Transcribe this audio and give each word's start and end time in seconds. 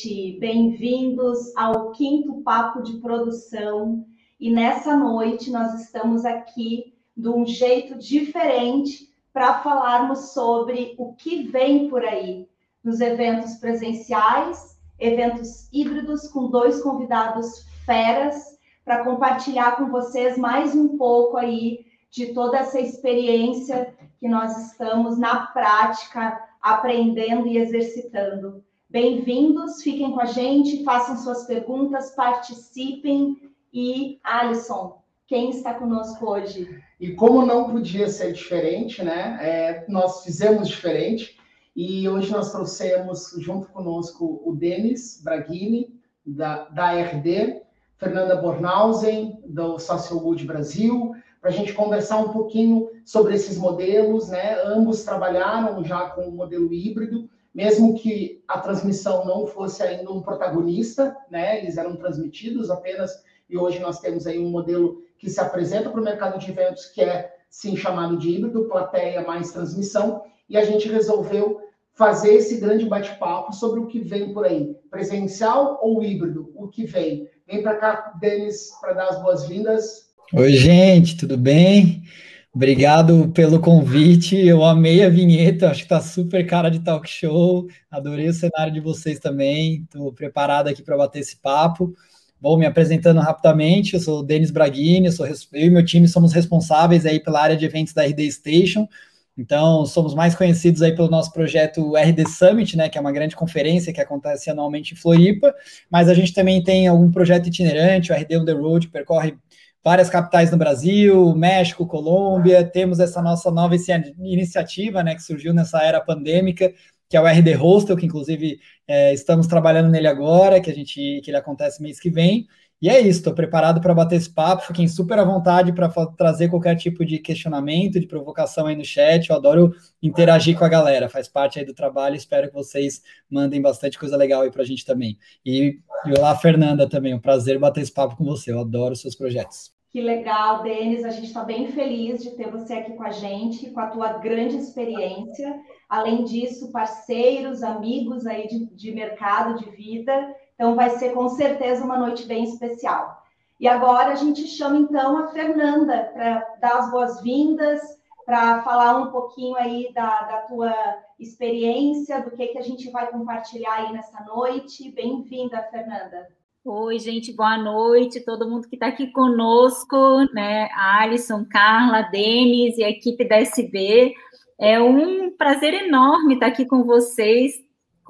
noite. 0.00 0.38
Bem-vindos 0.40 1.54
ao 1.56 1.92
quinto 1.92 2.40
papo 2.42 2.82
de 2.82 2.98
produção. 2.98 4.06
E 4.38 4.50
nessa 4.50 4.96
noite 4.96 5.50
nós 5.50 5.74
estamos 5.82 6.24
aqui 6.24 6.94
de 7.14 7.28
um 7.28 7.44
jeito 7.44 7.98
diferente 7.98 9.12
para 9.32 9.60
falarmos 9.60 10.32
sobre 10.32 10.94
o 10.98 11.12
que 11.14 11.42
vem 11.42 11.88
por 11.88 12.02
aí 12.02 12.48
nos 12.82 13.00
eventos 13.00 13.56
presenciais, 13.56 14.78
eventos 14.98 15.68
híbridos 15.70 16.28
com 16.28 16.48
dois 16.48 16.82
convidados 16.82 17.66
feras 17.84 18.58
para 18.84 19.04
compartilhar 19.04 19.76
com 19.76 19.90
vocês 19.90 20.38
mais 20.38 20.74
um 20.74 20.96
pouco 20.96 21.36
aí 21.36 21.84
de 22.10 22.32
toda 22.32 22.58
essa 22.58 22.80
experiência 22.80 23.94
que 24.18 24.28
nós 24.28 24.56
estamos 24.70 25.18
na 25.18 25.46
prática 25.48 26.42
aprendendo 26.62 27.46
e 27.46 27.58
exercitando. 27.58 28.64
Bem-vindos, 28.92 29.84
fiquem 29.84 30.10
com 30.10 30.20
a 30.20 30.24
gente, 30.24 30.82
façam 30.82 31.16
suas 31.16 31.44
perguntas, 31.44 32.10
participem 32.10 33.40
e 33.72 34.18
Alisson, 34.24 35.00
quem 35.28 35.50
está 35.50 35.74
conosco 35.74 36.28
hoje? 36.28 36.82
E 36.98 37.12
como 37.12 37.46
não 37.46 37.70
podia 37.70 38.08
ser 38.08 38.32
diferente, 38.32 39.00
né? 39.04 39.38
É, 39.40 39.84
nós 39.88 40.24
fizemos 40.24 40.66
diferente 40.66 41.38
e 41.76 42.08
hoje 42.08 42.32
nós 42.32 42.50
trouxemos 42.50 43.32
junto 43.38 43.68
conosco 43.68 44.42
o 44.44 44.56
Denis 44.56 45.20
Braghini, 45.22 45.94
da, 46.26 46.64
da 46.70 46.90
RD, 46.90 47.62
Fernanda 47.96 48.34
Bornhausen, 48.42 49.38
do 49.46 49.78
Social 49.78 50.18
Good 50.18 50.44
Brasil, 50.44 51.14
para 51.40 51.50
a 51.50 51.52
gente 51.52 51.72
conversar 51.74 52.16
um 52.16 52.32
pouquinho 52.32 52.90
sobre 53.04 53.36
esses 53.36 53.56
modelos, 53.56 54.30
né? 54.30 54.60
Ambos 54.64 55.04
trabalharam 55.04 55.84
já 55.84 56.10
com 56.10 56.22
o 56.22 56.32
modelo 56.32 56.74
híbrido, 56.74 57.30
mesmo 57.54 57.98
que 57.98 58.42
a 58.46 58.58
transmissão 58.58 59.24
não 59.24 59.46
fosse 59.46 59.82
ainda 59.82 60.10
um 60.10 60.22
protagonista, 60.22 61.16
né? 61.30 61.60
Eles 61.60 61.76
eram 61.76 61.96
transmitidos 61.96 62.70
apenas, 62.70 63.10
e 63.48 63.56
hoje 63.56 63.78
nós 63.80 64.00
temos 64.00 64.26
aí 64.26 64.38
um 64.38 64.50
modelo 64.50 65.02
que 65.18 65.28
se 65.28 65.40
apresenta 65.40 65.90
para 65.90 66.00
o 66.00 66.04
mercado 66.04 66.38
de 66.38 66.50
eventos, 66.50 66.86
que 66.86 67.02
é 67.02 67.34
sim 67.48 67.76
chamado 67.76 68.16
de 68.16 68.30
híbrido, 68.30 68.68
plateia 68.68 69.26
mais 69.26 69.52
transmissão, 69.52 70.22
e 70.48 70.56
a 70.56 70.64
gente 70.64 70.88
resolveu 70.88 71.60
fazer 71.92 72.34
esse 72.34 72.58
grande 72.58 72.86
bate-papo 72.86 73.52
sobre 73.52 73.80
o 73.80 73.86
que 73.86 74.00
vem 74.00 74.32
por 74.32 74.46
aí, 74.46 74.74
presencial 74.88 75.78
ou 75.82 76.02
híbrido, 76.02 76.50
o 76.54 76.68
que 76.68 76.86
vem. 76.86 77.28
Vem 77.46 77.62
para 77.62 77.76
cá, 77.76 78.14
Denis, 78.20 78.70
para 78.80 78.92
dar 78.92 79.08
as 79.08 79.22
boas-vindas. 79.22 80.10
Oi, 80.32 80.52
gente, 80.52 81.16
tudo 81.16 81.36
bem? 81.36 82.04
Obrigado 82.52 83.30
pelo 83.32 83.60
convite. 83.60 84.36
Eu 84.36 84.64
amei 84.64 85.04
a 85.04 85.08
vinheta, 85.08 85.70
acho 85.70 85.80
que 85.80 85.84
está 85.84 86.00
super 86.00 86.44
cara 86.46 86.68
de 86.68 86.80
talk 86.80 87.08
show. 87.08 87.68
Adorei 87.88 88.28
o 88.28 88.32
cenário 88.32 88.72
de 88.72 88.80
vocês 88.80 89.20
também. 89.20 89.82
Estou 89.84 90.12
preparado 90.12 90.68
aqui 90.68 90.82
para 90.82 90.96
bater 90.96 91.20
esse 91.20 91.36
papo. 91.36 91.94
Bom, 92.40 92.56
me 92.56 92.66
apresentando 92.66 93.20
rapidamente, 93.20 93.94
eu 93.94 94.00
sou 94.00 94.20
o 94.20 94.22
Denis 94.22 94.50
Braghini, 94.50 95.08
eu, 95.08 95.26
eu 95.26 95.66
e 95.66 95.70
meu 95.70 95.84
time 95.84 96.08
somos 96.08 96.32
responsáveis 96.32 97.04
aí 97.04 97.20
pela 97.20 97.40
área 97.40 97.56
de 97.56 97.66
eventos 97.66 97.92
da 97.92 98.02
RD 98.02 98.32
Station. 98.32 98.88
Então, 99.36 99.86
somos 99.86 100.14
mais 100.14 100.34
conhecidos 100.34 100.82
aí 100.82 100.94
pelo 100.94 101.08
nosso 101.08 101.32
projeto 101.32 101.96
RD 101.96 102.26
Summit, 102.28 102.76
né, 102.76 102.88
que 102.88 102.98
é 102.98 103.00
uma 103.00 103.12
grande 103.12 103.36
conferência 103.36 103.92
que 103.92 104.00
acontece 104.00 104.50
anualmente 104.50 104.94
em 104.94 104.96
Floripa, 104.96 105.54
mas 105.90 106.08
a 106.08 106.14
gente 106.14 106.32
também 106.34 106.62
tem 106.62 106.88
algum 106.88 107.10
projeto 107.10 107.46
itinerante, 107.46 108.10
o 108.10 108.14
RD 108.14 108.38
On 108.38 108.44
The 108.44 108.52
Road, 108.52 108.86
que 108.86 108.92
percorre 108.92 109.36
várias 109.82 110.10
capitais 110.10 110.50
no 110.50 110.58
Brasil, 110.58 111.34
México, 111.34 111.86
Colômbia, 111.86 112.64
temos 112.64 113.00
essa 113.00 113.22
nossa 113.22 113.50
nova 113.50 113.74
iniciativa, 114.18 115.02
né, 115.02 115.14
que 115.14 115.22
surgiu 115.22 115.54
nessa 115.54 115.82
era 115.82 116.00
pandêmica, 116.00 116.72
que 117.08 117.16
é 117.16 117.20
o 117.20 117.26
RD 117.26 117.56
Hostel, 117.56 117.96
que 117.96 118.06
inclusive 118.06 118.60
é, 118.86 119.12
estamos 119.12 119.46
trabalhando 119.46 119.90
nele 119.90 120.06
agora, 120.06 120.60
que 120.60 120.70
a 120.70 120.74
gente 120.74 121.20
que 121.22 121.30
ele 121.30 121.36
acontece 121.36 121.82
mês 121.82 121.98
que 121.98 122.10
vem. 122.10 122.46
E 122.80 122.88
é 122.88 122.98
isso, 122.98 123.18
estou 123.18 123.34
preparado 123.34 123.78
para 123.78 123.94
bater 123.94 124.16
esse 124.16 124.32
papo, 124.32 124.62
fiquem 124.62 124.88
super 124.88 125.18
à 125.18 125.24
vontade 125.24 125.70
para 125.70 125.86
trazer 126.16 126.48
qualquer 126.48 126.74
tipo 126.76 127.04
de 127.04 127.18
questionamento, 127.18 128.00
de 128.00 128.06
provocação 128.06 128.66
aí 128.66 128.74
no 128.74 128.84
chat. 128.84 129.28
Eu 129.28 129.36
adoro 129.36 129.74
interagir 130.02 130.58
com 130.58 130.64
a 130.64 130.68
galera, 130.68 131.06
faz 131.06 131.28
parte 131.28 131.58
aí 131.58 131.64
do 131.66 131.74
trabalho. 131.74 132.16
Espero 132.16 132.48
que 132.48 132.54
vocês 132.54 133.02
mandem 133.28 133.60
bastante 133.60 133.98
coisa 133.98 134.16
legal 134.16 134.40
aí 134.40 134.50
para 134.50 134.62
a 134.62 134.64
gente 134.64 134.86
também. 134.86 135.18
E, 135.44 135.78
olá, 136.18 136.34
Fernanda, 136.34 136.88
também. 136.88 137.12
Um 137.12 137.20
prazer 137.20 137.58
bater 137.58 137.82
esse 137.82 137.92
papo 137.92 138.16
com 138.16 138.24
você. 138.24 138.50
Eu 138.50 138.60
adoro 138.60 138.96
seus 138.96 139.14
projetos. 139.14 139.70
Que 139.90 140.00
legal, 140.00 140.62
Denis. 140.62 141.04
A 141.04 141.10
gente 141.10 141.26
está 141.26 141.44
bem 141.44 141.66
feliz 141.72 142.22
de 142.22 142.30
ter 142.30 142.50
você 142.50 142.74
aqui 142.74 142.92
com 142.92 143.02
a 143.02 143.10
gente, 143.10 143.70
com 143.72 143.80
a 143.80 143.88
tua 143.88 144.12
grande 144.14 144.56
experiência. 144.56 145.60
Além 145.88 146.24
disso, 146.24 146.72
parceiros, 146.72 147.62
amigos 147.62 148.24
aí 148.24 148.46
de, 148.46 148.66
de 148.74 148.92
mercado, 148.92 149.58
de 149.58 149.68
vida. 149.70 150.12
Então, 150.60 150.74
vai 150.74 150.90
ser 150.90 151.14
com 151.14 151.26
certeza 151.30 151.82
uma 151.82 151.96
noite 151.96 152.26
bem 152.26 152.44
especial. 152.44 153.24
E 153.58 153.66
agora 153.66 154.12
a 154.12 154.14
gente 154.14 154.46
chama 154.46 154.76
então 154.76 155.16
a 155.16 155.28
Fernanda 155.28 156.10
para 156.12 156.46
dar 156.60 156.80
as 156.80 156.90
boas-vindas, 156.90 157.80
para 158.26 158.60
falar 158.62 158.98
um 158.98 159.10
pouquinho 159.10 159.56
aí 159.56 159.90
da, 159.94 160.20
da 160.20 160.36
tua 160.42 160.74
experiência, 161.18 162.20
do 162.20 162.32
que, 162.32 162.48
que 162.48 162.58
a 162.58 162.62
gente 162.62 162.90
vai 162.90 163.10
compartilhar 163.10 163.72
aí 163.72 163.92
nessa 163.94 164.22
noite. 164.22 164.92
Bem-vinda, 164.92 165.66
Fernanda. 165.70 166.28
Oi, 166.62 166.98
gente, 166.98 167.32
boa 167.32 167.56
noite, 167.56 168.22
todo 168.22 168.46
mundo 168.46 168.68
que 168.68 168.76
está 168.76 168.88
aqui 168.88 169.06
conosco, 169.06 170.26
né? 170.34 170.68
A 170.74 171.04
Alisson, 171.04 171.42
Carla, 171.50 172.02
Denis 172.02 172.76
e 172.76 172.84
a 172.84 172.90
equipe 172.90 173.26
da 173.26 173.36
SB. 173.36 174.12
É 174.60 174.78
um 174.78 175.34
prazer 175.38 175.72
enorme 175.72 176.34
estar 176.34 176.48
aqui 176.48 176.66
com 176.66 176.84
vocês, 176.84 177.54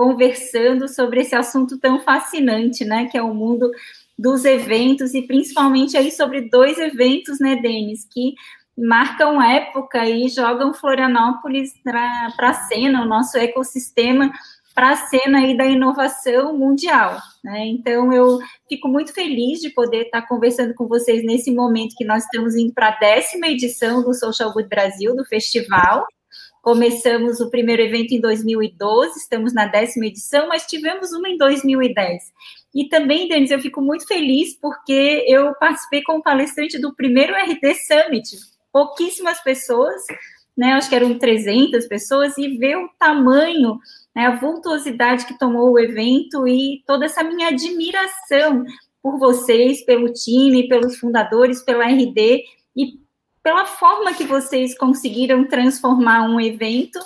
conversando 0.00 0.88
sobre 0.88 1.20
esse 1.20 1.34
assunto 1.34 1.78
tão 1.78 2.00
fascinante, 2.00 2.86
né? 2.86 3.04
Que 3.04 3.18
é 3.18 3.22
o 3.22 3.34
mundo 3.34 3.70
dos 4.18 4.46
eventos, 4.46 5.12
e 5.12 5.20
principalmente 5.20 5.94
aí 5.94 6.10
sobre 6.10 6.48
dois 6.48 6.78
eventos, 6.78 7.38
né, 7.38 7.56
Denis, 7.56 8.06
que 8.10 8.32
marcam 8.76 9.42
época 9.42 10.08
e 10.08 10.26
jogam 10.30 10.72
Florianópolis 10.72 11.74
para 11.84 12.32
a 12.38 12.54
cena, 12.54 13.02
o 13.02 13.06
nosso 13.06 13.36
ecossistema 13.36 14.32
para 14.74 14.92
a 14.92 14.96
cena 14.96 15.40
aí 15.40 15.54
da 15.54 15.66
inovação 15.66 16.56
mundial. 16.56 17.18
Né? 17.44 17.66
Então, 17.66 18.10
eu 18.10 18.38
fico 18.70 18.88
muito 18.88 19.12
feliz 19.12 19.60
de 19.60 19.68
poder 19.68 20.06
estar 20.06 20.22
conversando 20.22 20.72
com 20.72 20.88
vocês 20.88 21.22
nesse 21.22 21.50
momento 21.50 21.94
que 21.94 22.06
nós 22.06 22.24
estamos 22.24 22.56
indo 22.56 22.72
para 22.72 22.88
a 22.88 22.98
décima 22.98 23.48
edição 23.48 24.02
do 24.02 24.14
Social 24.14 24.50
Good 24.54 24.68
Brasil, 24.70 25.14
do 25.14 25.26
festival. 25.26 26.06
Começamos 26.62 27.40
o 27.40 27.50
primeiro 27.50 27.80
evento 27.80 28.12
em 28.12 28.20
2012, 28.20 29.18
estamos 29.18 29.54
na 29.54 29.66
décima 29.66 30.06
edição, 30.06 30.48
mas 30.48 30.66
tivemos 30.66 31.10
uma 31.12 31.28
em 31.28 31.36
2010. 31.38 32.22
E 32.74 32.88
também, 32.88 33.28
Denis, 33.28 33.50
eu 33.50 33.60
fico 33.60 33.80
muito 33.80 34.06
feliz 34.06 34.54
porque 34.60 35.24
eu 35.26 35.54
participei 35.54 36.02
como 36.02 36.22
palestrante 36.22 36.78
do 36.78 36.94
primeiro 36.94 37.34
RD 37.34 37.74
Summit. 37.74 38.36
Pouquíssimas 38.72 39.42
pessoas, 39.42 40.02
né? 40.56 40.72
Acho 40.72 40.88
que 40.88 40.94
eram 40.94 41.18
300 41.18 41.86
pessoas, 41.86 42.36
e 42.36 42.58
ver 42.58 42.76
o 42.76 42.88
tamanho 42.98 43.78
né, 44.14 44.26
a 44.26 44.36
vultuosidade 44.36 45.26
que 45.26 45.38
tomou 45.38 45.72
o 45.72 45.78
evento 45.78 46.46
e 46.46 46.82
toda 46.86 47.06
essa 47.06 47.22
minha 47.22 47.48
admiração 47.48 48.64
por 49.02 49.18
vocês, 49.18 49.84
pelo 49.84 50.12
time, 50.12 50.68
pelos 50.68 50.98
fundadores, 50.98 51.62
pela 51.62 51.86
RD 51.86 52.44
pela 53.42 53.64
forma 53.64 54.14
que 54.14 54.24
vocês 54.24 54.76
conseguiram 54.76 55.46
transformar 55.46 56.22
um 56.22 56.40
evento 56.40 56.98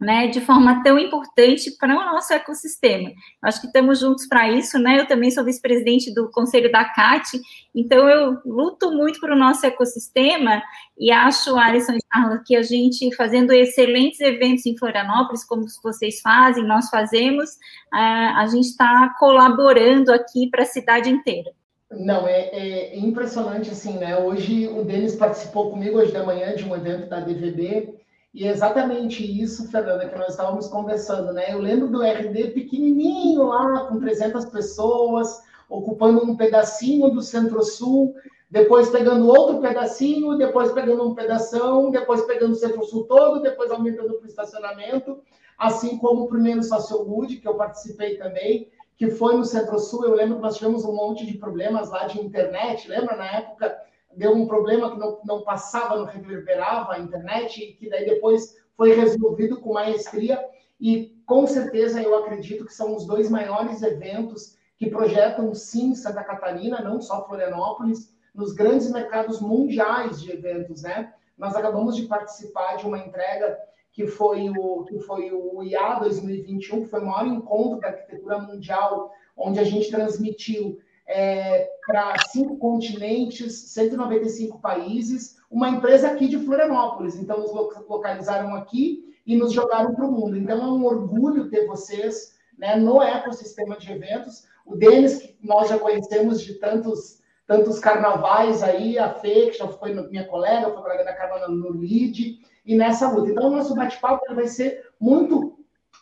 né, 0.00 0.26
de 0.26 0.40
forma 0.40 0.82
tão 0.82 0.98
importante 0.98 1.70
para 1.78 1.94
o 1.94 2.04
nosso 2.04 2.32
ecossistema. 2.32 3.10
Acho 3.40 3.60
que 3.60 3.68
estamos 3.68 4.00
juntos 4.00 4.26
para 4.26 4.50
isso, 4.50 4.78
né? 4.78 5.00
Eu 5.00 5.06
também 5.06 5.30
sou 5.30 5.44
vice-presidente 5.44 6.12
do 6.12 6.30
Conselho 6.30 6.70
da 6.70 6.84
CAT, 6.84 7.40
então 7.74 8.08
eu 8.08 8.38
luto 8.44 8.90
muito 8.90 9.18
para 9.18 9.34
o 9.34 9.38
nosso 9.38 9.64
ecossistema 9.64 10.62
e 10.98 11.10
acho, 11.10 11.56
Alisson 11.56 11.92
e 11.94 12.00
Carla, 12.10 12.42
que 12.44 12.54
a 12.54 12.62
gente 12.62 13.14
fazendo 13.16 13.52
excelentes 13.52 14.20
eventos 14.20 14.66
em 14.66 14.76
Florianópolis, 14.76 15.44
como 15.44 15.64
vocês 15.82 16.20
fazem, 16.20 16.64
nós 16.64 16.90
fazemos, 16.90 17.50
a 17.92 18.46
gente 18.46 18.66
está 18.66 19.14
colaborando 19.18 20.12
aqui 20.12 20.50
para 20.50 20.64
a 20.64 20.66
cidade 20.66 21.08
inteira. 21.08 21.50
Não, 21.98 22.26
é, 22.26 22.48
é, 22.48 22.98
impressionante, 22.98 23.70
assim, 23.70 23.98
né? 23.98 24.18
Hoje 24.18 24.68
o 24.68 24.84
Denis 24.84 25.14
participou 25.14 25.70
comigo 25.70 25.98
hoje 25.98 26.12
da 26.12 26.24
manhã 26.24 26.54
de 26.54 26.64
um 26.64 26.74
evento 26.74 27.08
da 27.08 27.20
DVB, 27.20 27.94
e 28.32 28.46
é 28.46 28.50
exatamente 28.50 29.22
isso, 29.22 29.70
Fernanda, 29.70 30.08
que 30.08 30.18
nós 30.18 30.30
estávamos 30.30 30.66
conversando, 30.66 31.32
né? 31.32 31.52
Eu 31.52 31.60
lembro 31.60 31.88
do 31.88 32.02
RD 32.02 32.48
pequenininho 32.48 33.44
lá, 33.44 33.86
com 33.86 34.00
300 34.00 34.46
pessoas, 34.46 35.40
ocupando 35.68 36.24
um 36.24 36.36
pedacinho 36.36 37.10
do 37.10 37.22
Centro-Sul, 37.22 38.14
depois 38.50 38.90
pegando 38.90 39.28
outro 39.28 39.60
pedacinho, 39.60 40.36
depois 40.36 40.72
pegando 40.72 41.08
um 41.08 41.14
pedação, 41.14 41.90
depois 41.90 42.22
pegando 42.22 42.52
o 42.52 42.56
Centro-Sul 42.56 43.04
todo, 43.04 43.42
depois 43.42 43.70
aumentando 43.70 44.14
para 44.14 44.24
o 44.24 44.28
estacionamento, 44.28 45.20
assim 45.58 45.98
como 45.98 46.22
o 46.22 46.28
primeiro 46.28 46.62
Social 46.62 47.04
Good, 47.04 47.36
que 47.36 47.48
eu 47.48 47.54
participei 47.54 48.16
também, 48.16 48.68
que 48.96 49.10
foi 49.10 49.36
no 49.36 49.44
Centro-Sul. 49.44 50.04
Eu 50.04 50.14
lembro 50.14 50.36
que 50.36 50.42
nós 50.42 50.56
tivemos 50.56 50.84
um 50.84 50.94
monte 50.94 51.26
de 51.26 51.38
problemas 51.38 51.90
lá 51.90 52.06
de 52.06 52.20
internet, 52.20 52.88
lembra 52.88 53.16
na 53.16 53.26
época? 53.26 53.84
deu 54.16 54.32
um 54.32 54.46
problema 54.46 54.90
que 54.90 54.98
não, 54.98 55.18
não 55.24 55.42
passava, 55.42 55.96
não 55.96 56.04
reverberava 56.04 56.94
a 56.94 56.98
internet, 56.98 57.62
e 57.62 57.72
que 57.74 57.88
daí 57.88 58.06
depois 58.06 58.56
foi 58.76 58.94
resolvido 58.94 59.60
com 59.60 59.72
maestria. 59.72 60.42
e 60.80 61.14
com 61.26 61.46
certeza 61.46 62.02
eu 62.02 62.14
acredito 62.16 62.66
que 62.66 62.74
são 62.74 62.94
os 62.94 63.06
dois 63.06 63.30
maiores 63.30 63.82
eventos 63.82 64.58
que 64.76 64.90
projetam 64.90 65.54
sim 65.54 65.94
Santa 65.94 66.22
Catarina, 66.22 66.82
não 66.82 67.00
só 67.00 67.26
Florianópolis, 67.26 68.14
nos 68.34 68.52
grandes 68.52 68.90
mercados 68.90 69.40
mundiais 69.40 70.20
de 70.20 70.32
eventos, 70.32 70.82
né? 70.82 71.14
Nós 71.38 71.54
acabamos 71.54 71.96
de 71.96 72.06
participar 72.06 72.76
de 72.76 72.86
uma 72.86 72.98
entrega 72.98 73.56
que 73.94 74.08
foi 74.08 74.50
o 74.50 74.84
que 74.84 74.98
foi 74.98 75.30
o 75.32 75.62
IA 75.62 76.00
2021, 76.00 76.82
que 76.82 76.90
foi 76.90 77.00
o 77.00 77.06
maior 77.06 77.28
encontro 77.28 77.78
da 77.78 77.88
arquitetura 77.88 78.40
mundial, 78.40 79.12
onde 79.36 79.60
a 79.60 79.64
gente 79.64 79.88
transmitiu 79.88 80.78
é, 81.06 81.70
para 81.86 82.16
cinco 82.28 82.58
continentes, 82.58 83.52
195 83.72 84.58
países, 84.60 85.36
uma 85.48 85.68
empresa 85.68 86.08
aqui 86.08 86.26
de 86.26 86.40
Florianópolis. 86.40 87.14
Então, 87.14 87.38
nos 87.38 87.52
localizaram 87.52 88.56
aqui 88.56 89.14
e 89.24 89.36
nos 89.36 89.52
jogaram 89.52 89.94
para 89.94 90.04
o 90.04 90.10
mundo. 90.10 90.36
Então, 90.36 90.60
é 90.60 90.66
um 90.66 90.84
orgulho 90.84 91.48
ter 91.48 91.64
vocês 91.64 92.36
né, 92.58 92.74
no 92.74 93.00
ecossistema 93.00 93.76
de 93.76 93.92
eventos. 93.92 94.44
O 94.66 94.74
Denis, 94.74 95.18
que 95.18 95.36
nós 95.40 95.68
já 95.68 95.78
conhecemos 95.78 96.40
de 96.40 96.54
tantos, 96.54 97.20
tantos 97.46 97.78
carnavais 97.78 98.60
aí, 98.60 98.98
a 98.98 99.10
Fê, 99.10 99.50
que 99.50 99.58
já 99.58 99.68
foi 99.68 99.94
minha 100.10 100.26
colega, 100.26 100.72
foi 100.72 100.82
colega 100.82 101.04
da 101.04 101.14
Carona 101.14 101.46
no 101.46 101.70
LID, 101.70 102.40
e 102.64 102.76
nessa 102.76 103.10
luta. 103.10 103.30
Então, 103.30 103.48
o 103.48 103.56
nosso 103.56 103.74
bate-papo 103.74 104.34
vai 104.34 104.46
ser 104.46 104.84
muito 104.98 105.58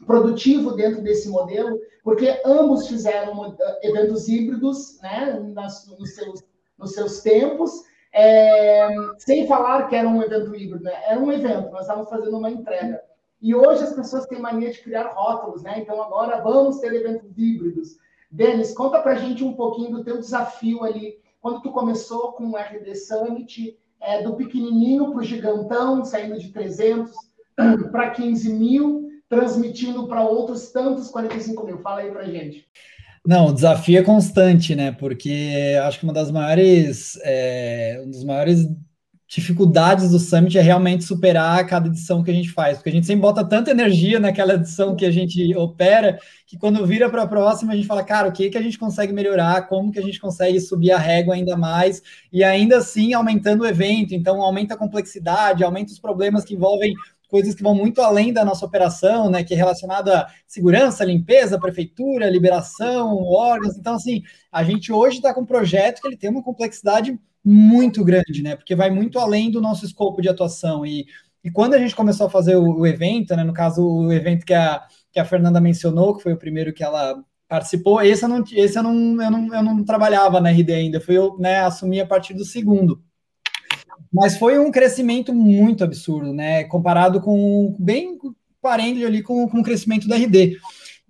produtivo 0.06 0.72
dentro 0.72 1.02
desse 1.02 1.28
modelo, 1.28 1.78
porque 2.02 2.40
ambos 2.44 2.88
fizeram 2.88 3.56
eventos 3.82 4.28
híbridos 4.28 5.00
né, 5.00 5.38
nas, 5.54 5.86
nos, 5.98 6.14
seus, 6.14 6.44
nos 6.78 6.92
seus 6.92 7.20
tempos, 7.20 7.84
é, 8.12 8.88
sem 9.18 9.46
falar 9.46 9.88
que 9.88 9.96
era 9.96 10.08
um 10.08 10.22
evento 10.22 10.54
híbrido, 10.54 10.84
né? 10.84 10.92
era 11.06 11.18
um 11.18 11.32
evento, 11.32 11.70
nós 11.70 11.82
estávamos 11.82 12.10
fazendo 12.10 12.36
uma 12.36 12.50
entrega. 12.50 13.00
E 13.40 13.54
hoje 13.54 13.82
as 13.82 13.94
pessoas 13.94 14.26
têm 14.26 14.38
mania 14.38 14.70
de 14.70 14.80
criar 14.80 15.08
rótulos, 15.08 15.62
né? 15.62 15.80
Então 15.80 16.00
agora 16.00 16.40
vamos 16.42 16.78
ter 16.78 16.94
eventos 16.94 17.36
híbridos. 17.36 17.96
Denis, 18.30 18.72
conta 18.72 19.00
pra 19.00 19.16
gente 19.16 19.42
um 19.42 19.54
pouquinho 19.54 19.90
do 19.90 20.04
teu 20.04 20.18
desafio 20.18 20.84
ali, 20.84 21.18
quando 21.40 21.60
tu 21.60 21.72
começou 21.72 22.32
com 22.32 22.50
o 22.50 22.56
RD 22.56 22.94
Summit, 22.94 23.76
é, 24.02 24.22
do 24.22 24.34
pequenininho 24.34 25.10
para 25.10 25.20
o 25.20 25.24
gigantão, 25.24 26.04
saindo 26.04 26.38
de 26.38 26.48
300 26.48 27.10
para 27.90 28.10
15 28.10 28.52
mil, 28.52 29.08
transmitindo 29.28 30.06
para 30.06 30.24
outros 30.24 30.70
tantos 30.70 31.08
45 31.08 31.64
mil. 31.64 31.78
Fala 31.78 32.00
aí 32.00 32.10
pra 32.10 32.24
gente. 32.24 32.66
Não, 33.24 33.46
o 33.46 33.52
desafio 33.52 34.00
é 34.00 34.02
constante, 34.02 34.74
né? 34.74 34.90
Porque 34.90 35.78
acho 35.84 36.00
que 36.00 36.04
uma 36.04 36.12
das 36.12 36.30
maiores, 36.30 37.16
é, 37.22 38.02
um 38.04 38.10
dos 38.10 38.24
maiores 38.24 38.66
dificuldades 39.34 40.10
do 40.10 40.18
Summit 40.18 40.58
é 40.58 40.60
realmente 40.60 41.04
superar 41.04 41.66
cada 41.66 41.88
edição 41.88 42.22
que 42.22 42.30
a 42.30 42.34
gente 42.34 42.50
faz, 42.50 42.76
porque 42.76 42.90
a 42.90 42.92
gente 42.92 43.06
sempre 43.06 43.22
bota 43.22 43.42
tanta 43.42 43.70
energia 43.70 44.20
naquela 44.20 44.54
edição 44.54 44.94
que 44.94 45.06
a 45.06 45.10
gente 45.10 45.56
opera, 45.56 46.18
que 46.46 46.58
quando 46.58 46.84
vira 46.86 47.08
para 47.08 47.22
a 47.22 47.26
próxima 47.26 47.72
a 47.72 47.76
gente 47.76 47.88
fala, 47.88 48.04
cara, 48.04 48.28
o 48.28 48.32
que, 48.32 48.50
que 48.50 48.58
a 48.58 48.62
gente 48.62 48.78
consegue 48.78 49.10
melhorar, 49.10 49.68
como 49.68 49.90
que 49.90 49.98
a 49.98 50.02
gente 50.02 50.20
consegue 50.20 50.60
subir 50.60 50.92
a 50.92 50.98
régua 50.98 51.34
ainda 51.34 51.56
mais, 51.56 52.02
e 52.30 52.44
ainda 52.44 52.76
assim 52.76 53.14
aumentando 53.14 53.62
o 53.62 53.66
evento, 53.66 54.14
então 54.14 54.42
aumenta 54.42 54.74
a 54.74 54.76
complexidade, 54.76 55.64
aumenta 55.64 55.92
os 55.92 55.98
problemas 55.98 56.44
que 56.44 56.54
envolvem 56.54 56.92
coisas 57.26 57.54
que 57.54 57.62
vão 57.62 57.74
muito 57.74 58.02
além 58.02 58.34
da 58.34 58.44
nossa 58.44 58.66
operação, 58.66 59.30
né, 59.30 59.42
que 59.42 59.54
é 59.54 59.56
relacionada 59.56 60.18
a 60.18 60.28
segurança, 60.46 61.02
limpeza, 61.06 61.58
prefeitura, 61.58 62.28
liberação, 62.28 63.16
órgãos. 63.24 63.78
Então, 63.78 63.94
assim, 63.94 64.22
a 64.52 64.62
gente 64.62 64.92
hoje 64.92 65.16
está 65.16 65.32
com 65.32 65.40
um 65.40 65.46
projeto 65.46 66.02
que 66.02 66.08
ele 66.08 66.18
tem 66.18 66.28
uma 66.28 66.42
complexidade 66.42 67.18
muito 67.44 68.04
grande, 68.04 68.42
né, 68.42 68.56
porque 68.56 68.74
vai 68.74 68.90
muito 68.90 69.18
além 69.18 69.50
do 69.50 69.60
nosso 69.60 69.84
escopo 69.84 70.22
de 70.22 70.28
atuação. 70.28 70.86
E, 70.86 71.06
e 71.42 71.50
quando 71.50 71.74
a 71.74 71.78
gente 71.78 71.94
começou 71.94 72.26
a 72.26 72.30
fazer 72.30 72.56
o, 72.56 72.78
o 72.78 72.86
evento, 72.86 73.34
né, 73.34 73.44
no 73.44 73.52
caso, 73.52 73.84
o 73.84 74.12
evento 74.12 74.44
que 74.44 74.54
a, 74.54 74.82
que 75.10 75.18
a 75.18 75.24
Fernanda 75.24 75.60
mencionou, 75.60 76.16
que 76.16 76.22
foi 76.22 76.32
o 76.32 76.38
primeiro 76.38 76.72
que 76.72 76.84
ela 76.84 77.22
participou, 77.48 78.00
esse 78.00 78.24
eu 78.24 78.28
não, 78.28 78.44
esse 78.52 78.78
eu 78.78 78.82
não, 78.82 79.22
eu 79.22 79.30
não, 79.30 79.54
eu 79.54 79.62
não 79.62 79.84
trabalhava 79.84 80.40
na 80.40 80.50
RD 80.50 80.72
ainda, 80.72 81.00
foi 81.00 81.16
eu 81.16 81.36
né, 81.38 81.60
assumi 81.60 82.00
a 82.00 82.06
partir 82.06 82.34
do 82.34 82.44
segundo. 82.44 83.02
Mas 84.12 84.36
foi 84.36 84.58
um 84.58 84.70
crescimento 84.70 85.32
muito 85.32 85.82
absurdo, 85.82 86.34
né? 86.34 86.64
Comparado 86.64 87.20
com 87.20 87.74
bem 87.78 88.18
parente 88.60 89.04
ali 89.04 89.22
com, 89.22 89.48
com 89.48 89.60
o 89.60 89.62
crescimento 89.62 90.06
da 90.06 90.16
RD. 90.16 90.58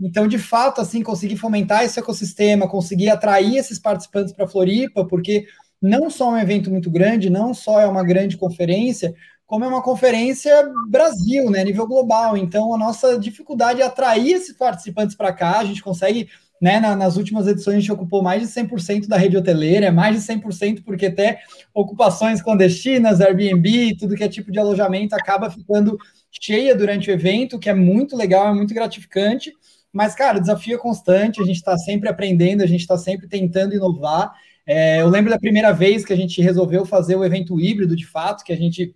Então, 0.00 0.26
de 0.26 0.38
fato, 0.38 0.80
assim, 0.80 1.02
conseguir 1.02 1.36
fomentar 1.36 1.84
esse 1.84 1.98
ecossistema, 1.98 2.68
conseguir 2.68 3.10
atrair 3.10 3.56
esses 3.56 3.78
participantes 3.78 4.32
para 4.32 4.48
Floripa, 4.48 5.06
porque 5.06 5.46
não 5.82 6.08
só 6.08 6.30
um 6.30 6.38
evento 6.38 6.70
muito 6.70 6.90
grande, 6.90 7.28
não 7.28 7.52
só 7.52 7.80
é 7.80 7.86
uma 7.86 8.04
grande 8.04 8.36
conferência, 8.36 9.14
como 9.46 9.64
é 9.64 9.68
uma 9.68 9.82
conferência 9.82 10.50
Brasil, 10.88 11.50
né, 11.50 11.64
nível 11.64 11.86
global. 11.86 12.36
Então, 12.36 12.74
a 12.74 12.78
nossa 12.78 13.18
dificuldade 13.18 13.82
é 13.82 13.84
atrair 13.84 14.32
esses 14.32 14.56
participantes 14.56 15.16
para 15.16 15.32
cá, 15.32 15.58
a 15.58 15.64
gente 15.64 15.82
consegue 15.82 16.28
né, 16.62 16.78
na, 16.78 16.94
nas 16.94 17.16
últimas 17.16 17.48
edições 17.48 17.78
a 17.78 17.80
gente 17.80 17.90
ocupou 17.90 18.22
mais 18.22 18.40
de 18.40 18.46
100% 18.46 19.08
da 19.08 19.16
rede 19.16 19.36
hoteleira, 19.36 19.86
é 19.86 19.90
mais 19.90 20.14
de 20.14 20.22
100% 20.32 20.84
porque 20.84 21.06
até 21.06 21.40
ocupações 21.74 22.40
clandestinas, 22.40 23.20
Airbnb, 23.20 23.96
tudo 23.98 24.14
que 24.14 24.22
é 24.22 24.28
tipo 24.28 24.52
de 24.52 24.60
alojamento 24.60 25.12
acaba 25.16 25.50
ficando 25.50 25.98
cheia 26.30 26.72
durante 26.72 27.10
o 27.10 27.12
evento, 27.12 27.58
que 27.58 27.68
é 27.68 27.74
muito 27.74 28.16
legal, 28.16 28.46
é 28.46 28.54
muito 28.54 28.72
gratificante. 28.72 29.52
Mas, 29.92 30.14
cara, 30.14 30.38
o 30.38 30.40
desafio 30.40 30.76
é 30.76 30.78
constante, 30.78 31.42
a 31.42 31.44
gente 31.44 31.56
está 31.56 31.76
sempre 31.76 32.08
aprendendo, 32.08 32.62
a 32.62 32.66
gente 32.66 32.80
está 32.80 32.96
sempre 32.96 33.26
tentando 33.26 33.74
inovar. 33.74 34.32
É, 34.66 35.00
eu 35.00 35.08
lembro 35.08 35.30
da 35.30 35.38
primeira 35.38 35.72
vez 35.72 36.04
que 36.04 36.12
a 36.12 36.16
gente 36.16 36.40
resolveu 36.40 36.84
fazer 36.84 37.16
o 37.16 37.24
evento 37.24 37.60
híbrido, 37.60 37.96
de 37.96 38.06
fato, 38.06 38.44
que 38.44 38.52
a 38.52 38.56
gente. 38.56 38.94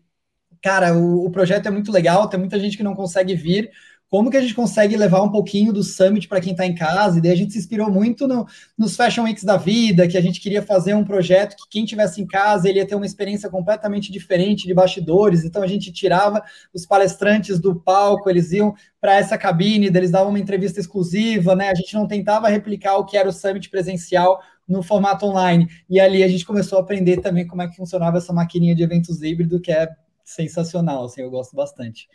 Cara, 0.63 0.97
o, 0.97 1.27
o 1.27 1.31
projeto 1.31 1.67
é 1.67 1.71
muito 1.71 1.93
legal, 1.93 2.29
tem 2.29 2.41
muita 2.41 2.59
gente 2.59 2.77
que 2.77 2.83
não 2.83 2.95
consegue 2.95 3.35
vir, 3.35 3.71
como 4.09 4.31
que 4.31 4.37
a 4.37 4.41
gente 4.41 4.55
consegue 4.55 4.97
levar 4.97 5.23
um 5.23 5.31
pouquinho 5.31 5.73
do 5.73 5.83
Summit 5.83 6.29
para 6.29 6.41
quem 6.41 6.53
está 6.53 6.65
em 6.65 6.75
casa, 6.75 7.19
e 7.19 7.21
daí 7.21 7.33
a 7.33 7.37
gente 7.37 7.53
se 7.53 7.59
inspirou 7.59 7.91
muito 7.91 8.29
no, 8.29 8.47
nos 8.79 8.97
Fashion 8.97 9.25
Weeks 9.25 9.43
da 9.43 9.57
vida, 9.57 10.07
que 10.07 10.17
a 10.17 10.21
gente 10.21 10.41
queria 10.41 10.63
fazer 10.63 10.95
um 10.95 11.05
projeto 11.05 11.57
que 11.57 11.69
quem 11.69 11.85
tivesse 11.85 12.21
em 12.23 12.27
casa, 12.27 12.69
ele 12.69 12.79
ia 12.79 12.87
ter 12.87 12.95
uma 12.95 13.07
experiência 13.07 13.51
completamente 13.51 14.13
diferente 14.13 14.67
de 14.67 14.75
bastidores, 14.75 15.45
então 15.45 15.63
a 15.63 15.67
gente 15.67 15.93
tirava 15.93 16.43
os 16.73 16.87
palestrantes 16.87 17.59
do 17.59 17.75
palco, 17.75 18.31
eles 18.31 18.53
iam 18.53 18.75
para 19.01 19.17
essa 19.17 19.37
cabine, 19.37 19.87
eles 19.87 20.11
davam 20.11 20.31
uma 20.31 20.39
entrevista 20.39 20.79
exclusiva, 20.79 21.57
né, 21.57 21.71
a 21.71 21.75
gente 21.75 21.95
não 21.95 22.07
tentava 22.07 22.49
replicar 22.49 22.97
o 22.97 23.05
que 23.05 23.17
era 23.17 23.29
o 23.29 23.33
Summit 23.33 23.69
presencial 23.69 24.41
no 24.69 24.83
formato 24.83 25.27
online, 25.27 25.69
e 25.89 26.01
ali 26.01 26.23
a 26.23 26.29
gente 26.29 26.45
começou 26.45 26.79
a 26.79 26.83
aprender 26.83 27.21
também 27.21 27.47
como 27.47 27.63
é 27.63 27.69
que 27.69 27.77
funcionava 27.77 28.19
essa 28.19 28.33
maquininha 28.33 28.75
de 28.75 28.83
eventos 28.83 29.23
híbrido, 29.23 29.61
que 29.61 29.71
é 29.71 29.89
sensacional, 30.25 31.05
assim, 31.05 31.23
eu 31.23 31.31
gosto 31.31 31.55
bastante. 31.55 32.09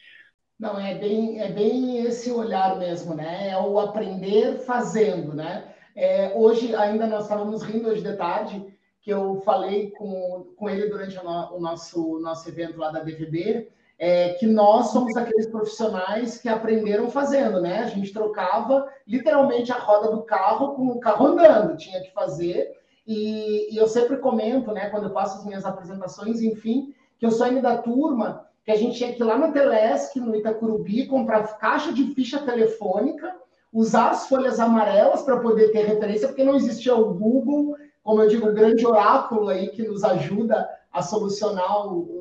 Não, 0.59 0.79
é 0.79 0.93
bem, 0.95 1.39
é 1.39 1.51
bem 1.51 2.05
esse 2.05 2.29
olhar 2.29 2.77
mesmo, 2.77 3.15
né? 3.15 3.49
É 3.49 3.57
o 3.57 3.79
aprender 3.79 4.59
fazendo, 4.59 5.33
né? 5.33 5.73
É, 5.95 6.33
hoje, 6.35 6.75
ainda 6.75 7.07
nós 7.07 7.23
estávamos 7.23 7.63
rindo 7.63 7.89
hoje 7.89 8.03
de 8.03 8.15
tarde, 8.15 8.63
que 9.01 9.09
eu 9.09 9.41
falei 9.43 9.89
com, 9.91 10.53
com 10.55 10.69
ele 10.69 10.87
durante 10.87 11.17
o, 11.17 11.23
no, 11.23 11.55
o 11.55 11.59
nosso, 11.59 12.19
nosso 12.19 12.47
evento 12.47 12.77
lá 12.77 12.91
da 12.91 12.99
DVB, 12.99 13.71
é, 14.03 14.29
que 14.29 14.47
nós 14.47 14.87
somos 14.87 15.15
aqueles 15.15 15.45
profissionais 15.45 16.39
que 16.39 16.49
aprenderam 16.49 17.11
fazendo, 17.11 17.61
né? 17.61 17.83
A 17.83 17.85
gente 17.85 18.11
trocava 18.11 18.91
literalmente 19.07 19.71
a 19.71 19.77
roda 19.77 20.09
do 20.09 20.23
carro 20.23 20.73
com 20.73 20.87
o 20.87 20.99
carro 20.99 21.27
andando, 21.27 21.77
tinha 21.77 22.01
que 22.01 22.11
fazer. 22.11 22.75
E, 23.05 23.71
e 23.71 23.77
eu 23.77 23.87
sempre 23.87 24.17
comento, 24.17 24.71
né, 24.71 24.89
quando 24.89 25.03
eu 25.03 25.13
faço 25.13 25.37
as 25.37 25.45
minhas 25.45 25.65
apresentações, 25.65 26.41
enfim, 26.41 26.95
que 27.19 27.25
eu 27.27 27.29
sou 27.29 27.45
ainda 27.45 27.61
da 27.61 27.77
turma 27.77 28.47
que 28.65 28.71
a 28.71 28.75
gente 28.75 28.97
tinha 28.97 29.13
que 29.13 29.21
ir 29.21 29.23
lá 29.23 29.37
na 29.37 29.51
Telesc, 29.51 30.19
no 30.19 30.35
Itacurubi, 30.35 31.05
comprar 31.05 31.59
caixa 31.59 31.93
de 31.93 32.15
ficha 32.15 32.39
telefônica, 32.39 33.35
usar 33.71 34.09
as 34.09 34.27
folhas 34.27 34.59
amarelas 34.59 35.21
para 35.21 35.39
poder 35.39 35.71
ter 35.71 35.85
referência, 35.85 36.27
porque 36.27 36.43
não 36.43 36.55
existia 36.55 36.95
o 36.95 37.13
Google, 37.13 37.75
como 38.03 38.23
eu 38.23 38.27
digo, 38.27 38.49
o 38.49 38.53
grande 38.53 38.83
oráculo 38.85 39.49
aí 39.49 39.69
que 39.69 39.87
nos 39.87 40.03
ajuda 40.03 40.67
a 40.91 41.03
solucionar 41.03 41.87
o, 41.87 42.20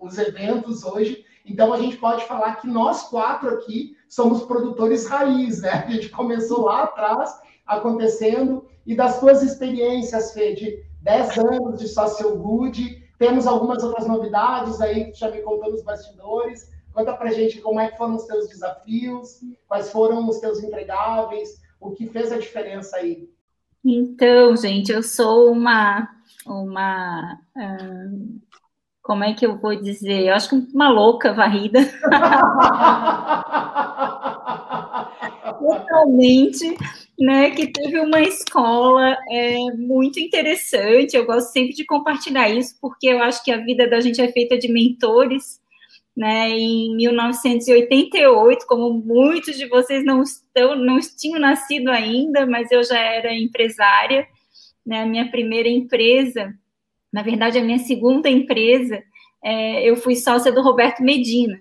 os 0.00 0.18
eventos 0.18 0.84
hoje. 0.84 1.24
Então, 1.44 1.72
a 1.72 1.78
gente 1.78 1.96
pode 1.96 2.24
falar 2.26 2.56
que 2.56 2.66
nós 2.66 3.04
quatro 3.04 3.48
aqui 3.50 3.96
somos 4.08 4.42
produtores 4.42 5.06
raiz, 5.06 5.62
né? 5.62 5.84
A 5.86 5.90
gente 5.90 6.10
começou 6.10 6.62
lá 6.62 6.84
atrás, 6.84 7.38
acontecendo, 7.66 8.66
e 8.86 8.94
das 8.94 9.16
suas 9.16 9.42
experiências, 9.42 10.32
Fê, 10.32 10.54
de 10.54 10.82
10 11.02 11.38
anos 11.38 11.80
de 11.80 11.88
social 11.88 12.36
good, 12.36 13.06
temos 13.18 13.46
algumas 13.46 13.82
outras 13.82 14.06
novidades 14.06 14.80
aí 14.80 15.10
que 15.10 15.18
já 15.18 15.30
me 15.30 15.42
contou 15.42 15.72
nos 15.72 15.82
bastidores. 15.82 16.70
Conta 16.92 17.12
pra 17.14 17.30
gente 17.30 17.60
como 17.60 17.80
é 17.80 17.90
que 17.90 17.98
foram 17.98 18.16
os 18.16 18.24
teus 18.24 18.48
desafios, 18.48 19.40
quais 19.66 19.90
foram 19.90 20.28
os 20.28 20.38
teus 20.38 20.62
entregáveis, 20.62 21.60
o 21.80 21.92
que 21.92 22.06
fez 22.06 22.32
a 22.32 22.38
diferença 22.38 22.96
aí. 22.96 23.28
Então, 23.84 24.56
gente, 24.56 24.92
eu 24.92 25.02
sou 25.02 25.52
uma 25.52 26.08
uma 26.46 27.38
hum, 27.56 28.40
como 29.08 29.24
é 29.24 29.32
que 29.32 29.46
eu 29.46 29.56
vou 29.56 29.74
dizer? 29.74 30.26
Eu 30.26 30.34
acho 30.34 30.50
que 30.50 30.54
uma 30.74 30.90
louca 30.90 31.32
varrida. 31.32 31.80
Totalmente 35.58 36.76
né, 37.18 37.50
que 37.50 37.68
teve 37.68 37.98
uma 37.98 38.20
escola 38.20 39.16
é, 39.30 39.56
muito 39.78 40.20
interessante. 40.20 41.16
Eu 41.16 41.24
gosto 41.24 41.50
sempre 41.52 41.74
de 41.74 41.86
compartilhar 41.86 42.50
isso, 42.50 42.76
porque 42.82 43.06
eu 43.08 43.22
acho 43.22 43.42
que 43.42 43.50
a 43.50 43.56
vida 43.56 43.88
da 43.88 43.98
gente 43.98 44.20
é 44.20 44.30
feita 44.30 44.58
de 44.58 44.70
mentores, 44.70 45.58
né, 46.14 46.50
em 46.50 46.94
1988, 46.94 48.66
como 48.66 48.92
muitos 48.92 49.56
de 49.56 49.66
vocês 49.68 50.04
não 50.04 50.22
estão, 50.22 50.76
não 50.76 50.98
tinham 51.00 51.40
nascido 51.40 51.88
ainda, 51.88 52.44
mas 52.44 52.70
eu 52.70 52.84
já 52.84 52.98
era 52.98 53.32
empresária, 53.34 54.26
né, 54.86 55.06
minha 55.06 55.30
primeira 55.30 55.68
empresa, 55.68 56.54
na 57.12 57.22
verdade 57.22 57.58
a 57.58 57.64
minha 57.64 57.78
segunda 57.78 58.28
empresa, 58.28 59.02
é, 59.42 59.88
eu 59.88 59.96
fui 59.96 60.16
sócia 60.16 60.52
do 60.52 60.62
Roberto 60.62 61.02
Medina, 61.02 61.60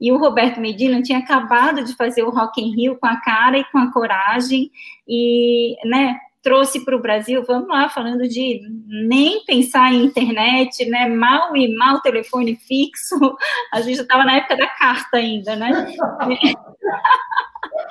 e 0.00 0.12
o 0.12 0.18
Roberto 0.18 0.60
Medina 0.60 1.00
tinha 1.00 1.18
acabado 1.18 1.82
de 1.84 1.94
fazer 1.94 2.22
o 2.22 2.30
Rock 2.30 2.60
in 2.60 2.74
Rio 2.74 2.96
com 2.98 3.06
a 3.06 3.20
cara 3.20 3.58
e 3.58 3.64
com 3.64 3.78
a 3.78 3.92
coragem, 3.92 4.70
e, 5.08 5.76
né, 5.88 6.18
trouxe 6.42 6.84
para 6.84 6.94
o 6.94 7.00
Brasil, 7.00 7.42
vamos 7.46 7.68
lá, 7.68 7.88
falando 7.88 8.28
de 8.28 8.60
nem 8.86 9.42
pensar 9.46 9.92
em 9.92 10.04
internet, 10.04 10.84
né, 10.84 11.08
mal 11.08 11.56
e 11.56 11.74
mal 11.74 12.00
telefone 12.02 12.54
fixo, 12.56 13.16
a 13.72 13.80
gente 13.80 14.00
estava 14.00 14.24
na 14.24 14.36
época 14.36 14.56
da 14.56 14.68
carta 14.68 15.16
ainda, 15.16 15.56
né? 15.56 15.70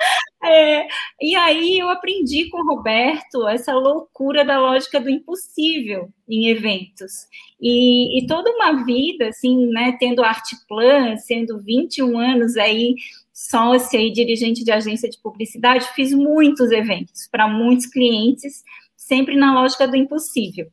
É, 0.46 0.86
e 1.22 1.34
aí 1.34 1.78
eu 1.78 1.88
aprendi 1.88 2.50
com 2.50 2.58
o 2.58 2.66
Roberto 2.66 3.48
essa 3.48 3.72
loucura 3.72 4.44
da 4.44 4.60
lógica 4.60 5.00
do 5.00 5.08
impossível 5.08 6.10
em 6.28 6.48
eventos. 6.48 7.12
E, 7.58 8.18
e 8.18 8.26
toda 8.26 8.50
uma 8.50 8.84
vida, 8.84 9.28
assim, 9.28 9.66
né, 9.68 9.96
tendo 9.98 10.22
Artplan, 10.22 11.16
sendo 11.16 11.58
21 11.60 12.18
anos 12.18 12.58
aí 12.58 12.94
sócia 13.32 13.98
e 13.98 14.12
dirigente 14.12 14.62
de 14.62 14.70
agência 14.70 15.08
de 15.08 15.18
publicidade, 15.18 15.88
fiz 15.94 16.12
muitos 16.12 16.70
eventos 16.70 17.26
para 17.30 17.48
muitos 17.48 17.86
clientes, 17.86 18.62
sempre 18.94 19.36
na 19.36 19.54
lógica 19.54 19.88
do 19.88 19.96
impossível. 19.96 20.70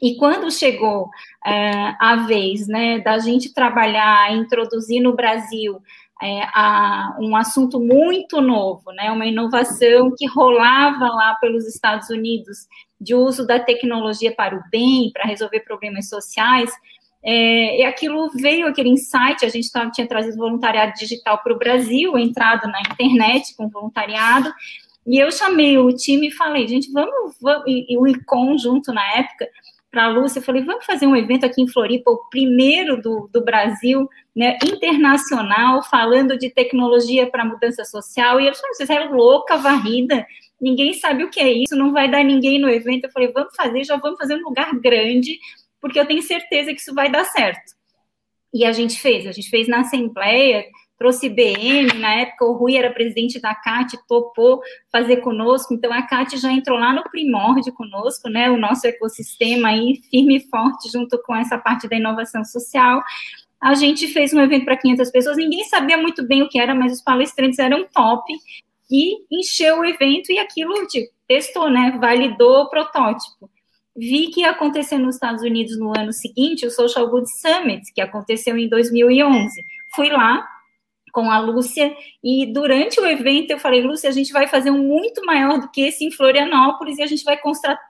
E 0.00 0.16
quando 0.16 0.50
chegou 0.50 1.10
é, 1.44 1.94
a 2.00 2.24
vez 2.26 2.66
né, 2.66 3.00
da 3.00 3.18
gente 3.18 3.52
trabalhar, 3.52 4.32
introduzir 4.34 5.02
no 5.02 5.14
Brasil 5.14 5.78
é, 6.22 6.42
a, 6.52 7.16
um 7.18 7.34
assunto 7.34 7.80
muito 7.80 8.40
novo, 8.40 8.92
né, 8.92 9.10
uma 9.10 9.26
inovação 9.26 10.12
que 10.16 10.26
rolava 10.26 11.06
lá 11.06 11.34
pelos 11.40 11.66
Estados 11.66 12.10
Unidos 12.10 12.66
de 13.00 13.14
uso 13.14 13.46
da 13.46 13.58
tecnologia 13.58 14.34
para 14.34 14.54
o 14.54 14.62
bem, 14.70 15.10
para 15.12 15.26
resolver 15.26 15.60
problemas 15.60 16.08
sociais, 16.08 16.70
é, 17.22 17.80
e 17.80 17.84
aquilo 17.84 18.30
veio, 18.30 18.66
aquele 18.66 18.90
insight, 18.90 19.44
a 19.44 19.48
gente 19.48 19.70
tá, 19.70 19.90
tinha 19.90 20.06
trazido 20.06 20.36
voluntariado 20.36 20.92
digital 20.94 21.38
para 21.42 21.52
o 21.52 21.58
Brasil, 21.58 22.16
entrado 22.18 22.66
na 22.68 22.80
internet 22.80 23.54
com 23.56 23.68
voluntariado, 23.68 24.52
e 25.06 25.18
eu 25.18 25.30
chamei 25.32 25.78
o 25.78 25.94
time 25.94 26.28
e 26.28 26.32
falei, 26.32 26.68
gente, 26.68 26.90
vamos, 26.92 27.36
vamos 27.40 27.64
e, 27.66 27.94
e 27.94 27.98
o 27.98 28.06
ICOM 28.06 28.56
junto 28.58 28.92
na 28.92 29.04
época, 29.14 29.48
para 29.90 30.04
a 30.04 30.08
Lúcia, 30.08 30.38
eu 30.38 30.42
falei, 30.42 30.62
vamos 30.62 30.84
fazer 30.84 31.06
um 31.06 31.16
evento 31.16 31.44
aqui 31.44 31.60
em 31.60 31.68
Floripa, 31.68 32.10
o 32.10 32.28
primeiro 32.30 33.00
do, 33.02 33.28
do 33.32 33.44
Brasil, 33.44 34.08
né, 34.34 34.56
internacional, 34.64 35.82
falando 35.82 36.38
de 36.38 36.48
tecnologia 36.48 37.28
para 37.28 37.44
mudança 37.44 37.84
social, 37.84 38.40
e 38.40 38.46
eles 38.46 38.60
falaram, 38.60 38.76
você 38.76 38.92
é 38.92 39.08
louca, 39.08 39.56
varrida, 39.56 40.24
ninguém 40.60 40.94
sabe 40.94 41.24
o 41.24 41.30
que 41.30 41.40
é 41.40 41.50
isso, 41.50 41.74
não 41.74 41.92
vai 41.92 42.08
dar 42.08 42.22
ninguém 42.22 42.60
no 42.60 42.68
evento, 42.68 43.04
eu 43.04 43.10
falei, 43.10 43.32
vamos 43.32 43.54
fazer, 43.56 43.82
já 43.82 43.96
vamos 43.96 44.18
fazer 44.18 44.36
um 44.36 44.44
lugar 44.44 44.72
grande, 44.78 45.38
porque 45.80 45.98
eu 45.98 46.06
tenho 46.06 46.22
certeza 46.22 46.72
que 46.72 46.80
isso 46.80 46.94
vai 46.94 47.10
dar 47.10 47.24
certo. 47.24 47.72
E 48.52 48.64
a 48.64 48.72
gente 48.72 49.00
fez, 49.00 49.26
a 49.26 49.32
gente 49.32 49.48
fez 49.48 49.66
na 49.66 49.80
Assembleia, 49.80 50.64
trouxe 51.00 51.30
BM, 51.30 51.98
na 51.98 52.12
época 52.12 52.44
o 52.44 52.52
Rui 52.52 52.76
era 52.76 52.92
presidente 52.92 53.40
da 53.40 53.54
CAT, 53.54 53.98
topou 54.06 54.60
fazer 54.92 55.16
conosco, 55.22 55.72
então 55.72 55.90
a 55.90 56.02
CAT 56.02 56.36
já 56.36 56.52
entrou 56.52 56.78
lá 56.78 56.92
no 56.92 57.02
primórdio 57.04 57.72
conosco, 57.72 58.28
né, 58.28 58.50
o 58.50 58.58
nosso 58.58 58.86
ecossistema 58.86 59.68
aí 59.68 59.98
firme 60.10 60.36
e 60.36 60.48
forte 60.50 60.92
junto 60.92 61.18
com 61.22 61.34
essa 61.34 61.56
parte 61.56 61.88
da 61.88 61.96
inovação 61.96 62.44
social. 62.44 63.02
A 63.58 63.72
gente 63.72 64.08
fez 64.08 64.34
um 64.34 64.40
evento 64.42 64.66
para 64.66 64.76
500 64.76 65.10
pessoas, 65.10 65.38
ninguém 65.38 65.64
sabia 65.64 65.96
muito 65.96 66.22
bem 66.22 66.42
o 66.42 66.48
que 66.50 66.60
era, 66.60 66.74
mas 66.74 66.92
os 66.92 67.02
palestrantes 67.02 67.58
eram 67.58 67.86
top, 67.86 68.30
e 68.90 69.24
encheu 69.30 69.78
o 69.78 69.84
evento 69.86 70.30
e 70.30 70.38
aquilo 70.38 70.86
tipo, 70.86 71.10
testou, 71.26 71.70
né, 71.70 71.96
validou 71.98 72.64
o 72.64 72.68
protótipo 72.68 73.48
vi 73.96 74.28
que 74.28 74.40
ia 74.40 74.50
acontecer 74.50 74.96
nos 74.96 75.16
Estados 75.16 75.42
Unidos 75.42 75.78
no 75.78 75.92
ano 75.98 76.12
seguinte 76.12 76.64
o 76.64 76.70
Social 76.70 77.08
Good 77.08 77.28
Summit, 77.30 77.92
que 77.92 78.00
aconteceu 78.00 78.56
em 78.56 78.68
2011. 78.68 79.62
Fui 79.94 80.08
lá 80.08 80.48
com 81.12 81.30
a 81.30 81.38
Lúcia 81.38 81.94
e 82.22 82.46
durante 82.52 83.00
o 83.00 83.06
evento 83.06 83.50
eu 83.50 83.58
falei, 83.58 83.82
Lúcia, 83.82 84.08
a 84.08 84.12
gente 84.12 84.32
vai 84.32 84.46
fazer 84.46 84.70
um 84.70 84.78
muito 84.78 85.24
maior 85.24 85.58
do 85.58 85.70
que 85.70 85.82
esse 85.82 86.04
em 86.04 86.10
Florianópolis 86.10 86.98
e 86.98 87.02
a 87.02 87.06
gente 87.06 87.24
vai 87.24 87.38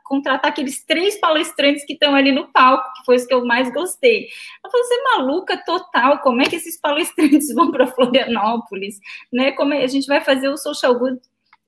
contratar 0.04 0.50
aqueles 0.50 0.84
três 0.84 1.18
palestrantes 1.20 1.84
que 1.84 1.94
estão 1.94 2.14
ali 2.14 2.32
no 2.32 2.50
palco, 2.52 2.92
que 2.96 3.04
foi 3.04 3.16
os 3.16 3.26
que 3.26 3.34
eu 3.34 3.44
mais 3.44 3.72
gostei. 3.72 4.28
Ela 4.62 4.70
falou, 4.70 4.86
você 4.86 4.94
é 4.94 5.16
maluca 5.16 5.64
total, 5.64 6.18
como 6.20 6.42
é 6.42 6.46
que 6.46 6.56
esses 6.56 6.80
palestrantes 6.80 7.52
vão 7.54 7.70
para 7.70 7.86
Florianópolis? 7.86 8.98
Né? 9.32 9.52
Como 9.52 9.74
é, 9.74 9.84
a 9.84 9.88
gente 9.88 10.06
vai 10.06 10.20
fazer 10.20 10.48
o 10.48 10.56
Social 10.56 10.98
Good 10.98 11.20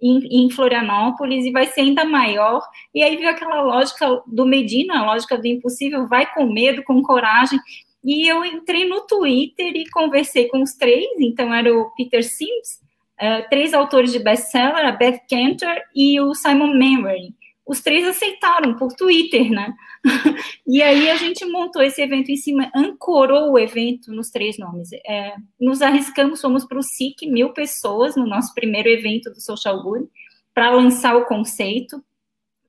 em, 0.02 0.44
em, 0.44 0.50
Florianópolis 0.50 1.44
e 1.44 1.52
vai 1.52 1.66
ser 1.66 1.82
ainda 1.82 2.04
maior. 2.04 2.60
E 2.92 3.02
aí 3.02 3.16
veio 3.16 3.30
aquela 3.30 3.62
lógica 3.62 4.20
do 4.26 4.44
Medina, 4.44 4.98
a 4.98 5.04
lógica 5.04 5.38
do 5.38 5.46
impossível, 5.46 6.08
vai 6.08 6.26
com 6.34 6.52
medo, 6.52 6.82
com 6.82 7.00
coragem. 7.02 7.58
E 8.04 8.28
eu 8.30 8.44
entrei 8.44 8.88
no 8.88 9.06
Twitter 9.06 9.72
e 9.74 9.88
conversei 9.90 10.48
com 10.48 10.62
os 10.62 10.74
três, 10.74 11.06
então 11.20 11.54
era 11.54 11.72
o 11.72 11.90
Peter 11.94 12.24
Sims, 12.24 12.80
uh, 13.20 13.48
três 13.48 13.72
autores 13.72 14.12
de 14.12 14.18
best-seller, 14.18 14.86
a 14.86 14.92
Beth 14.92 15.20
Cantor 15.28 15.80
e 15.94 16.20
o 16.20 16.34
Simon 16.34 16.74
Memory 16.74 17.34
os 17.66 17.80
três 17.80 18.06
aceitaram 18.06 18.74
por 18.74 18.92
Twitter, 18.92 19.50
né? 19.50 19.72
e 20.66 20.82
aí 20.82 21.08
a 21.08 21.16
gente 21.16 21.44
montou 21.46 21.82
esse 21.82 22.02
evento 22.02 22.30
em 22.30 22.36
cima, 22.36 22.70
ancorou 22.74 23.52
o 23.52 23.58
evento 23.58 24.12
nos 24.12 24.30
três 24.30 24.58
nomes. 24.58 24.90
É, 25.06 25.34
nos 25.60 25.80
arriscamos, 25.80 26.40
fomos 26.40 26.64
para 26.64 26.78
o 26.78 26.82
SIC, 26.82 27.26
mil 27.26 27.52
pessoas 27.52 28.16
no 28.16 28.26
nosso 28.26 28.52
primeiro 28.54 28.88
evento 28.88 29.30
do 29.30 29.40
Social 29.40 29.82
Good, 29.82 30.08
para 30.52 30.70
lançar 30.70 31.16
o 31.16 31.24
conceito 31.24 32.02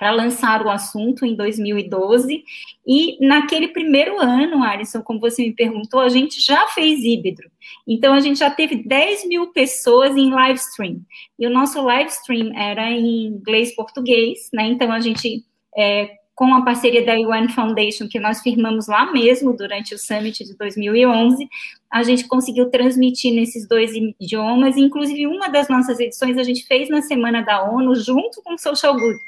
para 0.04 0.12
lançar 0.12 0.66
o 0.66 0.70
assunto 0.70 1.26
em 1.26 1.34
2012. 1.34 2.44
E 2.86 3.26
naquele 3.26 3.70
primeiro 3.70 4.20
ano, 4.20 4.62
Alisson, 4.62 5.02
como 5.02 5.18
você 5.18 5.44
me 5.44 5.54
perguntou, 5.54 6.02
a 6.02 6.10
gente 6.10 6.42
já 6.42 6.68
fez 6.68 7.00
híbrido. 7.06 7.44
Então, 7.88 8.14
a 8.14 8.20
gente 8.20 8.40
já 8.40 8.52
teve 8.52 8.84
10 8.86 9.26
mil 9.30 9.54
pessoas 9.54 10.18
em 10.18 10.30
live 10.30 10.60
stream. 10.60 11.00
E 11.40 11.48
o 11.48 11.50
nosso 11.50 11.82
live 11.82 12.10
stream 12.10 12.52
era 12.54 12.92
em 12.92 13.28
inglês-português, 13.28 14.50
né? 14.54 14.66
Então, 14.66 14.92
a 14.92 15.00
gente, 15.00 15.46
é, 15.78 16.18
com 16.36 16.54
a 16.54 16.66
parceria 16.66 17.06
da 17.06 17.14
UN 17.14 17.48
Foundation, 17.48 18.10
que 18.10 18.20
nós 18.20 18.42
firmamos 18.42 18.90
lá 18.90 19.10
mesmo 19.10 19.56
durante 19.56 19.96
o 19.96 19.98
Summit 19.98 20.44
de 20.44 20.58
2011, 20.58 21.48
a 21.90 22.04
gente 22.04 22.28
conseguiu 22.28 22.70
transmitir 22.70 23.34
nesses 23.34 23.66
dois 23.70 23.94
idiomas. 24.20 24.76
Inclusive, 24.76 25.28
uma 25.28 25.48
das 25.48 25.70
nossas 25.70 25.98
edições 25.98 26.38
a 26.38 26.44
gente 26.44 26.66
fez 26.66 26.90
na 26.90 27.02
Semana 27.02 27.42
da 27.42 27.64
ONU, 27.64 27.96
junto 27.96 28.42
com 28.44 28.56
o 28.56 28.60
Social 28.60 28.96
Good. 28.96 29.20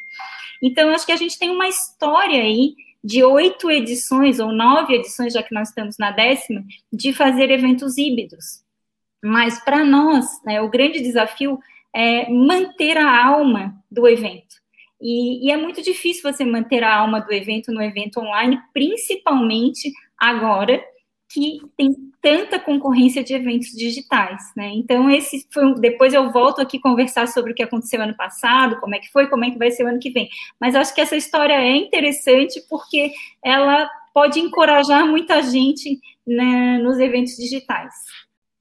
Então, 0.62 0.90
acho 0.90 1.06
que 1.06 1.12
a 1.12 1.18
gente 1.18 1.38
tem 1.38 1.50
uma 1.50 1.68
história 1.68 2.42
aí 2.42 2.76
de 3.04 3.24
oito 3.24 3.70
edições, 3.70 4.40
ou 4.40 4.52
nove 4.52 4.96
edições, 4.96 5.34
já 5.34 5.44
que 5.44 5.54
nós 5.54 5.70
estamos 5.70 5.98
na 5.98 6.12
décima, 6.12 6.64
de 6.92 7.14
fazer 7.14 7.52
eventos 7.52 7.98
híbridos. 7.98 8.64
Mas, 9.24 9.64
para 9.64 9.84
nós, 9.84 10.26
né, 10.44 10.62
o 10.62 10.70
grande 10.70 11.00
desafio 11.00 11.60
é 11.96 12.30
manter 12.30 12.98
a 12.98 13.26
alma 13.26 13.76
do 13.90 14.08
evento. 14.08 14.56
E, 15.00 15.48
e, 15.48 15.52
é 15.52 15.58
muito 15.58 15.82
difícil 15.82 16.24
você 16.24 16.44
manter 16.44 16.84
a 16.84 16.96
alma 16.96 17.20
do 17.22 17.32
evento 17.32 17.72
no 17.72 17.82
evento 17.82 18.20
online, 18.20 18.60
principalmente 18.74 19.92
agora 20.18 20.84
que 21.30 21.60
tem 21.78 21.94
tanta 22.22 22.60
concorrência 22.60 23.24
de 23.24 23.34
eventos 23.34 23.70
digitais, 23.70 24.52
né? 24.56 24.70
Então, 24.74 25.10
esse 25.10 25.48
foi, 25.52 25.74
depois 25.76 26.14
eu 26.14 26.32
volto 26.32 26.62
aqui 26.62 26.80
conversar 26.80 27.28
sobre 27.28 27.52
o 27.52 27.56
que 27.56 27.64
aconteceu 27.64 28.02
ano 28.02 28.16
passado, 28.16 28.80
como 28.80 28.96
é 28.96 29.00
que 29.00 29.12
foi, 29.12 29.28
como 29.28 29.44
é 29.44 29.52
que 29.52 29.58
vai 29.58 29.72
ser 29.72 29.84
o 29.84 29.88
ano 29.88 30.00
que 30.00 30.12
vem. 30.12 30.30
Mas 30.60 30.76
acho 30.76 30.94
que 30.94 31.02
essa 31.02 31.16
história 31.16 31.54
é 31.54 31.76
interessante 31.76 32.62
porque 32.70 33.12
ela 33.44 33.90
pode 34.14 34.40
encorajar 34.40 35.06
muita 35.06 35.42
gente 35.42 36.00
né, 36.26 36.78
nos 36.78 37.00
eventos 37.00 37.36
digitais. 37.36 37.94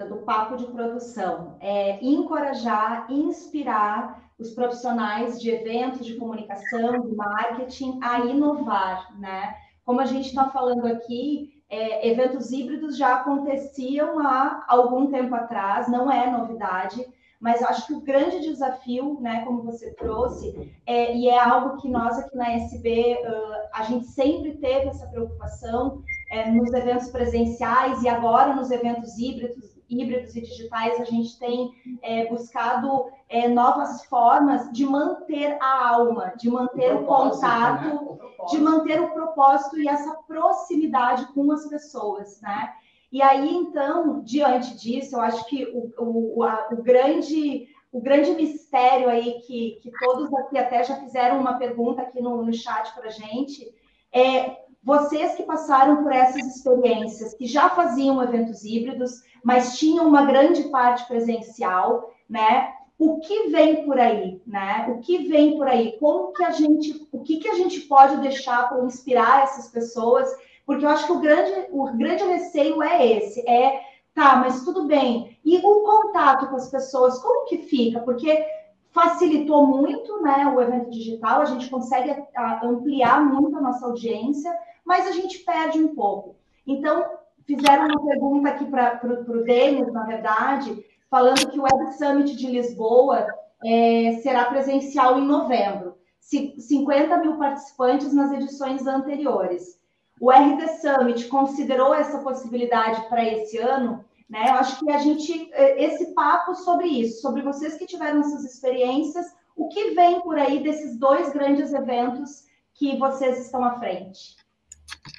Do 0.09 0.17
papo 0.19 0.57
de 0.57 0.67
produção, 0.67 1.57
é 1.61 2.05
encorajar, 2.05 3.07
inspirar 3.09 4.33
os 4.39 4.51
profissionais 4.51 5.41
de 5.41 5.51
eventos, 5.51 6.05
de 6.05 6.17
comunicação, 6.17 7.01
de 7.01 7.15
marketing 7.15 8.01
a 8.03 8.19
inovar, 8.21 9.17
né? 9.19 9.55
Como 9.85 10.01
a 10.01 10.07
gente 10.07 10.27
está 10.27 10.51
falando 10.51 10.87
aqui, 10.87 11.54
é, 11.69 12.09
eventos 12.09 12.53
híbridos 12.53 12.97
já 12.97 13.17
aconteciam 13.17 14.19
há 14.21 14.65
algum 14.69 15.11
tempo 15.11 15.35
atrás, 15.35 15.89
não 15.89 16.11
é 16.11 16.31
novidade, 16.31 17.05
mas 17.41 17.63
acho 17.63 17.87
que 17.87 17.93
o 17.93 18.01
grande 18.01 18.41
desafio, 18.41 19.19
né, 19.21 19.45
como 19.45 19.63
você 19.63 19.91
trouxe, 19.93 20.73
é, 20.87 21.15
e 21.15 21.29
é 21.29 21.39
algo 21.39 21.77
que 21.77 21.89
nós 21.89 22.19
aqui 22.19 22.35
na 22.37 22.53
SB, 22.53 23.19
uh, 23.21 23.69
a 23.75 23.83
gente 23.83 24.07
sempre 24.07 24.53
teve 24.57 24.89
essa 24.89 25.07
preocupação 25.09 26.03
é, 26.31 26.51
nos 26.51 26.73
eventos 26.73 27.11
presenciais 27.11 28.03
e 28.03 28.09
agora 28.09 28.57
nos 28.57 28.71
eventos 28.71 29.19
híbridos, 29.19 29.74
híbridos 29.89 30.35
e 30.37 30.41
digitais, 30.41 31.01
a 31.01 31.05
gente 31.05 31.39
tem 31.39 31.73
é, 32.03 32.27
buscado 32.27 33.07
é, 33.29 33.49
novas 33.49 34.05
formas 34.07 34.71
de 34.73 34.85
manter 34.85 35.57
a 35.61 35.89
alma, 35.89 36.35
de 36.37 36.51
manter 36.51 36.95
o, 36.95 37.03
o 37.03 37.07
contato, 37.07 37.85
né? 37.85 37.99
o 38.39 38.47
de 38.47 38.59
manter 38.59 39.01
o 39.01 39.11
propósito 39.11 39.79
e 39.79 39.89
essa 39.89 40.15
proximidade 40.27 41.27
com 41.33 41.51
as 41.53 41.67
pessoas, 41.67 42.41
né? 42.41 42.73
E 43.11 43.23
aí, 43.23 43.55
então, 43.55 44.21
diante 44.23 44.77
disso, 44.77 45.17
eu 45.17 45.21
acho 45.21 45.47
que 45.47 45.65
o, 45.73 46.37
o, 46.37 46.43
a, 46.43 46.69
o 46.73 46.83
grande 46.83 47.69
o 47.93 48.01
grande 48.01 48.33
mistério 48.33 49.09
aí 49.09 49.41
que, 49.47 49.79
que 49.81 49.91
todos 50.01 50.35
aqui 50.35 50.59
até 50.59 50.83
já 50.83 50.97
fizeram 50.97 51.39
uma 51.39 51.59
pergunta 51.59 52.03
aqui 52.03 52.21
no, 52.21 52.45
no 52.45 52.53
chat 52.53 52.93
para 52.93 53.07
a 53.07 53.11
gente 53.11 53.73
é 54.13 54.65
vocês 54.83 55.37
que 55.37 55.45
passaram 55.45 56.03
por 56.03 56.13
essas 56.13 56.45
experiências, 56.57 57.35
que 57.35 57.47
já 57.47 57.71
faziam 57.71 58.23
eventos 58.23 58.65
híbridos, 58.65 59.23
mas 59.45 59.79
tinham 59.79 60.09
uma 60.09 60.25
grande 60.25 60.65
parte 60.65 61.07
presencial, 61.07 62.13
né? 62.29 62.73
O 62.99 63.21
que 63.21 63.49
vem 63.49 63.85
por 63.85 63.99
aí, 63.99 64.41
né? 64.47 64.87
O 64.89 65.01
que 65.01 65.29
vem 65.29 65.57
por 65.57 65.69
aí? 65.69 65.97
Como 65.99 66.33
que 66.33 66.43
a 66.43 66.51
gente, 66.51 67.07
o 67.13 67.21
que 67.21 67.37
que 67.37 67.49
a 67.49 67.55
gente 67.55 67.81
pode 67.83 68.17
deixar 68.19 68.69
para 68.69 68.85
inspirar 68.85 69.45
essas 69.45 69.69
pessoas? 69.69 70.29
Porque 70.65 70.85
eu 70.85 70.89
acho 70.89 71.07
que 71.07 71.13
o 71.13 71.21
grande, 71.21 71.67
o 71.71 71.85
grande 71.97 72.25
receio 72.25 72.83
é 72.83 73.07
esse, 73.07 73.47
é 73.49 73.81
Tá, 74.15 74.37
mas 74.37 74.65
tudo 74.65 74.87
bem. 74.87 75.37
E 75.45 75.59
o 75.59 75.83
contato 75.83 76.47
com 76.47 76.55
as 76.55 76.71
pessoas, 76.71 77.19
como 77.19 77.47
que 77.47 77.59
fica? 77.59 77.99
Porque 78.01 78.47
facilitou 78.93 79.67
muito 79.67 80.23
né, 80.23 80.47
o 80.47 80.61
evento 80.63 80.89
digital, 80.89 81.41
a 81.41 81.47
gente 81.47 81.69
consegue 81.69 82.15
ampliar 82.63 83.21
muito 83.25 83.57
a 83.57 83.61
nossa 83.61 83.87
audiência, 83.87 84.57
mas 84.85 85.09
a 85.09 85.11
gente 85.11 85.41
perde 85.41 85.81
um 85.81 85.97
pouco. 85.97 86.37
Então, 86.65 87.05
fizeram 87.47 87.87
uma 87.87 88.05
pergunta 88.05 88.49
aqui 88.49 88.65
para 88.67 89.01
o 89.05 89.45
Denis, 89.45 89.93
na 89.93 90.05
verdade, 90.05 90.85
falando 91.11 91.51
que 91.51 91.59
o 91.59 91.63
Web 91.63 91.93
Summit 91.97 92.37
de 92.37 92.47
Lisboa 92.47 93.27
é, 93.65 94.19
será 94.23 94.47
presencial 94.47 95.19
em 95.19 95.27
novembro. 95.27 95.95
50 96.21 97.19
mil 97.19 97.37
participantes 97.37 98.13
nas 98.13 98.33
edições 98.33 98.87
anteriores. 98.87 99.79
O 100.21 100.31
RD 100.31 100.69
Summit 100.81 101.27
considerou 101.29 101.95
essa 101.95 102.19
possibilidade 102.19 103.07
para 103.09 103.25
esse 103.25 103.59
ano, 103.59 104.05
né? 104.29 104.49
Eu 104.49 104.55
acho 104.55 104.79
que 104.81 104.91
a 104.91 104.99
gente, 104.99 105.51
eh, 105.53 105.85
esse 105.85 106.15
papo 106.15 106.55
sobre 106.55 106.87
isso, 106.87 107.21
sobre 107.21 107.43
vocês 107.43 107.75
que 107.77 107.87
tiveram 107.87 108.21
essas 108.21 108.45
experiências, 108.45 109.27
o 109.55 109.69
que 109.69 109.91
vem 109.91 110.21
por 110.21 110.39
aí 110.39 110.63
desses 110.63 110.97
dois 110.99 111.31
grandes 111.31 111.73
eventos 111.73 112.45
que 112.75 112.97
vocês 112.97 113.39
estão 113.45 113.63
à 113.63 113.79
frente? 113.79 114.37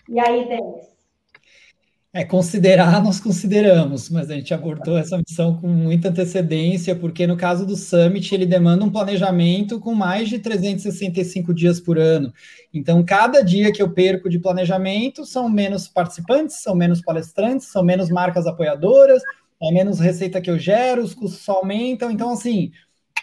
E 0.10 0.20
aí, 0.20 0.48
Denis? 0.48 0.95
É, 2.18 2.24
considerar, 2.24 3.04
nós 3.04 3.20
consideramos, 3.20 4.10
mas 4.10 4.32
a 4.32 4.36
gente 4.36 4.54
abordou 4.54 4.98
essa 4.98 5.18
missão 5.18 5.60
com 5.60 5.68
muita 5.68 6.08
antecedência, 6.08 6.96
porque 6.96 7.28
no 7.28 7.36
caso 7.36 7.66
do 7.66 7.76
Summit, 7.76 8.34
ele 8.34 8.46
demanda 8.46 8.86
um 8.86 8.90
planejamento 8.90 9.82
com 9.82 9.94
mais 9.94 10.30
de 10.30 10.40
365 10.40 11.54
dias 11.54 11.78
por 11.78 12.00
ano. 12.00 12.34
Então, 12.74 13.04
cada 13.04 13.42
dia 13.42 13.70
que 13.70 13.82
eu 13.82 13.92
perco 13.92 14.30
de 14.30 14.40
planejamento, 14.40 15.26
são 15.26 15.50
menos 15.50 15.90
participantes, 15.90 16.64
são 16.64 16.74
menos 16.74 17.02
palestrantes, 17.02 17.68
são 17.68 17.84
menos 17.84 18.10
marcas 18.10 18.48
apoiadoras, 18.48 19.22
é 19.62 19.70
menos 19.74 20.00
receita 20.00 20.40
que 20.40 20.50
eu 20.50 20.58
gero, 20.58 21.04
os 21.04 21.14
custos 21.14 21.42
só 21.42 21.56
aumentam. 21.56 22.10
Então, 22.10 22.30
assim, 22.30 22.72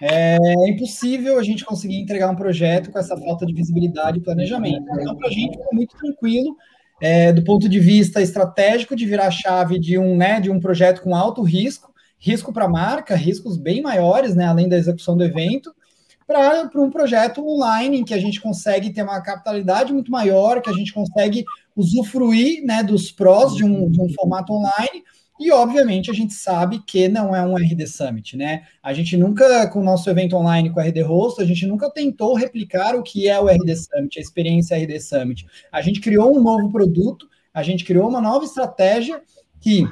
é 0.02 0.36
impossível 0.68 1.38
a 1.38 1.42
gente 1.42 1.64
conseguir 1.64 1.96
entregar 1.96 2.28
um 2.28 2.36
projeto 2.36 2.90
com 2.90 2.98
essa 2.98 3.16
falta 3.16 3.46
de 3.46 3.54
visibilidade 3.54 4.18
e 4.18 4.22
planejamento. 4.22 4.84
Então, 5.00 5.16
para 5.16 5.28
a 5.28 5.32
gente, 5.32 5.58
é 5.58 5.74
muito 5.74 5.96
tranquilo 5.96 6.54
é, 7.02 7.32
do 7.32 7.42
ponto 7.42 7.68
de 7.68 7.80
vista 7.80 8.22
estratégico 8.22 8.94
de 8.94 9.04
virar 9.04 9.28
chave 9.32 9.76
de 9.76 9.98
um, 9.98 10.16
né, 10.16 10.40
de 10.40 10.52
um 10.52 10.60
projeto 10.60 11.02
com 11.02 11.16
alto 11.16 11.42
risco, 11.42 11.92
risco 12.16 12.52
para 12.52 12.66
a 12.66 12.68
marca, 12.68 13.16
riscos 13.16 13.56
bem 13.56 13.82
maiores, 13.82 14.36
né, 14.36 14.46
além 14.46 14.68
da 14.68 14.78
execução 14.78 15.16
do 15.16 15.24
evento, 15.24 15.74
para 16.24 16.70
um 16.76 16.92
projeto 16.92 17.44
online 17.44 17.98
em 17.98 18.04
que 18.04 18.14
a 18.14 18.20
gente 18.20 18.40
consegue 18.40 18.92
ter 18.92 19.02
uma 19.02 19.20
capitalidade 19.20 19.92
muito 19.92 20.12
maior, 20.12 20.62
que 20.62 20.70
a 20.70 20.72
gente 20.72 20.94
consegue 20.94 21.44
usufruir 21.74 22.64
né, 22.64 22.84
dos 22.84 23.10
prós 23.10 23.56
de 23.56 23.64
um, 23.64 23.90
de 23.90 24.00
um 24.00 24.08
formato 24.14 24.52
online 24.52 25.02
e, 25.46 25.50
obviamente, 25.50 26.10
a 26.10 26.14
gente 26.14 26.34
sabe 26.34 26.82
que 26.86 27.08
não 27.08 27.34
é 27.34 27.42
um 27.42 27.56
RD 27.56 27.86
Summit, 27.86 28.36
né? 28.36 28.62
A 28.82 28.92
gente 28.92 29.16
nunca, 29.16 29.66
com 29.68 29.80
o 29.80 29.84
nosso 29.84 30.08
evento 30.08 30.36
online 30.36 30.70
com 30.70 30.80
o 30.80 30.82
RD 30.82 31.02
Host, 31.02 31.42
a 31.42 31.44
gente 31.44 31.66
nunca 31.66 31.90
tentou 31.90 32.34
replicar 32.34 32.94
o 32.94 33.02
que 33.02 33.28
é 33.28 33.38
o 33.40 33.48
RD 33.48 33.76
Summit, 33.76 34.18
a 34.18 34.22
experiência 34.22 34.76
RD 34.76 35.00
Summit. 35.00 35.46
A 35.70 35.82
gente 35.82 36.00
criou 36.00 36.36
um 36.36 36.42
novo 36.42 36.70
produto, 36.70 37.28
a 37.52 37.62
gente 37.62 37.84
criou 37.84 38.08
uma 38.08 38.20
nova 38.20 38.44
estratégia 38.44 39.22
que 39.60 39.84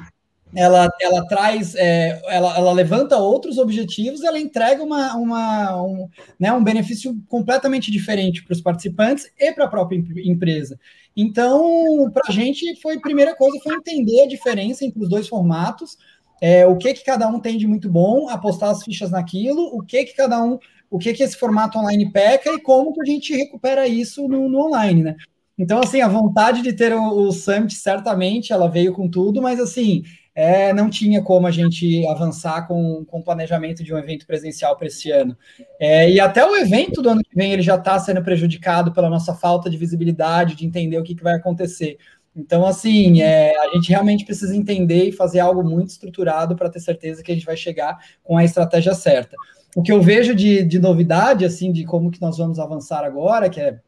ela, 0.55 0.89
ela 1.01 1.25
traz, 1.27 1.75
é, 1.75 2.21
ela, 2.27 2.57
ela 2.57 2.71
levanta 2.73 3.17
outros 3.17 3.57
objetivos, 3.57 4.23
ela 4.23 4.39
entrega 4.39 4.83
uma, 4.83 5.15
uma, 5.15 5.81
um, 5.81 6.09
né, 6.39 6.51
um 6.51 6.63
benefício 6.63 7.15
completamente 7.27 7.89
diferente 7.89 8.43
para 8.43 8.53
os 8.53 8.61
participantes 8.61 9.31
e 9.39 9.51
para 9.53 9.65
a 9.65 9.69
própria 9.69 9.97
empresa. 10.23 10.77
Então, 11.15 12.09
para 12.13 12.23
a 12.29 12.31
gente, 12.31 12.79
foi 12.81 12.95
a 12.95 13.01
primeira 13.01 13.35
coisa 13.35 13.59
foi 13.63 13.75
entender 13.75 14.23
a 14.23 14.27
diferença 14.27 14.85
entre 14.85 15.01
os 15.01 15.09
dois 15.09 15.27
formatos, 15.27 15.97
é, 16.41 16.65
o 16.65 16.75
que 16.77 16.93
que 16.93 17.03
cada 17.03 17.27
um 17.27 17.39
tem 17.39 17.57
de 17.57 17.67
muito 17.67 17.89
bom, 17.89 18.29
apostar 18.29 18.69
as 18.69 18.83
fichas 18.83 19.11
naquilo, 19.11 19.61
o 19.75 19.83
que 19.83 20.05
que 20.05 20.15
cada 20.15 20.43
um, 20.43 20.57
o 20.89 20.97
que 20.97 21.13
que 21.13 21.21
esse 21.21 21.37
formato 21.37 21.77
online 21.77 22.11
peca 22.11 22.51
e 22.51 22.59
como 22.59 22.93
que 22.93 23.01
a 23.01 23.05
gente 23.05 23.35
recupera 23.35 23.87
isso 23.87 24.27
no, 24.27 24.49
no 24.49 24.67
online, 24.67 25.03
né? 25.03 25.15
Então, 25.57 25.79
assim, 25.79 26.01
a 26.01 26.07
vontade 26.07 26.63
de 26.63 26.73
ter 26.73 26.93
o, 26.93 27.27
o 27.27 27.31
Summit, 27.31 27.75
certamente, 27.75 28.51
ela 28.51 28.67
veio 28.67 28.93
com 28.93 29.07
tudo, 29.07 29.41
mas, 29.41 29.59
assim, 29.59 30.03
é, 30.33 30.71
não 30.73 30.89
tinha 30.89 31.21
como 31.21 31.45
a 31.45 31.51
gente 31.51 32.05
avançar 32.07 32.67
com, 32.67 33.03
com 33.05 33.19
o 33.19 33.23
planejamento 33.23 33.83
de 33.83 33.93
um 33.93 33.97
evento 33.97 34.25
presencial 34.25 34.77
para 34.77 34.87
esse 34.87 35.11
ano. 35.11 35.37
É, 35.79 36.09
e 36.09 36.19
até 36.19 36.45
o 36.45 36.55
evento 36.55 37.01
do 37.01 37.09
ano 37.09 37.21
que 37.21 37.35
vem 37.35 37.51
ele 37.51 37.61
já 37.61 37.75
está 37.75 37.99
sendo 37.99 38.23
prejudicado 38.23 38.93
pela 38.93 39.09
nossa 39.09 39.33
falta 39.33 39.69
de 39.69 39.77
visibilidade, 39.77 40.55
de 40.55 40.65
entender 40.65 40.97
o 40.97 41.03
que, 41.03 41.15
que 41.15 41.23
vai 41.23 41.35
acontecer. 41.35 41.97
Então, 42.35 42.65
assim, 42.65 43.21
é, 43.21 43.53
a 43.59 43.75
gente 43.75 43.89
realmente 43.89 44.23
precisa 44.23 44.55
entender 44.55 45.05
e 45.05 45.11
fazer 45.11 45.41
algo 45.41 45.63
muito 45.63 45.89
estruturado 45.89 46.55
para 46.55 46.69
ter 46.69 46.79
certeza 46.79 47.21
que 47.21 47.31
a 47.31 47.35
gente 47.35 47.45
vai 47.45 47.57
chegar 47.57 47.97
com 48.23 48.37
a 48.37 48.43
estratégia 48.43 48.93
certa. 48.93 49.35
O 49.75 49.81
que 49.81 49.91
eu 49.91 50.01
vejo 50.01 50.33
de, 50.33 50.63
de 50.63 50.79
novidade, 50.79 51.43
assim, 51.43 51.73
de 51.73 51.83
como 51.83 52.09
que 52.09 52.21
nós 52.21 52.37
vamos 52.37 52.57
avançar 52.57 53.03
agora, 53.03 53.49
que 53.49 53.59
é, 53.59 53.79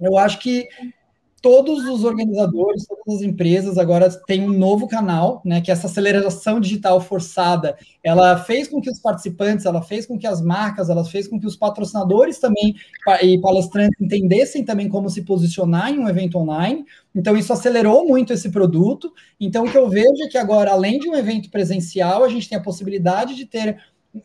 eu 0.00 0.18
acho 0.18 0.40
que 0.40 0.66
todos 1.44 1.84
os 1.84 2.04
organizadores, 2.04 2.86
todas 2.86 3.20
as 3.20 3.22
empresas 3.22 3.76
agora 3.76 4.08
têm 4.26 4.40
um 4.40 4.48
novo 4.48 4.88
canal, 4.88 5.42
né? 5.44 5.60
Que 5.60 5.70
essa 5.70 5.88
aceleração 5.88 6.58
digital 6.58 6.98
forçada, 7.02 7.76
ela 8.02 8.38
fez 8.38 8.66
com 8.66 8.80
que 8.80 8.90
os 8.90 8.98
participantes, 8.98 9.66
ela 9.66 9.82
fez 9.82 10.06
com 10.06 10.18
que 10.18 10.26
as 10.26 10.40
marcas, 10.40 10.88
ela 10.88 11.04
fez 11.04 11.28
com 11.28 11.38
que 11.38 11.46
os 11.46 11.54
patrocinadores 11.54 12.38
também 12.38 12.74
e 13.22 13.38
palestrantes 13.42 14.00
entendessem 14.00 14.64
também 14.64 14.88
como 14.88 15.10
se 15.10 15.20
posicionar 15.20 15.90
em 15.90 15.98
um 15.98 16.08
evento 16.08 16.38
online. 16.38 16.82
Então 17.14 17.36
isso 17.36 17.52
acelerou 17.52 18.08
muito 18.08 18.32
esse 18.32 18.48
produto. 18.50 19.12
Então 19.38 19.66
o 19.66 19.70
que 19.70 19.76
eu 19.76 19.86
vejo 19.86 20.24
é 20.24 20.28
que 20.28 20.38
agora, 20.38 20.70
além 20.70 20.98
de 20.98 21.10
um 21.10 21.14
evento 21.14 21.50
presencial, 21.50 22.24
a 22.24 22.28
gente 22.30 22.48
tem 22.48 22.56
a 22.56 22.62
possibilidade 22.62 23.34
de 23.34 23.44
ter 23.44 23.76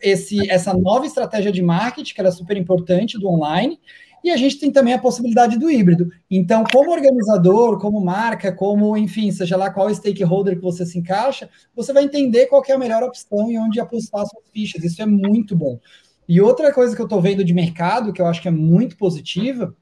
esse, 0.02 0.50
essa 0.50 0.74
nova 0.74 1.06
estratégia 1.06 1.52
de 1.52 1.62
marketing, 1.62 2.14
que 2.14 2.22
era 2.22 2.32
super 2.32 2.56
importante 2.56 3.20
do 3.20 3.28
online, 3.28 3.78
e 4.24 4.30
a 4.30 4.38
gente 4.38 4.60
tem 4.60 4.72
também 4.72 4.94
a 4.94 5.00
possibilidade 5.00 5.58
do 5.58 5.70
híbrido. 5.70 6.10
Então, 6.30 6.64
como 6.72 6.92
organizador, 6.92 7.80
como 7.80 8.00
marca, 8.02 8.52
como, 8.52 8.96
enfim, 8.98 9.32
seja 9.32 9.56
lá 9.56 9.70
qual 9.70 9.94
stakeholder 9.94 10.56
que 10.56 10.62
você 10.62 10.86
se 10.86 11.00
encaixa, 11.00 11.50
você 11.76 11.94
vai 11.94 12.04
entender 12.04 12.48
qual 12.48 12.64
é 12.68 12.74
a 12.74 12.78
melhor 12.78 13.04
opção 13.04 13.52
e 13.52 13.58
onde 13.58 13.80
apostar 13.80 14.26
suas 14.26 14.44
fichas. 14.52 14.84
Isso 14.84 15.02
é 15.02 15.06
muito 15.06 15.56
bom. 15.56 15.80
E 16.28 16.40
outra 16.40 16.72
coisa 16.74 16.96
que 16.96 17.02
eu 17.02 17.06
estou 17.06 17.22
vendo 17.22 17.44
de 17.44 17.54
mercado, 17.54 18.14
que 18.14 18.22
eu 18.22 18.28
acho 18.28 18.42
que 18.42 18.48
é 18.48 18.52
muito 18.52 18.96
positiva, 18.98 19.76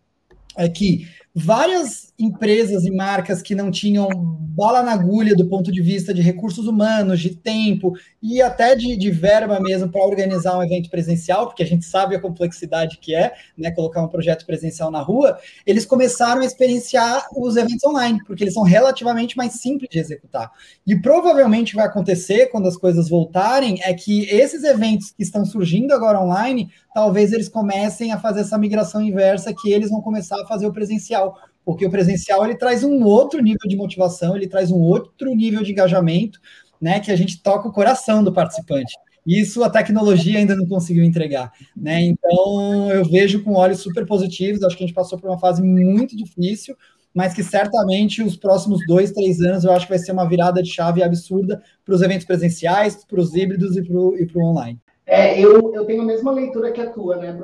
é 0.55 0.69
que 0.69 1.07
várias 1.35 2.06
empresas 2.19 2.85
e 2.85 2.91
marcas 2.91 3.41
que 3.41 3.53
não 3.53 3.69
tinham 3.69 4.09
bala 4.57 4.81
na 4.81 4.93
agulha 4.93 5.35
do 5.35 5.47
ponto 5.47 5.71
de 5.71 5.83
vista 5.83 6.11
de 6.11 6.19
recursos 6.19 6.65
humanos, 6.65 7.19
de 7.19 7.35
tempo 7.35 7.93
e 8.19 8.41
até 8.41 8.75
de, 8.75 8.97
de 8.97 9.11
verba 9.11 9.59
mesmo 9.59 9.87
para 9.87 10.03
organizar 10.03 10.57
um 10.57 10.63
evento 10.63 10.89
presencial, 10.89 11.45
porque 11.45 11.61
a 11.61 11.65
gente 11.65 11.85
sabe 11.85 12.15
a 12.15 12.19
complexidade 12.19 12.97
que 12.97 13.13
é, 13.13 13.33
né, 13.55 13.69
colocar 13.69 14.01
um 14.01 14.07
projeto 14.07 14.47
presencial 14.47 14.89
na 14.89 14.99
rua, 14.99 15.37
eles 15.63 15.85
começaram 15.85 16.41
a 16.41 16.45
experienciar 16.45 17.27
os 17.35 17.55
eventos 17.55 17.83
online, 17.83 18.19
porque 18.25 18.43
eles 18.43 18.55
são 18.55 18.63
relativamente 18.63 19.37
mais 19.37 19.53
simples 19.53 19.91
de 19.91 19.99
executar. 19.99 20.51
E 20.87 20.99
provavelmente 20.99 21.75
vai 21.75 21.85
acontecer 21.85 22.47
quando 22.47 22.67
as 22.67 22.75
coisas 22.75 23.07
voltarem 23.07 23.79
é 23.83 23.93
que 23.93 24.23
esses 24.25 24.63
eventos 24.63 25.11
que 25.11 25.21
estão 25.21 25.45
surgindo 25.45 25.93
agora 25.93 26.19
online, 26.19 26.71
talvez 26.95 27.31
eles 27.31 27.47
comecem 27.47 28.11
a 28.11 28.17
fazer 28.17 28.41
essa 28.41 28.57
migração 28.57 29.03
inversa 29.03 29.53
que 29.53 29.71
eles 29.71 29.91
vão 29.91 30.01
começar 30.01 30.41
a 30.41 30.47
fazer 30.47 30.65
o 30.65 30.73
presencial 30.73 31.37
porque 31.67 31.85
o 31.85 31.89
presencial 31.89 32.45
ele 32.45 32.55
traz 32.55 32.81
um 32.81 33.03
outro 33.03 33.41
nível 33.41 33.67
de 33.67 33.75
motivação, 33.75 34.37
ele 34.37 34.47
traz 34.47 34.71
um 34.71 34.79
outro 34.79 35.35
nível 35.35 35.61
de 35.61 35.73
engajamento, 35.73 36.39
né, 36.79 37.01
que 37.01 37.11
a 37.11 37.15
gente 37.17 37.43
toca 37.43 37.67
o 37.67 37.73
coração 37.73 38.23
do 38.23 38.31
participante. 38.31 38.93
Isso 39.25 39.61
a 39.65 39.69
tecnologia 39.69 40.39
ainda 40.39 40.55
não 40.55 40.65
conseguiu 40.65 41.03
entregar, 41.03 41.51
né? 41.75 42.01
Então 42.03 42.89
eu 42.89 43.03
vejo 43.03 43.43
com 43.43 43.55
olhos 43.55 43.79
super 43.81 44.05
positivos. 44.05 44.63
Acho 44.63 44.77
que 44.77 44.85
a 44.85 44.87
gente 44.87 44.95
passou 44.95 45.19
por 45.19 45.29
uma 45.29 45.37
fase 45.37 45.61
muito 45.61 46.15
difícil, 46.15 46.73
mas 47.13 47.33
que 47.33 47.43
certamente 47.43 48.23
os 48.23 48.37
próximos 48.37 48.79
dois, 48.87 49.11
três 49.11 49.41
anos 49.41 49.65
eu 49.65 49.73
acho 49.73 49.87
que 49.87 49.91
vai 49.91 49.99
ser 49.99 50.13
uma 50.13 50.25
virada 50.25 50.63
de 50.63 50.69
chave 50.69 51.03
absurda 51.03 51.61
para 51.83 51.93
os 51.93 52.01
eventos 52.01 52.25
presenciais, 52.25 53.03
para 53.03 53.19
os 53.19 53.35
híbridos 53.35 53.75
e 53.75 53.83
para 53.83 54.39
o 54.39 54.45
online. 54.45 54.79
É, 55.05 55.37
eu, 55.37 55.73
eu 55.75 55.83
tenho 55.83 56.03
a 56.03 56.05
mesma 56.05 56.31
leitura 56.31 56.71
que 56.71 56.79
a 56.79 56.89
tua, 56.89 57.17
né, 57.17 57.37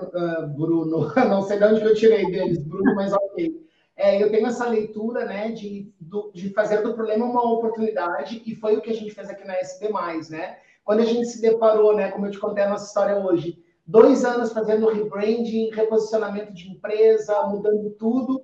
Bruno? 0.55 1.11
Não 1.27 1.41
sei 1.41 1.57
de 1.57 1.65
onde 1.65 1.81
eu 1.81 1.93
tirei 1.93 2.31
deles, 2.31 2.63
Bruno, 2.63 2.95
mas 2.95 3.11
ok. 3.11 3.63
É, 3.95 4.21
eu 4.21 4.31
tenho 4.31 4.47
essa 4.47 4.67
leitura 4.67 5.25
né, 5.25 5.51
de, 5.51 5.93
do, 5.99 6.31
de 6.33 6.49
fazer 6.49 6.81
do 6.81 6.93
problema 6.93 7.25
uma 7.25 7.51
oportunidade, 7.53 8.41
e 8.45 8.55
foi 8.55 8.75
o 8.75 8.81
que 8.81 8.91
a 8.91 8.95
gente 8.95 9.13
fez 9.13 9.29
aqui 9.29 9.45
na 9.45 9.55
SB, 9.57 9.89
né? 10.29 10.57
Quando 10.83 11.01
a 11.01 11.05
gente 11.05 11.27
se 11.27 11.41
deparou, 11.41 11.95
né, 11.95 12.11
como 12.11 12.25
eu 12.25 12.31
te 12.31 12.39
contei 12.39 12.63
a 12.63 12.69
nossa 12.69 12.87
história 12.87 13.17
hoje, 13.17 13.63
dois 13.85 14.25
anos 14.25 14.51
fazendo 14.51 14.89
rebranding, 14.89 15.69
reposicionamento 15.71 16.53
de 16.53 16.69
empresa, 16.69 17.43
mudando 17.43 17.91
tudo, 17.91 18.43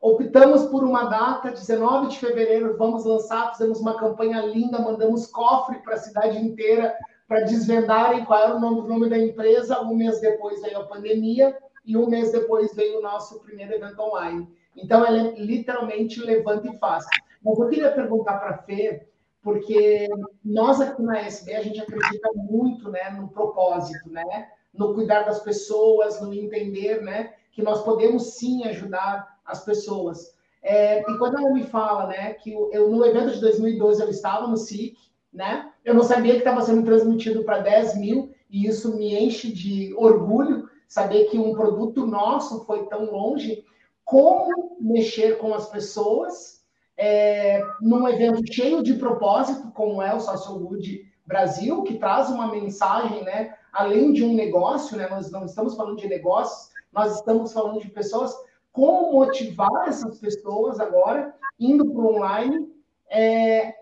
optamos 0.00 0.66
por 0.66 0.84
uma 0.84 1.04
data, 1.04 1.50
19 1.50 2.08
de 2.08 2.18
fevereiro, 2.18 2.76
vamos 2.76 3.04
lançar, 3.04 3.52
fizemos 3.52 3.80
uma 3.80 3.98
campanha 3.98 4.40
linda, 4.42 4.78
mandamos 4.78 5.26
cofre 5.26 5.78
para 5.78 5.94
a 5.94 5.98
cidade 5.98 6.38
inteira 6.38 6.96
para 7.26 7.40
desvendarem 7.40 8.24
qual 8.24 8.42
era 8.42 8.56
o 8.56 8.60
nome, 8.60 8.88
nome 8.88 9.08
da 9.08 9.16
empresa. 9.16 9.80
Um 9.82 9.94
mês 9.94 10.20
depois 10.20 10.60
veio 10.60 10.78
a 10.78 10.86
pandemia 10.86 11.56
e 11.84 11.96
um 11.96 12.08
mês 12.08 12.32
depois 12.32 12.74
veio 12.74 12.98
o 12.98 13.02
nosso 13.02 13.40
primeiro 13.40 13.72
evento 13.72 14.00
online. 14.00 14.48
Então, 14.76 15.04
ela 15.04 15.18
é 15.18 15.34
literalmente 15.36 16.20
levanta 16.20 16.68
e 16.68 16.78
faz. 16.78 17.04
Mas 17.44 17.58
eu 17.58 17.68
queria 17.68 17.92
perguntar 17.92 18.38
para 18.38 18.50
a 18.50 18.58
Fê, 18.58 19.06
porque 19.42 20.08
nós 20.44 20.80
aqui 20.80 21.02
na 21.02 21.18
SB, 21.20 21.54
a 21.54 21.62
gente 21.62 21.80
acredita 21.80 22.30
muito 22.34 22.90
né, 22.90 23.10
no 23.10 23.28
propósito, 23.28 24.10
né? 24.10 24.48
no 24.72 24.94
cuidar 24.94 25.22
das 25.22 25.40
pessoas, 25.40 26.20
no 26.20 26.32
entender 26.32 27.02
né, 27.02 27.34
que 27.52 27.62
nós 27.62 27.82
podemos 27.82 28.34
sim 28.34 28.64
ajudar 28.64 29.38
as 29.44 29.64
pessoas. 29.64 30.34
É, 30.62 31.00
e 31.00 31.18
quando 31.18 31.38
ela 31.38 31.50
me 31.50 31.64
fala 31.64 32.06
né, 32.06 32.34
que 32.34 32.52
eu, 32.52 32.90
no 32.90 33.04
evento 33.04 33.32
de 33.32 33.40
2012 33.40 34.02
eu 34.02 34.10
estava 34.10 34.46
no 34.46 34.56
SIC, 34.56 34.96
né, 35.32 35.70
eu 35.84 35.94
não 35.94 36.02
sabia 36.02 36.32
que 36.34 36.40
estava 36.40 36.60
sendo 36.62 36.84
transmitido 36.84 37.44
para 37.44 37.60
10 37.60 37.96
mil, 37.98 38.30
e 38.48 38.66
isso 38.66 38.96
me 38.96 39.14
enche 39.14 39.52
de 39.52 39.94
orgulho 39.96 40.68
saber 40.86 41.26
que 41.26 41.38
um 41.38 41.54
produto 41.54 42.04
nosso 42.04 42.64
foi 42.64 42.86
tão 42.86 43.04
longe 43.10 43.64
como 44.10 44.76
mexer 44.80 45.38
com 45.38 45.54
as 45.54 45.70
pessoas 45.70 46.64
é, 46.96 47.62
num 47.80 48.08
evento 48.08 48.42
cheio 48.52 48.82
de 48.82 48.94
propósito, 48.94 49.70
como 49.70 50.02
é 50.02 50.12
o 50.12 50.18
Social 50.18 50.58
Good 50.58 51.08
Brasil, 51.24 51.84
que 51.84 51.96
traz 51.96 52.28
uma 52.28 52.50
mensagem, 52.50 53.22
né, 53.22 53.54
além 53.72 54.12
de 54.12 54.24
um 54.24 54.34
negócio, 54.34 54.96
né, 54.96 55.06
nós 55.08 55.30
não 55.30 55.44
estamos 55.44 55.76
falando 55.76 55.96
de 55.96 56.08
negócios, 56.08 56.70
nós 56.92 57.14
estamos 57.14 57.52
falando 57.52 57.80
de 57.80 57.88
pessoas, 57.88 58.34
como 58.72 59.12
motivar 59.12 59.86
essas 59.86 60.18
pessoas 60.18 60.80
agora, 60.80 61.32
indo 61.56 61.88
para 61.92 62.02
o 62.02 62.16
online, 62.16 62.68
é, 63.08 63.76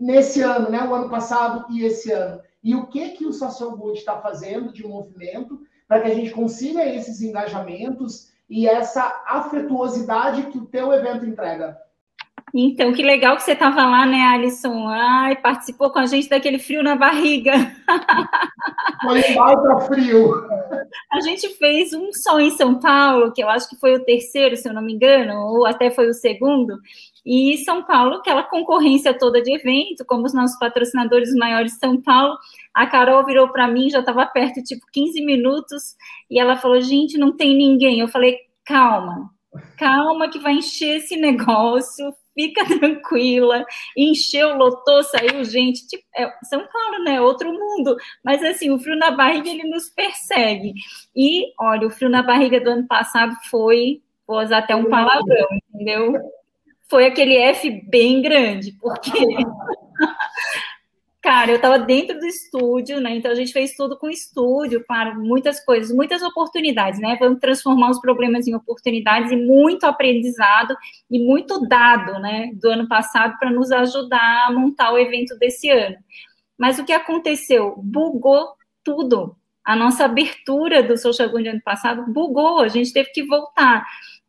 nesse 0.00 0.40
ano, 0.40 0.70
né, 0.70 0.82
o 0.82 0.94
ano 0.94 1.10
passado 1.10 1.66
e 1.70 1.84
esse 1.84 2.10
ano. 2.10 2.40
E 2.62 2.74
o 2.74 2.86
que, 2.86 3.10
que 3.10 3.26
o 3.26 3.34
Social 3.34 3.76
Good 3.76 3.98
está 3.98 4.18
fazendo 4.18 4.72
de 4.72 4.88
movimento 4.88 5.60
para 5.86 6.00
que 6.00 6.10
a 6.10 6.14
gente 6.14 6.30
consiga 6.30 6.86
esses 6.86 7.20
engajamentos 7.20 8.32
e 8.48 8.68
essa 8.68 9.22
afetuosidade 9.26 10.44
que 10.44 10.58
o 10.58 10.66
teu 10.66 10.92
evento 10.92 11.24
entrega. 11.24 11.76
Então, 12.56 12.92
que 12.92 13.02
legal 13.02 13.36
que 13.36 13.42
você 13.42 13.52
estava 13.52 13.84
lá, 13.84 14.06
né, 14.06 14.22
Alisson? 14.28 14.86
Ai, 14.86 15.34
participou 15.34 15.90
com 15.90 15.98
a 15.98 16.06
gente 16.06 16.28
daquele 16.28 16.60
frio 16.60 16.84
na 16.84 16.94
barriga. 16.94 17.52
Foi 19.02 19.20
um 19.20 19.80
frio. 19.80 20.48
A 21.12 21.20
gente 21.20 21.48
fez 21.56 21.92
um 21.92 22.12
só 22.12 22.40
em 22.40 22.50
São 22.52 22.78
Paulo, 22.78 23.32
que 23.32 23.42
eu 23.42 23.48
acho 23.48 23.68
que 23.68 23.76
foi 23.76 23.94
o 23.94 24.04
terceiro, 24.04 24.56
se 24.56 24.68
eu 24.68 24.72
não 24.72 24.80
me 24.80 24.94
engano, 24.94 25.34
ou 25.46 25.66
até 25.66 25.90
foi 25.90 26.08
o 26.08 26.14
segundo. 26.14 26.78
E 27.24 27.58
São 27.64 27.82
Paulo, 27.82 28.16
aquela 28.16 28.42
concorrência 28.42 29.16
toda 29.16 29.40
de 29.40 29.54
evento, 29.54 30.04
como 30.06 30.26
os 30.26 30.34
nossos 30.34 30.58
patrocinadores 30.58 31.34
maiores 31.34 31.72
de 31.72 31.78
São 31.78 32.00
Paulo, 32.00 32.36
a 32.72 32.86
Carol 32.86 33.24
virou 33.24 33.48
para 33.48 33.66
mim, 33.66 33.88
já 33.88 34.00
estava 34.00 34.26
perto, 34.26 34.62
tipo, 34.62 34.84
15 34.92 35.24
minutos, 35.24 35.96
e 36.30 36.38
ela 36.38 36.56
falou: 36.56 36.80
gente, 36.80 37.16
não 37.16 37.34
tem 37.36 37.56
ninguém. 37.56 38.00
Eu 38.00 38.08
falei: 38.08 38.38
calma, 38.64 39.30
calma, 39.78 40.28
que 40.28 40.38
vai 40.38 40.54
encher 40.54 40.98
esse 40.98 41.16
negócio, 41.16 42.14
fica 42.34 42.64
tranquila, 42.66 43.64
encheu, 43.96 44.56
lotou, 44.56 45.02
saiu 45.04 45.44
gente, 45.44 45.86
tipo, 45.86 46.04
é 46.16 46.28
São 46.44 46.66
Paulo, 46.70 47.04
né, 47.04 47.20
outro 47.20 47.52
mundo, 47.52 47.96
mas 48.24 48.42
assim, 48.42 48.70
o 48.70 48.78
frio 48.78 48.96
na 48.96 49.12
barriga, 49.12 49.48
ele 49.48 49.64
nos 49.64 49.88
persegue, 49.88 50.74
e, 51.14 51.52
olha, 51.58 51.86
o 51.86 51.90
frio 51.90 52.10
na 52.10 52.22
barriga 52.22 52.60
do 52.60 52.70
ano 52.70 52.86
passado 52.86 53.34
foi, 53.50 54.02
vou 54.26 54.40
usar 54.40 54.58
até 54.58 54.74
um 54.74 54.90
palavrão, 54.90 55.46
entendeu? 55.72 56.12
Foi 56.88 57.06
aquele 57.06 57.36
F 57.36 57.70
bem 57.88 58.22
grande, 58.22 58.72
porque 58.80 59.10
Cara, 61.24 61.52
eu 61.52 61.56
estava 61.56 61.78
dentro 61.78 62.18
do 62.18 62.26
estúdio, 62.26 63.00
né? 63.00 63.16
Então 63.16 63.30
a 63.30 63.34
gente 63.34 63.50
fez 63.50 63.74
tudo 63.74 63.98
com 63.98 64.10
estúdio, 64.10 64.84
claro, 64.86 65.18
muitas 65.18 65.64
coisas, 65.64 65.90
muitas 65.96 66.22
oportunidades, 66.22 67.00
né? 67.00 67.16
Vamos 67.18 67.40
transformar 67.40 67.88
os 67.92 67.98
problemas 67.98 68.46
em 68.46 68.54
oportunidades 68.54 69.32
e 69.32 69.36
muito 69.36 69.84
aprendizado 69.84 70.76
e 71.10 71.18
muito 71.18 71.66
dado, 71.66 72.20
né? 72.20 72.50
Do 72.52 72.68
ano 72.68 72.86
passado 72.86 73.38
para 73.38 73.50
nos 73.50 73.72
ajudar 73.72 74.48
a 74.48 74.52
montar 74.52 74.92
o 74.92 74.98
evento 74.98 75.34
desse 75.38 75.70
ano. 75.70 75.96
Mas 76.58 76.78
o 76.78 76.84
que 76.84 76.92
aconteceu? 76.92 77.74
Bugou 77.78 78.48
tudo. 78.82 79.34
A 79.64 79.74
nossa 79.74 80.04
abertura 80.04 80.82
do 80.82 80.98
Social 80.98 81.30
Good 81.30 81.48
ano 81.48 81.62
passado 81.64 82.04
bugou, 82.12 82.60
a 82.60 82.68
gente 82.68 82.92
teve 82.92 83.08
que 83.12 83.24
voltar. 83.24 83.82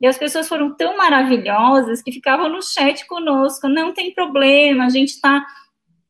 E 0.05 0.07
as 0.07 0.19
pessoas 0.19 0.47
foram 0.47 0.71
tão 0.75 0.95
maravilhosas 0.95 1.99
que 2.03 2.11
ficavam 2.11 2.47
no 2.47 2.61
chat 2.61 3.07
conosco, 3.07 3.67
não 3.67 3.91
tem 3.91 4.13
problema, 4.13 4.85
a 4.85 4.89
gente 4.89 5.09
está 5.09 5.43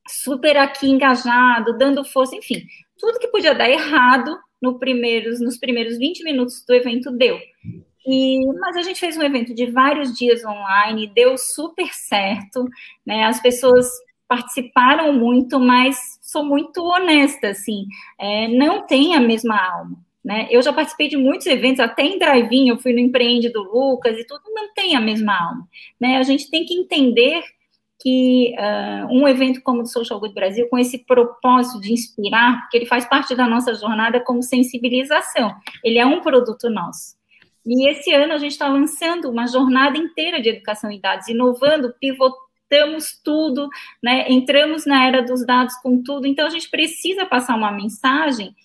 super 0.05 0.58
aqui 0.58 0.89
engajado, 0.89 1.77
dando 1.77 2.03
força, 2.03 2.36
enfim, 2.36 2.65
tudo 2.99 3.19
que 3.19 3.29
podia 3.29 3.55
dar 3.55 3.69
errado 3.69 4.38
no 4.62 4.77
primeiros, 4.77 5.39
nos 5.39 5.58
primeiros 5.58 5.97
20 5.97 6.25
minutos 6.25 6.62
do 6.67 6.73
evento 6.73 7.10
deu. 7.10 7.39
E, 8.05 8.45
mas 8.60 8.75
a 8.75 8.81
gente 8.81 8.99
fez 8.99 9.15
um 9.15 9.23
evento 9.23 9.55
de 9.55 9.71
vários 9.71 10.13
dias 10.13 10.43
online, 10.43 11.13
deu 11.15 11.38
super 11.38 11.88
certo, 11.93 12.67
né? 13.05 13.23
As 13.23 13.39
pessoas 13.39 13.89
participaram 14.27 15.13
muito, 15.13 15.58
mas 15.58 15.97
sou 16.21 16.43
muito 16.43 16.84
honesta, 16.84 17.47
assim, 17.47 17.86
é, 18.19 18.49
não 18.49 18.86
tem 18.86 19.15
a 19.15 19.21
mesma 19.21 19.58
alma. 19.58 20.04
Né? 20.25 20.47
Eu 20.49 20.59
já 20.63 20.73
participei 20.73 21.07
de 21.07 21.15
muitos 21.15 21.45
eventos, 21.45 21.79
até 21.79 22.03
em 22.03 22.17
drive-in, 22.17 22.69
eu 22.69 22.79
fui 22.79 22.91
no 22.91 22.99
Empreende 22.99 23.47
do 23.49 23.61
Lucas 23.61 24.17
e 24.17 24.25
tudo, 24.25 24.41
não 24.47 24.73
tem 24.73 24.95
a 24.95 24.99
mesma 24.99 25.38
alma. 25.39 25.67
Né? 26.01 26.17
A 26.17 26.23
gente 26.23 26.49
tem 26.49 26.65
que 26.65 26.73
entender 26.73 27.43
que 28.01 28.55
uh, 28.57 29.05
um 29.13 29.27
evento 29.27 29.61
como 29.61 29.83
o 29.83 29.85
Social 29.85 30.19
Good 30.19 30.33
Brasil, 30.33 30.67
com 30.67 30.79
esse 30.79 31.05
propósito 31.05 31.79
de 31.79 31.93
inspirar, 31.93 32.61
porque 32.61 32.77
ele 32.77 32.85
faz 32.88 33.05
parte 33.05 33.35
da 33.35 33.47
nossa 33.47 33.75
jornada 33.75 34.19
como 34.19 34.41
sensibilização, 34.41 35.53
ele 35.83 35.99
é 35.99 36.05
um 36.05 36.19
produto 36.21 36.71
nosso. 36.71 37.15
E 37.63 37.88
esse 37.88 38.11
ano 38.11 38.33
a 38.33 38.38
gente 38.39 38.51
está 38.51 38.67
lançando 38.67 39.29
uma 39.29 39.45
jornada 39.45 39.95
inteira 39.95 40.41
de 40.41 40.49
educação 40.49 40.89
em 40.89 40.99
dados, 40.99 41.27
inovando, 41.27 41.93
pivotamos 41.99 43.19
tudo, 43.23 43.69
né? 44.03 44.25
entramos 44.27 44.88
na 44.88 45.05
era 45.05 45.21
dos 45.21 45.45
dados 45.45 45.75
com 45.83 46.01
tudo, 46.01 46.25
então 46.25 46.47
a 46.47 46.49
gente 46.49 46.69
precisa 46.69 47.27
passar 47.27 47.55
uma 47.55 47.71
mensagem, 47.71 48.55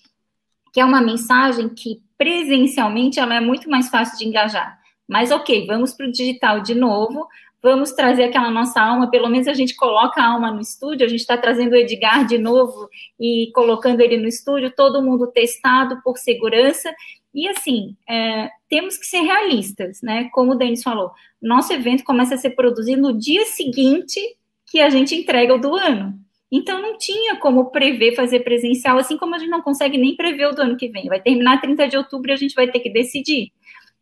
que 0.73 0.81
é 0.81 0.85
uma 0.85 1.01
mensagem 1.01 1.69
que 1.69 2.01
presencialmente 2.17 3.19
ela 3.19 3.35
é 3.35 3.41
muito 3.41 3.69
mais 3.69 3.89
fácil 3.89 4.19
de 4.19 4.27
engajar. 4.27 4.79
Mas 5.09 5.31
ok, 5.31 5.67
vamos 5.67 5.93
para 5.93 6.07
o 6.07 6.13
digital 6.13 6.61
de 6.61 6.75
novo, 6.75 7.27
vamos 7.63 7.93
trazer 7.93 8.25
aquela 8.25 8.51
nossa 8.51 8.81
alma, 8.81 9.11
pelo 9.11 9.29
menos 9.29 9.49
a 9.49 9.55
gente 9.55 9.75
coloca 9.75 10.21
a 10.21 10.27
alma 10.33 10.51
no 10.51 10.61
estúdio, 10.61 11.05
a 11.05 11.09
gente 11.09 11.21
está 11.21 11.37
trazendo 11.37 11.73
o 11.73 11.77
Edgar 11.77 12.27
de 12.27 12.39
novo 12.39 12.89
e 13.19 13.51
colocando 13.55 14.01
ele 14.01 14.17
no 14.17 14.29
estúdio, 14.29 14.73
todo 14.75 15.03
mundo 15.03 15.27
testado 15.27 16.01
por 16.03 16.17
segurança, 16.19 16.95
e 17.35 17.49
assim, 17.49 17.97
é, 18.09 18.51
temos 18.69 18.97
que 18.97 19.07
ser 19.07 19.21
realistas, 19.21 20.01
né? 20.03 20.29
Como 20.33 20.53
o 20.53 20.55
Denis 20.57 20.83
falou, 20.83 21.13
nosso 21.41 21.73
evento 21.73 22.03
começa 22.03 22.35
a 22.35 22.39
ser 22.39 22.51
produzido 22.51 23.01
no 23.01 23.17
dia 23.17 23.47
seguinte 23.47 24.21
que 24.67 24.81
a 24.81 24.91
gente 24.91 25.15
entrega 25.15 25.55
o 25.55 25.61
do 25.61 25.75
ano. 25.75 26.20
Então, 26.53 26.83
não 26.83 26.99
tinha 26.99 27.37
como 27.37 27.71
prever 27.71 28.15
fazer 28.15 28.41
presencial, 28.41 28.99
assim 28.99 29.17
como 29.17 29.35
a 29.35 29.39
gente 29.39 29.51
não 29.51 29.63
consegue 29.63 29.97
nem 29.97 30.17
prever 30.17 30.47
o 30.47 30.53
do 30.53 30.63
ano 30.63 30.77
que 30.77 30.89
vem. 30.89 31.07
Vai 31.07 31.21
terminar 31.21 31.61
30 31.61 31.89
de 31.89 31.97
outubro 31.97 32.31
e 32.31 32.35
a 32.35 32.37
gente 32.37 32.55
vai 32.55 32.69
ter 32.69 32.81
que 32.81 32.91
decidir. 32.91 33.53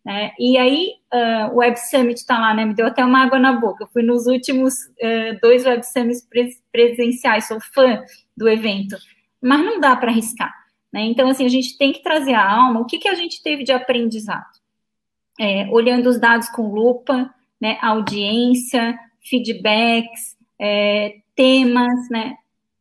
Né? 0.04 0.32
E 0.38 0.56
aí, 0.56 0.92
uh, 1.12 1.52
o 1.52 1.56
Web 1.56 1.78
Summit 1.78 2.18
está 2.18 2.38
lá, 2.38 2.54
né? 2.54 2.64
Me 2.64 2.74
deu 2.74 2.86
até 2.86 3.04
uma 3.04 3.24
água 3.24 3.38
na 3.38 3.52
boca. 3.52 3.84
Eu 3.84 3.88
fui 3.88 4.02
nos 4.02 4.26
últimos 4.26 4.74
uh, 4.74 5.38
dois 5.42 5.66
Web 5.66 5.84
Summits 5.84 6.26
presenciais, 6.72 7.46
sou 7.46 7.60
fã 7.60 8.02
do 8.34 8.48
evento, 8.48 8.96
mas 9.42 9.60
não 9.60 9.78
dá 9.78 9.94
para 9.96 10.10
arriscar. 10.10 10.54
Né? 10.90 11.02
Então, 11.02 11.28
assim, 11.28 11.44
a 11.44 11.50
gente 11.50 11.76
tem 11.76 11.92
que 11.92 12.02
trazer 12.02 12.32
a 12.32 12.50
alma. 12.50 12.80
O 12.80 12.86
que, 12.86 12.98
que 12.98 13.08
a 13.08 13.14
gente 13.14 13.42
teve 13.42 13.64
de 13.64 13.72
aprendizado? 13.72 14.46
É, 15.38 15.68
olhando 15.70 16.08
os 16.08 16.18
dados 16.18 16.48
com 16.48 16.72
lupa, 16.72 17.32
né? 17.60 17.76
audiência, 17.82 18.98
feedbacks, 19.22 20.36
é, 20.58 21.16
temas, 21.38 22.10
né? 22.10 22.34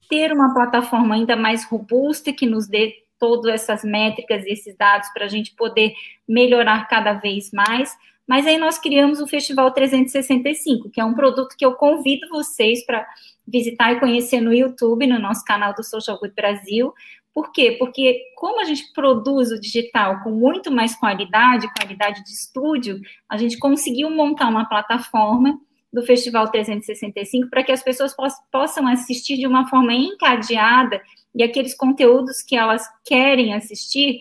ter 0.10 0.32
uma 0.32 0.54
plataforma 0.54 1.16
ainda 1.16 1.36
mais 1.36 1.66
robusta 1.66 2.32
que 2.34 2.46
nos 2.46 2.68
dê 2.68 2.94
todas 3.20 3.54
essas 3.54 3.84
métricas 3.84 4.46
e 4.46 4.52
esses 4.52 4.76
dados 4.76 5.10
para 5.14 5.26
a 5.26 5.28
gente 5.28 5.56
poder 5.56 5.94
melhorar 6.28 6.88
cada 6.88 7.14
vez 7.14 7.52
mais. 7.52 7.96
Mas 8.28 8.46
aí 8.46 8.58
nós 8.58 8.78
criamos 8.78 9.22
o 9.22 9.28
Festival 9.28 9.72
365, 9.72 10.90
que 10.90 11.00
é 11.00 11.06
um 11.06 11.14
produto 11.14 11.56
que 11.58 11.66
eu 11.66 11.74
convido 11.74 12.28
vocês 12.30 12.86
para 12.86 13.06
visitar 13.48 13.94
e 13.94 14.00
conhecer 14.00 14.42
no 14.42 14.54
YouTube, 14.54 15.08
no 15.08 15.20
nosso 15.20 15.44
canal 15.46 15.74
do 15.74 15.84
Social 15.84 16.20
Good 16.20 16.36
Brasil. 16.36 16.94
Por 17.34 17.52
quê? 17.52 17.76
Porque 17.80 18.20
como 18.36 18.60
a 18.60 18.66
gente 18.66 18.92
produz 18.94 19.52
o 19.52 19.60
digital 19.60 20.22
com 20.24 20.32
muito 20.32 20.72
mais 20.72 20.96
qualidade, 20.96 21.72
qualidade 21.74 22.24
de 22.24 22.32
estúdio, 22.32 23.00
a 23.30 23.38
gente 23.38 23.58
conseguiu 23.58 24.10
montar 24.10 24.50
uma 24.50 24.68
plataforma 24.68 25.58
do 25.98 26.06
Festival 26.06 26.48
365 26.52 27.50
para 27.50 27.64
que 27.64 27.72
as 27.72 27.82
pessoas 27.82 28.16
possam 28.52 28.88
assistir 28.88 29.36
de 29.36 29.48
uma 29.48 29.68
forma 29.68 29.96
encadeada 29.96 31.02
e 31.34 31.42
aqueles 31.42 31.74
conteúdos 31.74 32.44
que 32.44 32.56
elas 32.56 32.84
querem 33.04 33.56
assistir 33.56 34.20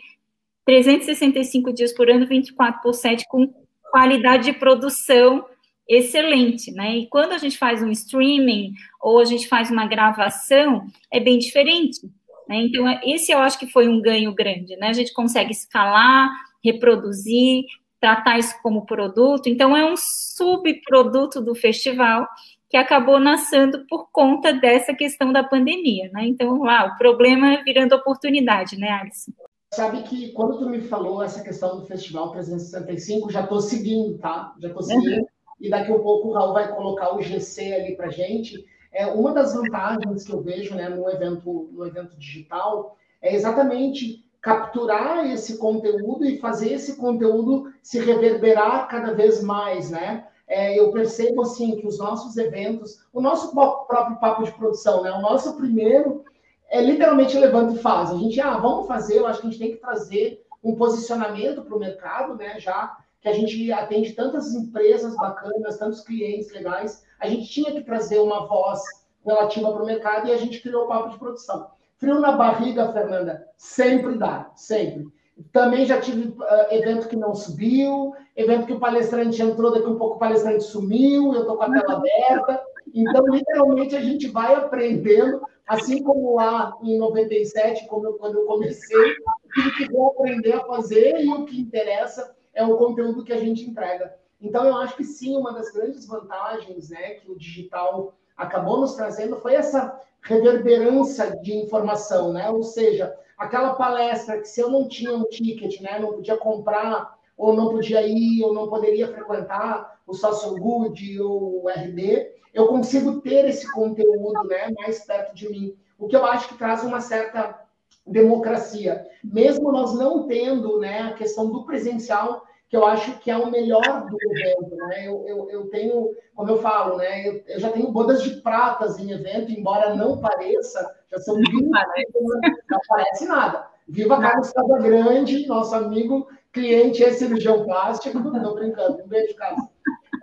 365 0.65 1.75
dias 1.75 1.93
por 1.93 2.09
ano, 2.09 2.27
24 2.27 2.81
por 2.81 2.95
7, 2.95 3.27
com 3.29 3.53
qualidade 3.91 4.45
de 4.45 4.59
produção 4.59 5.45
excelente, 5.87 6.73
né? 6.73 6.97
E 6.97 7.07
quando 7.09 7.33
a 7.33 7.39
gente 7.39 7.59
faz 7.59 7.83
um 7.83 7.91
streaming 7.91 8.73
ou 8.99 9.21
a 9.21 9.27
gente 9.27 9.47
faz 9.47 9.71
uma 9.71 9.87
gravação, 9.87 10.87
é 11.12 11.21
bem 11.21 11.39
diferente. 11.39 12.01
Né? 12.49 12.57
Então, 12.62 12.89
esse 13.05 13.33
eu 13.33 13.39
acho 13.39 13.59
que 13.59 13.67
foi 13.67 13.87
um 13.87 14.01
ganho 14.01 14.35
grande, 14.35 14.75
né? 14.77 14.89
A 14.89 14.95
gente 14.95 15.12
consegue 15.12 15.53
escalar, 15.53 16.31
reproduzir, 16.65 17.65
tratar 18.07 18.38
isso 18.38 18.55
como 18.62 18.87
produto. 18.87 19.49
Então, 19.49 19.77
é 19.77 19.85
um 19.85 19.97
subproduto 19.97 21.40
do 21.40 21.57
festival 21.57 22.25
que 22.71 22.77
acabou 22.77 23.19
nascendo 23.19 23.85
por 23.88 24.11
conta 24.12 24.53
dessa 24.53 24.95
questão 24.95 25.33
da 25.33 25.42
pandemia, 25.42 26.09
né? 26.12 26.25
Então, 26.25 26.62
lá, 26.62 26.87
o 26.87 26.97
problema 26.97 27.61
virando 27.64 27.97
oportunidade, 27.97 28.79
né, 28.79 28.90
Alisson? 28.90 29.33
Sabe 29.73 30.05
que 30.05 30.31
quando 30.33 30.59
tu 30.59 30.71
me 30.71 30.81
falou 30.81 31.21
essa 31.21 31.42
questão 31.42 31.81
do 31.81 31.87
Festival 31.87 32.31
365, 32.31 33.33
já 33.33 33.42
estou 33.42 33.61
seguindo, 33.61 34.19
tá? 34.19 34.55
Já 34.61 34.69
estou 34.69 34.83
seguindo. 34.85 35.19
Uhum. 35.19 35.27
E 35.61 35.69
daqui 35.69 35.90
a 35.90 35.99
pouco 35.99 36.29
o 36.29 36.33
Raul 36.33 36.53
vai 36.53 36.73
colocar 36.73 37.12
o 37.12 37.21
GC 37.21 37.73
ali 37.73 37.97
para 37.97 38.11
gente. 38.11 38.64
É, 38.92 39.07
uma 39.07 39.33
das 39.33 39.53
vantagens 39.53 40.25
que 40.25 40.33
eu 40.33 40.42
vejo 40.42 40.77
né, 40.77 40.88
no, 40.88 41.11
evento, 41.11 41.71
no 41.73 41.85
evento 41.85 42.16
digital 42.16 42.97
é 43.21 43.35
exatamente 43.35 44.25
capturar 44.47 45.29
esse 45.29 45.59
conteúdo 45.59 46.25
e 46.25 46.39
fazer 46.39 46.75
esse 46.75 46.95
conteúdo 46.95 47.75
se 47.83 47.99
reverberar 47.99 48.87
cada 48.87 49.13
vez 49.13 49.43
mais, 49.43 49.91
né? 49.91 50.29
É, 50.47 50.79
eu 50.79 50.93
percebo 50.93 51.43
assim 51.43 51.75
que 51.75 51.85
os 51.85 51.99
nossos 51.99 52.37
eventos, 52.37 53.05
o 53.13 53.21
nosso 53.21 53.53
próprio 53.53 54.21
papo 54.21 54.45
de 54.45 54.53
produção, 54.53 55.03
né? 55.03 55.11
O 55.11 55.21
nosso 55.21 55.57
primeiro 55.57 56.25
é 56.69 56.81
literalmente 56.81 57.37
levando 57.37 57.75
e 57.75 57.79
faz. 57.81 58.13
A 58.13 58.15
gente, 58.19 58.41
ah, 58.41 58.57
vamos 58.57 58.87
fazer, 58.87 59.19
eu 59.19 59.27
acho 59.27 59.41
que 59.41 59.49
a 59.49 59.51
gente 59.51 59.59
tem 59.59 59.73
que 59.73 59.81
trazer 59.81 60.47
um 60.63 60.77
posicionamento 60.77 61.63
para 61.63 61.77
o 61.77 61.81
mercado, 61.81 62.37
né? 62.37 62.61
Já 62.61 62.97
que 63.21 63.29
a 63.29 63.33
gente 63.33 63.73
atende 63.73 64.13
tantas 64.13 64.55
empresas 64.55 65.17
bacanas, 65.17 65.77
tantos 65.77 66.03
clientes 66.03 66.53
legais, 66.53 67.05
a 67.19 67.27
gente 67.27 67.49
tinha 67.49 67.73
que 67.73 67.83
trazer 67.83 68.21
uma 68.21 68.47
voz 68.47 68.81
relativa 69.25 69.73
para 69.73 69.83
o 69.83 69.87
mercado 69.87 70.29
e 70.29 70.33
a 70.33 70.37
gente 70.37 70.63
criou 70.63 70.85
o 70.85 70.89
papo 70.89 71.11
de 71.11 71.19
produção. 71.19 71.75
Frio 71.99 72.21
na 72.21 72.33
barriga, 72.33 72.93
Fernanda, 72.93 73.47
sempre 73.57 74.19
dá, 74.19 74.51
sempre. 74.55 75.07
Também 75.53 75.85
já 75.85 76.01
tive 76.01 76.29
uh, 76.29 76.45
evento 76.71 77.09
que 77.09 77.17
não 77.17 77.35
subiu, 77.35 78.15
evento 78.35 78.67
que 78.67 78.73
o 78.73 78.81
palestrante 78.81 79.43
entrou, 79.43 79.73
daqui 79.73 79.87
um 79.87 79.99
pouco 79.99 80.17
o 80.17 80.19
palestrante 80.19 80.65
sumiu, 80.65 81.35
eu 81.35 81.43
estou 81.43 81.57
com 81.57 81.65
a 81.65 81.71
tela 81.71 81.95
aberta. 81.95 82.63
Então, 82.95 83.27
literalmente, 83.27 83.95
a 83.95 84.01
gente 84.01 84.29
vai 84.29 84.55
aprendendo 84.55 85.43
Assim 85.67 86.01
como 86.01 86.37
lá 86.37 86.79
em 86.81 86.97
97, 86.97 87.89
como 87.89 88.07
eu, 88.07 88.13
quando 88.15 88.39
eu 88.39 88.47
comecei, 88.47 88.97
o 88.97 89.77
que 89.77 89.91
vou 89.91 90.11
aprender 90.11 90.53
a 90.53 90.65
fazer 90.65 91.21
e 91.21 91.29
o 91.29 91.45
que 91.45 91.61
interessa 91.61 92.37
é 92.55 92.65
o 92.65 92.77
conteúdo 92.77 93.25
que 93.25 93.33
a 93.33 93.39
gente 93.39 93.69
entrega. 93.69 94.15
Então, 94.41 94.65
eu 94.65 94.77
acho 94.77 94.97
que 94.97 95.03
sim, 95.03 95.37
uma 95.37 95.53
das 95.53 95.73
grandes 95.73 96.07
vantagens 96.07 96.91
né, 96.91 97.15
que 97.15 97.31
o 97.31 97.37
digital 97.37 98.15
acabou 98.37 98.81
nos 98.81 98.95
trazendo 98.95 99.41
foi 99.41 99.55
essa 99.55 100.01
reverberância 100.27 101.37
de 101.41 101.55
informação, 101.55 102.33
né? 102.33 102.51
Ou 102.51 102.62
seja, 102.62 103.15
aquela 103.39 103.75
palestra 103.75 104.41
que 104.41 104.49
se 104.49 104.61
eu 104.61 104.71
não 104.71 104.89
tinha 104.89 105.15
um 105.15 105.25
ticket, 105.25 105.81
né, 105.81 105.99
não 105.99 106.12
podia 106.12 106.37
comprar, 106.37 107.17
ou 107.37 107.55
não 107.55 107.71
podia 107.71 108.07
ir, 108.07 108.43
ou 108.43 108.53
não 108.53 108.69
poderia 108.69 109.09
frequentar 109.09 110.01
o 110.07 110.15
Social 110.15 110.55
Good 110.55 111.21
ou 111.21 111.65
o 111.65 111.69
RD, 111.69 112.33
eu 112.53 112.67
consigo 112.67 113.21
ter 113.21 113.47
esse 113.49 113.71
conteúdo 113.73 114.43
né, 114.45 114.69
mais 114.79 115.05
perto 115.05 115.35
de 115.35 115.49
mim, 115.49 115.77
o 115.99 116.09
que 116.09 116.17
eu 116.17 116.25
acho 116.25 116.49
que 116.49 116.59
traz 116.59 116.83
uma 116.83 117.01
certa 117.01 117.62
democracia. 118.07 119.07
Mesmo 119.23 119.71
nós 119.71 119.95
não 119.95 120.27
tendo 120.27 120.79
né, 120.79 121.03
a 121.03 121.12
questão 121.12 121.51
do 121.51 121.65
presencial, 121.65 122.45
que 122.68 122.76
eu 122.76 122.85
acho 122.85 123.18
que 123.20 123.31
é 123.31 123.37
o 123.37 123.50
melhor 123.50 124.07
do 124.09 124.16
evento. 124.31 124.74
Né? 124.74 125.07
Eu, 125.07 125.24
eu, 125.26 125.50
eu 125.50 125.70
tenho, 125.70 126.11
como 126.35 126.50
eu 126.50 126.59
falo, 126.59 126.96
né, 126.96 127.26
eu, 127.26 127.42
eu, 127.46 127.61
já 127.61 127.70
tenho 127.70 127.92
bodas 127.92 128.22
de 128.22 128.40
pratas 128.40 128.98
em 128.98 129.12
evento, 129.12 129.52
embora 129.52 129.94
não 129.94 130.18
pareça, 130.18 130.94
já 131.11 131.18
são 131.18 131.37
20 131.37 131.52
não 131.62 132.81
parece 132.88 133.26
nada. 133.26 133.68
Viva 133.88 134.20
Carlos 134.20 134.52
Casagrande, 134.52 135.46
nosso 135.46 135.74
amigo, 135.74 136.29
cliente 136.52 137.05
e 137.05 137.12
cirurgião 137.12 137.64
plástico. 137.64 138.18
Estou 138.37 138.55
brincando, 138.55 139.02
um 139.02 139.07
beijo, 139.07 139.37
Carlos. 139.37 139.64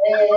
É, 0.05 0.27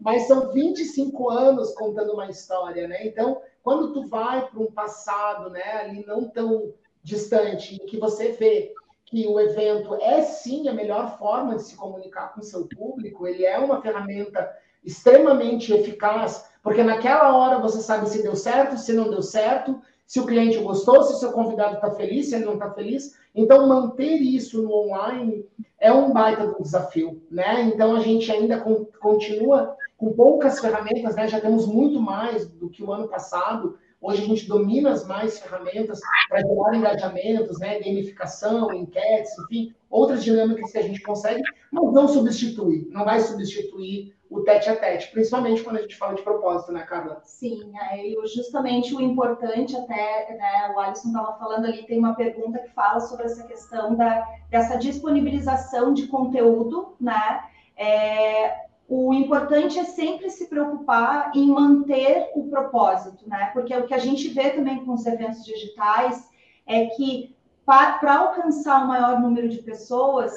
mas 0.00 0.22
são 0.22 0.50
25 0.52 1.28
anos 1.28 1.74
contando 1.74 2.14
uma 2.14 2.30
história, 2.30 2.88
né? 2.88 3.06
Então, 3.06 3.42
quando 3.62 3.92
tu 3.92 4.08
vai 4.08 4.48
para 4.48 4.58
um 4.58 4.72
passado, 4.72 5.50
né, 5.50 5.80
ali 5.80 6.04
não 6.06 6.28
tão 6.28 6.72
distante, 7.02 7.74
em 7.74 7.86
que 7.86 7.98
você 7.98 8.32
vê 8.32 8.72
que 9.12 9.26
o 9.26 9.38
evento 9.38 9.94
é 10.00 10.22
sim 10.22 10.68
a 10.68 10.72
melhor 10.72 11.18
forma 11.18 11.56
de 11.56 11.64
se 11.64 11.76
comunicar 11.76 12.32
com 12.32 12.40
o 12.40 12.42
seu 12.42 12.66
público, 12.66 13.26
ele 13.26 13.44
é 13.44 13.58
uma 13.58 13.82
ferramenta 13.82 14.50
extremamente 14.82 15.70
eficaz, 15.70 16.48
porque 16.62 16.82
naquela 16.82 17.36
hora 17.36 17.58
você 17.58 17.82
sabe 17.82 18.08
se 18.08 18.22
deu 18.22 18.34
certo, 18.34 18.78
se 18.78 18.94
não 18.94 19.10
deu 19.10 19.20
certo, 19.20 19.78
se 20.06 20.18
o 20.18 20.24
cliente 20.24 20.56
gostou, 20.60 21.02
se 21.02 21.12
o 21.12 21.16
seu 21.16 21.30
convidado 21.30 21.74
está 21.74 21.90
feliz, 21.90 22.30
se 22.30 22.36
ele 22.36 22.46
não 22.46 22.54
está 22.54 22.70
feliz. 22.70 23.14
Então, 23.34 23.68
manter 23.68 24.14
isso 24.14 24.62
no 24.62 24.72
online 24.72 25.44
é 25.78 25.92
um 25.92 26.10
baita 26.10 26.46
do 26.46 26.62
desafio, 26.62 27.22
né? 27.30 27.64
Então, 27.64 27.94
a 27.94 28.00
gente 28.00 28.32
ainda 28.32 28.64
continua 28.98 29.76
com 29.98 30.14
poucas 30.14 30.58
ferramentas, 30.58 31.16
né? 31.16 31.28
Já 31.28 31.38
temos 31.38 31.66
muito 31.66 32.00
mais 32.00 32.48
do 32.48 32.70
que 32.70 32.82
o 32.82 32.90
ano 32.90 33.08
passado. 33.08 33.76
Hoje 34.02 34.22
a 34.22 34.26
gente 34.26 34.48
domina 34.48 34.90
as 34.90 35.06
mais 35.06 35.38
ferramentas 35.38 36.00
para 36.28 36.40
gerar 36.40 36.74
engajamentos, 36.74 37.60
né? 37.60 37.78
Gamificação, 37.78 38.72
enquetes, 38.74 39.30
enfim, 39.38 39.72
outras 39.88 40.24
dinâmicas 40.24 40.72
que 40.72 40.78
a 40.78 40.82
gente 40.82 41.00
consegue, 41.00 41.40
mas 41.70 41.92
não 41.92 42.08
substitui, 42.08 42.88
não 42.90 43.04
vai 43.04 43.20
substituir 43.20 44.12
o 44.28 44.40
tete 44.40 44.70
a 44.70 44.76
tete, 44.76 45.12
principalmente 45.12 45.62
quando 45.62 45.76
a 45.76 45.82
gente 45.82 45.94
fala 45.94 46.14
de 46.14 46.22
propósito, 46.22 46.72
né, 46.72 46.82
Carla? 46.82 47.20
Sim, 47.22 47.70
é, 47.92 48.26
justamente 48.26 48.94
o 48.94 49.00
importante 49.00 49.76
até, 49.76 50.34
né, 50.36 50.72
o 50.74 50.80
Alisson 50.80 51.08
estava 51.08 51.38
falando 51.38 51.66
ali, 51.66 51.84
tem 51.84 51.98
uma 51.98 52.14
pergunta 52.14 52.58
que 52.58 52.70
fala 52.70 52.98
sobre 53.00 53.26
essa 53.26 53.46
questão 53.46 53.94
da, 53.94 54.26
dessa 54.50 54.76
disponibilização 54.78 55.92
de 55.92 56.06
conteúdo, 56.06 56.96
né? 56.98 57.44
É, 57.76 58.71
o 58.88 59.14
importante 59.14 59.78
é 59.78 59.84
sempre 59.84 60.28
se 60.30 60.48
preocupar 60.48 61.32
em 61.34 61.46
manter 61.48 62.30
o 62.34 62.48
propósito, 62.48 63.28
né? 63.28 63.50
Porque 63.52 63.74
o 63.74 63.86
que 63.86 63.94
a 63.94 63.98
gente 63.98 64.28
vê 64.28 64.50
também 64.50 64.84
com 64.84 64.92
os 64.92 65.06
eventos 65.06 65.44
digitais 65.44 66.28
é 66.66 66.86
que 66.86 67.34
para 67.64 68.16
alcançar 68.16 68.84
o 68.84 68.88
maior 68.88 69.20
número 69.20 69.48
de 69.48 69.58
pessoas, 69.58 70.32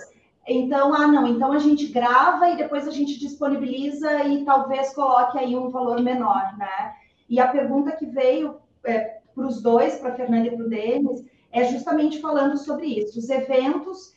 então, 0.47 0.93
ah, 0.93 1.07
não, 1.07 1.27
então 1.27 1.51
a 1.51 1.59
gente 1.59 1.87
grava 1.87 2.49
e 2.49 2.55
depois 2.55 2.87
a 2.87 2.91
gente 2.91 3.19
disponibiliza 3.19 4.23
e 4.25 4.45
talvez 4.45 4.93
coloque 4.93 5.37
aí 5.39 5.55
um 5.55 5.69
valor 5.69 6.01
menor, 6.01 6.55
né? 6.57 6.93
E 7.27 7.39
a 7.39 7.47
pergunta 7.47 7.91
que 7.91 8.05
veio 8.05 8.57
é, 8.85 9.17
para 9.33 9.47
os 9.47 9.61
dois, 9.61 9.95
para 9.95 10.11
a 10.11 10.15
Fernanda 10.15 10.47
e 10.47 10.55
para 10.55 10.65
o 10.65 10.69
Denis, 10.69 11.25
é 11.51 11.65
justamente 11.65 12.21
falando 12.21 12.57
sobre 12.57 12.85
isso. 12.85 13.17
Os 13.17 13.29
eventos 13.29 14.14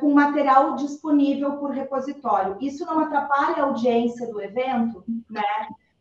com 0.00 0.12
material 0.12 0.76
disponível 0.76 1.52
por 1.58 1.70
repositório, 1.70 2.56
isso 2.60 2.86
não 2.86 3.00
atrapalha 3.00 3.62
a 3.62 3.66
audiência 3.66 4.26
do 4.26 4.40
evento, 4.40 5.04
né? 5.28 5.42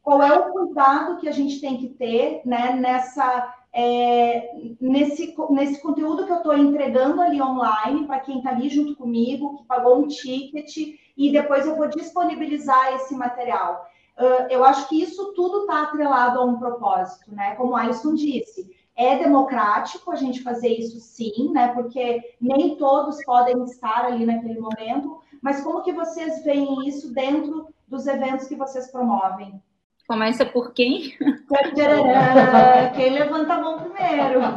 Qual 0.01 0.23
é 0.23 0.31
o 0.31 0.51
cuidado 0.51 1.17
que 1.17 1.27
a 1.27 1.33
gente 1.33 1.59
tem 1.59 1.77
que 1.77 1.89
ter 1.89 2.41
né, 2.45 2.73
nessa 2.73 3.53
é, 3.73 4.49
nesse, 4.81 5.35
nesse 5.51 5.81
conteúdo 5.81 6.25
que 6.25 6.31
eu 6.31 6.37
estou 6.37 6.57
entregando 6.57 7.21
ali 7.21 7.41
online 7.41 8.07
para 8.07 8.21
quem 8.21 8.37
está 8.37 8.49
ali 8.49 8.69
junto 8.69 8.95
comigo, 8.95 9.57
que 9.57 9.65
pagou 9.65 9.99
um 9.99 10.07
ticket, 10.07 10.97
e 11.15 11.31
depois 11.31 11.67
eu 11.67 11.75
vou 11.75 11.87
disponibilizar 11.87 12.95
esse 12.95 13.15
material. 13.15 13.87
Uh, 14.17 14.49
eu 14.49 14.63
acho 14.63 14.89
que 14.89 14.99
isso 14.99 15.31
tudo 15.33 15.61
está 15.61 15.83
atrelado 15.83 16.39
a 16.39 16.43
um 16.43 16.57
propósito, 16.57 17.31
né? 17.31 17.53
Como 17.55 17.75
Alisson 17.75 18.15
disse, 18.15 18.75
é 18.97 19.19
democrático 19.19 20.11
a 20.11 20.15
gente 20.15 20.41
fazer 20.41 20.69
isso 20.69 20.99
sim, 20.99 21.51
né? 21.53 21.67
Porque 21.69 22.35
nem 22.41 22.75
todos 22.75 23.23
podem 23.23 23.63
estar 23.63 24.05
ali 24.05 24.25
naquele 24.25 24.59
momento, 24.59 25.21
mas 25.41 25.63
como 25.63 25.83
que 25.83 25.93
vocês 25.93 26.43
veem 26.43 26.87
isso 26.87 27.13
dentro 27.13 27.67
dos 27.87 28.07
eventos 28.07 28.47
que 28.47 28.55
vocês 28.55 28.91
promovem? 28.91 29.61
Começa 30.07 30.45
por 30.45 30.73
quem? 30.73 31.15
Quem 32.95 33.11
levanta 33.11 33.53
a 33.53 33.61
mão 33.61 33.79
primeiro? 33.79 34.39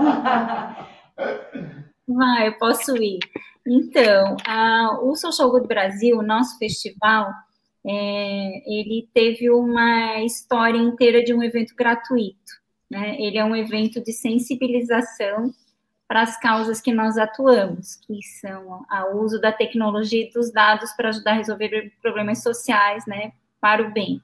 Vai, 2.09 2.49
eu 2.49 2.59
posso 2.59 2.97
ir. 2.97 3.19
Então, 3.67 4.37
a, 4.47 4.99
o 5.03 5.15
Social 5.15 5.51
Good 5.51 5.67
Brasil, 5.67 6.23
nosso 6.23 6.57
festival, 6.59 7.29
é, 7.87 8.63
ele 8.67 9.07
teve 9.13 9.51
uma 9.51 10.23
história 10.23 10.79
inteira 10.79 11.23
de 11.23 11.35
um 11.35 11.43
evento 11.43 11.75
gratuito. 11.77 12.60
Né? 12.91 13.17
Ele 13.21 13.39
é 13.39 13.45
um 13.45 13.55
evento 13.55 14.03
de 14.03 14.13
sensibilização 14.13 15.55
para 16.09 16.23
as 16.23 16.37
causas 16.41 16.81
que 16.81 16.93
nós 16.93 17.17
atuamos, 17.17 17.95
que 17.95 18.21
são 18.41 18.83
o 19.13 19.19
uso 19.19 19.41
da 19.41 19.53
tecnologia 19.53 20.27
e 20.27 20.33
dos 20.33 20.51
dados 20.53 20.91
para 20.95 21.11
ajudar 21.11 21.31
a 21.31 21.37
resolver 21.37 21.93
problemas 22.03 22.43
sociais, 22.43 23.07
né, 23.07 23.31
para 23.61 23.81
o 23.81 23.93
bem. 23.93 24.21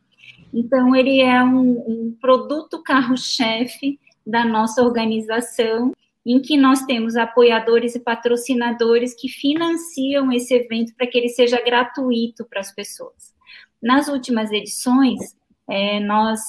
Então, 0.53 0.97
ele 0.97 1.21
é 1.21 1.41
um, 1.45 1.79
um 1.87 2.17
produto 2.21 2.83
carro-chefe 2.83 4.01
da 4.27 4.45
nossa 4.45 4.83
organização, 4.83 5.93
em 6.25 6.41
que 6.41 6.57
nós 6.57 6.83
temos 6.87 7.15
apoiadores 7.15 7.95
e 7.95 8.01
patrocinadores 8.01 9.15
que 9.15 9.29
financiam 9.29 10.33
esse 10.33 10.55
evento 10.55 10.93
para 10.97 11.07
que 11.07 11.17
ele 11.17 11.29
seja 11.29 11.63
gratuito 11.63 12.45
para 12.45 12.59
as 12.59 12.75
pessoas. 12.75 13.33
Nas 13.81 14.09
últimas 14.09 14.51
edições, 14.51 15.21
é, 15.71 16.01
nós 16.01 16.41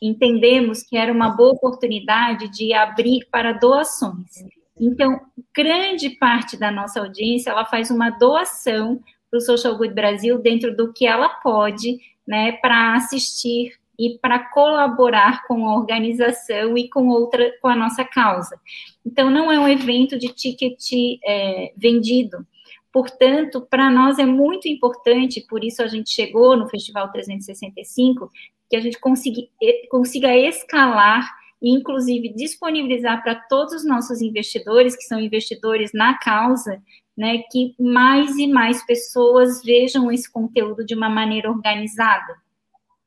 entendemos 0.00 0.82
que 0.82 0.96
era 0.96 1.12
uma 1.12 1.30
boa 1.30 1.52
oportunidade 1.52 2.48
de 2.50 2.72
abrir 2.72 3.26
para 3.30 3.52
doações. 3.52 4.44
Então, 4.80 5.20
grande 5.54 6.10
parte 6.10 6.56
da 6.56 6.70
nossa 6.70 7.00
audiência, 7.00 7.50
ela 7.50 7.66
faz 7.66 7.90
uma 7.90 8.08
doação 8.10 9.00
para 9.30 9.38
o 9.38 9.40
Social 9.40 9.76
Good 9.76 9.94
Brasil 9.94 10.38
dentro 10.38 10.74
do 10.74 10.92
que 10.92 11.06
ela 11.06 11.28
pode, 11.28 11.98
né, 12.26 12.52
para 12.52 12.94
assistir 12.94 13.78
e 13.98 14.18
para 14.18 14.38
colaborar 14.38 15.46
com 15.46 15.68
a 15.68 15.76
organização 15.76 16.76
e 16.78 16.88
com 16.88 17.08
outra, 17.08 17.52
com 17.60 17.68
a 17.68 17.76
nossa 17.76 18.02
causa. 18.02 18.58
Então, 19.04 19.28
não 19.28 19.52
é 19.52 19.58
um 19.60 19.68
evento 19.68 20.18
de 20.18 20.28
ticket 20.28 20.92
é, 21.22 21.72
vendido. 21.76 22.46
Portanto, 22.92 23.60
para 23.60 23.90
nós 23.90 24.18
é 24.18 24.24
muito 24.24 24.66
importante, 24.66 25.44
por 25.48 25.62
isso 25.62 25.82
a 25.82 25.86
gente 25.86 26.10
chegou 26.10 26.56
no 26.56 26.68
Festival 26.68 27.10
365, 27.12 28.30
que 28.70 28.76
a 28.76 28.80
gente 28.80 28.98
consiga, 29.00 29.42
consiga 29.90 30.34
escalar 30.36 31.28
e, 31.60 31.74
inclusive, 31.74 32.32
disponibilizar 32.32 33.20
para 33.22 33.34
todos 33.34 33.74
os 33.74 33.84
nossos 33.84 34.22
investidores, 34.22 34.96
que 34.96 35.02
são 35.02 35.20
investidores 35.20 35.90
na 35.92 36.16
causa, 36.16 36.80
né, 37.18 37.38
que 37.50 37.74
mais 37.78 38.38
e 38.38 38.46
mais 38.46 38.86
pessoas 38.86 39.62
vejam 39.62 40.10
esse 40.10 40.30
conteúdo 40.32 40.86
de 40.86 40.94
uma 40.94 41.10
maneira 41.10 41.50
organizada. 41.50 42.34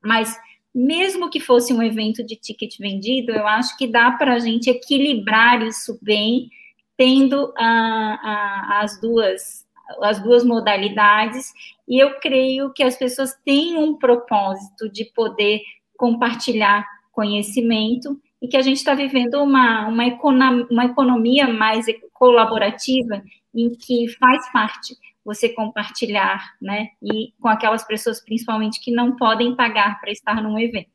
Mas, 0.04 0.38
mesmo 0.76 1.30
que 1.30 1.40
fosse 1.40 1.74
um 1.74 1.82
evento 1.82 2.24
de 2.24 2.36
ticket 2.36 2.78
vendido, 2.78 3.32
eu 3.32 3.48
acho 3.48 3.76
que 3.78 3.88
dá 3.88 4.12
para 4.12 4.34
a 4.34 4.40
gente 4.40 4.70
equilibrar 4.70 5.66
isso 5.66 5.98
bem, 6.02 6.50
tendo 6.98 7.54
a, 7.58 7.66
a, 7.66 8.82
as 8.82 9.00
duas 9.00 9.63
as 10.02 10.22
duas 10.22 10.44
modalidades, 10.44 11.54
e 11.88 12.02
eu 12.02 12.20
creio 12.20 12.72
que 12.74 12.84
as 12.84 12.96
pessoas 12.96 13.34
têm 13.44 13.78
um 13.78 13.96
propósito 13.96 14.90
de 14.90 15.06
poder 15.06 15.62
compartilhar 15.98 16.86
conhecimento 17.12 18.20
e 18.42 18.48
que 18.48 18.58
a 18.58 18.62
gente 18.62 18.78
está 18.78 18.94
vivendo 18.94 19.36
uma, 19.42 19.88
uma, 19.88 20.06
economia, 20.06 20.68
uma 20.70 20.86
economia 20.86 21.48
mais 21.48 21.86
colaborativa 22.12 23.24
em 23.54 23.70
que 23.70 24.08
faz 24.20 24.52
parte 24.52 24.98
você 25.24 25.48
compartilhar, 25.50 26.56
né? 26.62 26.90
E 27.02 27.34
com 27.40 27.48
aquelas 27.48 27.86
pessoas, 27.86 28.20
principalmente, 28.20 28.82
que 28.82 28.92
não 28.92 29.16
podem 29.16 29.56
pagar 29.56 30.02
para 30.02 30.12
estar 30.12 30.42
num 30.42 30.60
evento. 30.60 30.92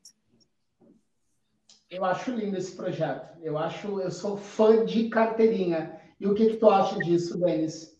Eu 1.89 2.05
acho 2.05 2.29
lindo 2.31 2.55
esse 2.55 2.75
projeto. 2.75 3.35
Eu 3.41 3.57
acho, 3.57 3.99
eu 3.99 4.11
sou 4.11 4.37
fã 4.37 4.85
de 4.85 5.09
carteirinha. 5.09 5.99
E 6.19 6.27
o 6.27 6.35
que, 6.35 6.51
que 6.51 6.57
tu 6.57 6.69
acha 6.69 6.95
disso, 6.99 7.39
Denis? 7.39 7.98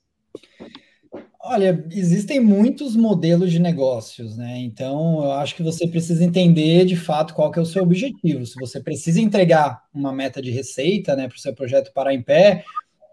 Olha, 1.42 1.84
existem 1.92 2.40
muitos 2.40 2.96
modelos 2.96 3.50
de 3.52 3.60
negócios, 3.60 4.38
né? 4.38 4.60
Então, 4.60 5.24
eu 5.24 5.32
acho 5.32 5.56
que 5.56 5.64
você 5.64 5.88
precisa 5.88 6.24
entender 6.24 6.86
de 6.86 6.96
fato 6.96 7.34
qual 7.34 7.50
que 7.50 7.58
é 7.58 7.62
o 7.62 7.66
seu 7.66 7.82
objetivo. 7.82 8.46
Se 8.46 8.56
você 8.60 8.80
precisa 8.80 9.22
entregar 9.22 9.82
uma 9.94 10.12
meta 10.12 10.42
de 10.42 10.52
receita, 10.52 11.16
né, 11.16 11.28
para 11.28 11.38
o 11.38 11.40
seu 11.40 11.56
projeto 11.56 11.94
parar 11.94 12.14
em 12.14 12.22
pé, 12.22 12.64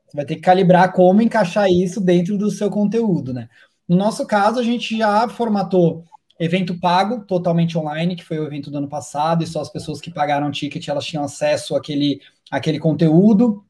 você 0.06 0.16
vai 0.16 0.24
ter 0.26 0.34
que 0.34 0.40
calibrar 0.42 0.92
como 0.92 1.22
encaixar 1.22 1.70
isso 1.70 2.00
dentro 2.00 2.36
do 2.36 2.50
seu 2.50 2.68
conteúdo, 2.68 3.32
né? 3.32 3.48
No 3.88 3.96
nosso 3.96 4.26
caso, 4.26 4.58
a 4.58 4.62
gente 4.62 4.98
já 4.98 5.28
formatou 5.28 6.04
evento 6.38 6.78
pago, 6.78 7.24
totalmente 7.24 7.78
online, 7.78 8.16
que 8.16 8.24
foi 8.24 8.38
o 8.38 8.46
evento 8.46 8.70
do 8.70 8.78
ano 8.78 8.88
passado, 8.88 9.42
e 9.42 9.46
só 9.46 9.60
as 9.60 9.70
pessoas 9.70 10.00
que 10.00 10.10
pagaram 10.10 10.48
o 10.48 10.52
ticket, 10.52 10.86
elas 10.88 11.06
tinham 11.06 11.24
acesso 11.24 11.74
àquele, 11.74 12.20
àquele 12.50 12.78
conteúdo. 12.78 13.64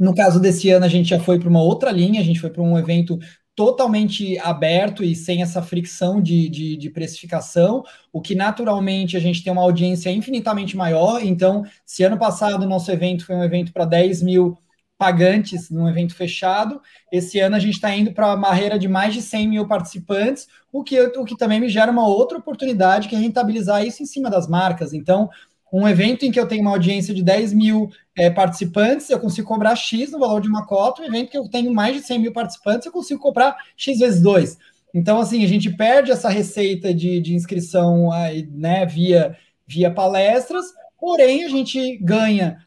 No 0.00 0.14
caso 0.14 0.40
desse 0.40 0.70
ano, 0.70 0.86
a 0.86 0.88
gente 0.88 1.10
já 1.10 1.20
foi 1.20 1.38
para 1.38 1.48
uma 1.48 1.62
outra 1.62 1.92
linha, 1.92 2.22
a 2.22 2.24
gente 2.24 2.40
foi 2.40 2.48
para 2.48 2.62
um 2.62 2.78
evento 2.78 3.18
totalmente 3.54 4.38
aberto 4.38 5.04
e 5.04 5.14
sem 5.14 5.42
essa 5.42 5.60
fricção 5.60 6.22
de, 6.22 6.48
de, 6.48 6.76
de, 6.78 6.88
precificação, 6.88 7.84
o 8.10 8.18
que 8.18 8.34
naturalmente 8.34 9.14
a 9.18 9.20
gente 9.20 9.44
tem 9.44 9.52
uma 9.52 9.60
audiência 9.60 10.10
infinitamente 10.10 10.74
maior. 10.74 11.22
Então, 11.22 11.64
se 11.84 12.02
ano 12.02 12.16
passado 12.18 12.62
o 12.62 12.68
nosso 12.68 12.90
evento 12.90 13.26
foi 13.26 13.36
um 13.36 13.44
evento 13.44 13.74
para 13.74 13.84
10 13.84 14.22
mil 14.22 14.56
pagantes 14.96 15.68
num 15.70 15.88
evento 15.88 16.14
fechado, 16.14 16.80
esse 17.12 17.38
ano 17.38 17.56
a 17.56 17.58
gente 17.58 17.74
está 17.74 17.94
indo 17.94 18.12
para 18.12 18.28
uma 18.28 18.36
barreira 18.36 18.78
de 18.78 18.88
mais 18.88 19.12
de 19.12 19.20
100 19.20 19.48
mil 19.48 19.68
participantes, 19.68 20.46
o 20.72 20.82
que, 20.82 20.98
o 20.98 21.24
que 21.24 21.36
também 21.36 21.60
me 21.60 21.68
gera 21.68 21.92
uma 21.92 22.06
outra 22.06 22.38
oportunidade 22.38 23.08
que 23.08 23.14
é 23.14 23.18
rentabilizar 23.18 23.84
isso 23.84 24.02
em 24.02 24.06
cima 24.06 24.30
das 24.30 24.48
marcas. 24.48 24.94
Então, 24.94 25.28
um 25.72 25.88
evento 25.88 26.24
em 26.24 26.32
que 26.32 26.40
eu 26.40 26.46
tenho 26.46 26.62
uma 26.62 26.70
audiência 26.70 27.14
de 27.14 27.22
10 27.22 27.52
mil 27.52 27.90
é, 28.16 28.28
participantes, 28.28 29.08
eu 29.08 29.20
consigo 29.20 29.46
cobrar 29.46 29.76
X 29.76 30.10
no 30.10 30.18
valor 30.18 30.40
de 30.40 30.48
uma 30.48 30.66
cota, 30.66 31.02
um 31.02 31.04
evento 31.04 31.30
que 31.30 31.38
eu 31.38 31.48
tenho 31.48 31.72
mais 31.72 31.96
de 31.96 32.02
100 32.02 32.18
mil 32.18 32.32
participantes, 32.32 32.86
eu 32.86 32.92
consigo 32.92 33.20
cobrar 33.20 33.56
X 33.76 33.98
vezes 33.98 34.20
2. 34.20 34.58
Então, 34.92 35.20
assim, 35.20 35.44
a 35.44 35.48
gente 35.48 35.70
perde 35.70 36.10
essa 36.10 36.28
receita 36.28 36.92
de, 36.92 37.20
de 37.20 37.34
inscrição 37.34 38.10
né, 38.52 38.84
via, 38.84 39.36
via 39.66 39.90
palestras, 39.90 40.66
porém 40.98 41.44
a 41.44 41.48
gente 41.48 41.96
ganha 41.98 42.58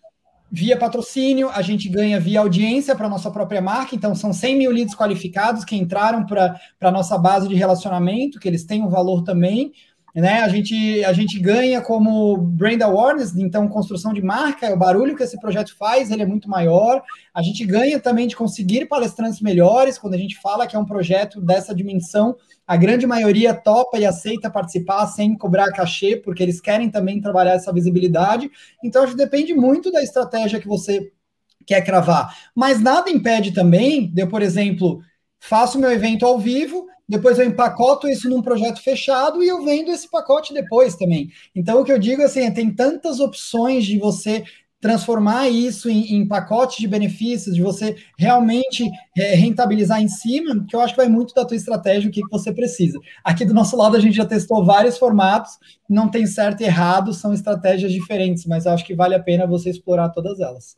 via 0.55 0.77
patrocínio, 0.77 1.49
a 1.49 1.63
gente 1.63 1.89
ganha 1.89 2.19
via 2.19 2.39
audiência 2.39 2.95
para 2.95 3.07
a 3.07 3.09
nossa 3.09 3.31
própria 3.31 3.59
marca, 3.59 3.95
então 3.95 4.13
são 4.13 4.31
100 4.31 4.55
mil 4.55 4.71
leads 4.71 4.93
qualificados 4.93 5.65
que 5.65 5.75
entraram 5.75 6.27
para 6.27 6.59
a 6.79 6.91
nossa 6.91 7.17
base 7.17 7.47
de 7.47 7.55
relacionamento, 7.55 8.39
que 8.39 8.47
eles 8.47 8.63
têm 8.63 8.83
um 8.83 8.87
valor 8.87 9.23
também, 9.23 9.73
né? 10.15 10.41
A 10.41 10.47
gente, 10.47 11.03
a 11.03 11.11
gente 11.11 11.39
ganha 11.39 11.81
como 11.81 12.37
brand 12.37 12.79
awareness, 12.81 13.35
então 13.35 13.67
construção 13.67 14.13
de 14.13 14.21
marca, 14.21 14.71
o 14.71 14.77
barulho 14.77 15.15
que 15.15 15.23
esse 15.23 15.39
projeto 15.39 15.75
faz, 15.75 16.11
ele 16.11 16.21
é 16.21 16.25
muito 16.25 16.47
maior. 16.47 17.01
A 17.33 17.41
gente 17.41 17.65
ganha 17.65 17.99
também 17.99 18.27
de 18.27 18.35
conseguir 18.35 18.85
palestrantes 18.85 19.41
melhores, 19.41 19.97
quando 19.97 20.13
a 20.13 20.17
gente 20.17 20.39
fala 20.39 20.67
que 20.67 20.75
é 20.75 20.79
um 20.79 20.85
projeto 20.85 21.41
dessa 21.41 21.73
dimensão, 21.73 22.35
a 22.67 22.77
grande 22.77 23.07
maioria 23.07 23.53
topa 23.53 23.97
e 23.97 24.05
aceita 24.05 24.51
participar 24.51 25.07
sem 25.07 25.35
cobrar 25.35 25.71
cachê, 25.71 26.15
porque 26.15 26.43
eles 26.43 26.61
querem 26.61 26.91
também 26.91 27.19
trabalhar 27.19 27.53
essa 27.53 27.73
visibilidade. 27.73 28.51
Então, 28.83 29.03
acho 29.03 29.13
que 29.13 29.17
depende 29.17 29.53
muito 29.53 29.91
da 29.91 30.03
estratégia 30.03 30.59
que 30.59 30.67
você 30.67 31.11
quer 31.65 31.81
cravar. 31.81 32.35
Mas 32.55 32.79
nada 32.81 33.09
impede 33.09 33.51
também 33.51 34.11
de 34.13 34.25
por 34.27 34.41
exemplo, 34.41 35.01
faço 35.43 35.77
meu 35.77 35.91
evento 35.91 36.25
ao 36.25 36.39
vivo, 36.39 36.87
depois 37.07 37.37
eu 37.37 37.45
empacoto 37.45 38.07
isso 38.07 38.29
num 38.29 38.41
projeto 38.41 38.81
fechado 38.81 39.43
e 39.43 39.47
eu 39.47 39.63
vendo 39.63 39.91
esse 39.91 40.09
pacote 40.09 40.53
depois 40.53 40.95
também. 40.95 41.29
Então, 41.53 41.81
o 41.81 41.83
que 41.83 41.91
eu 41.91 41.99
digo 41.99 42.21
assim, 42.21 42.41
é, 42.41 42.51
tem 42.51 42.73
tantas 42.73 43.19
opções 43.19 43.85
de 43.85 43.99
você 43.99 44.43
transformar 44.79 45.49
isso 45.49 45.89
em, 45.89 46.15
em 46.15 46.27
pacotes 46.27 46.77
de 46.77 46.87
benefícios, 46.87 47.55
de 47.55 47.61
você 47.61 47.95
realmente 48.17 48.89
é, 49.17 49.35
rentabilizar 49.35 50.01
em 50.01 50.07
cima, 50.07 50.65
que 50.67 50.75
eu 50.75 50.79
acho 50.79 50.93
que 50.93 51.01
vai 51.01 51.09
muito 51.09 51.33
da 51.33 51.45
tua 51.45 51.57
estratégia, 51.57 52.09
o 52.09 52.11
que, 52.11 52.21
que 52.21 52.31
você 52.31 52.53
precisa. 52.53 52.97
Aqui 53.23 53.43
do 53.45 53.53
nosso 53.53 53.75
lado, 53.75 53.97
a 53.97 53.99
gente 53.99 54.15
já 54.15 54.25
testou 54.25 54.65
vários 54.65 54.97
formatos, 54.97 55.57
não 55.89 56.09
tem 56.09 56.25
certo 56.25 56.61
e 56.61 56.65
errado, 56.65 57.13
são 57.13 57.33
estratégias 57.33 57.91
diferentes, 57.91 58.45
mas 58.45 58.65
eu 58.65 58.71
acho 58.71 58.85
que 58.85 58.95
vale 58.95 59.15
a 59.15 59.23
pena 59.23 59.45
você 59.45 59.69
explorar 59.69 60.09
todas 60.09 60.39
elas. 60.39 60.77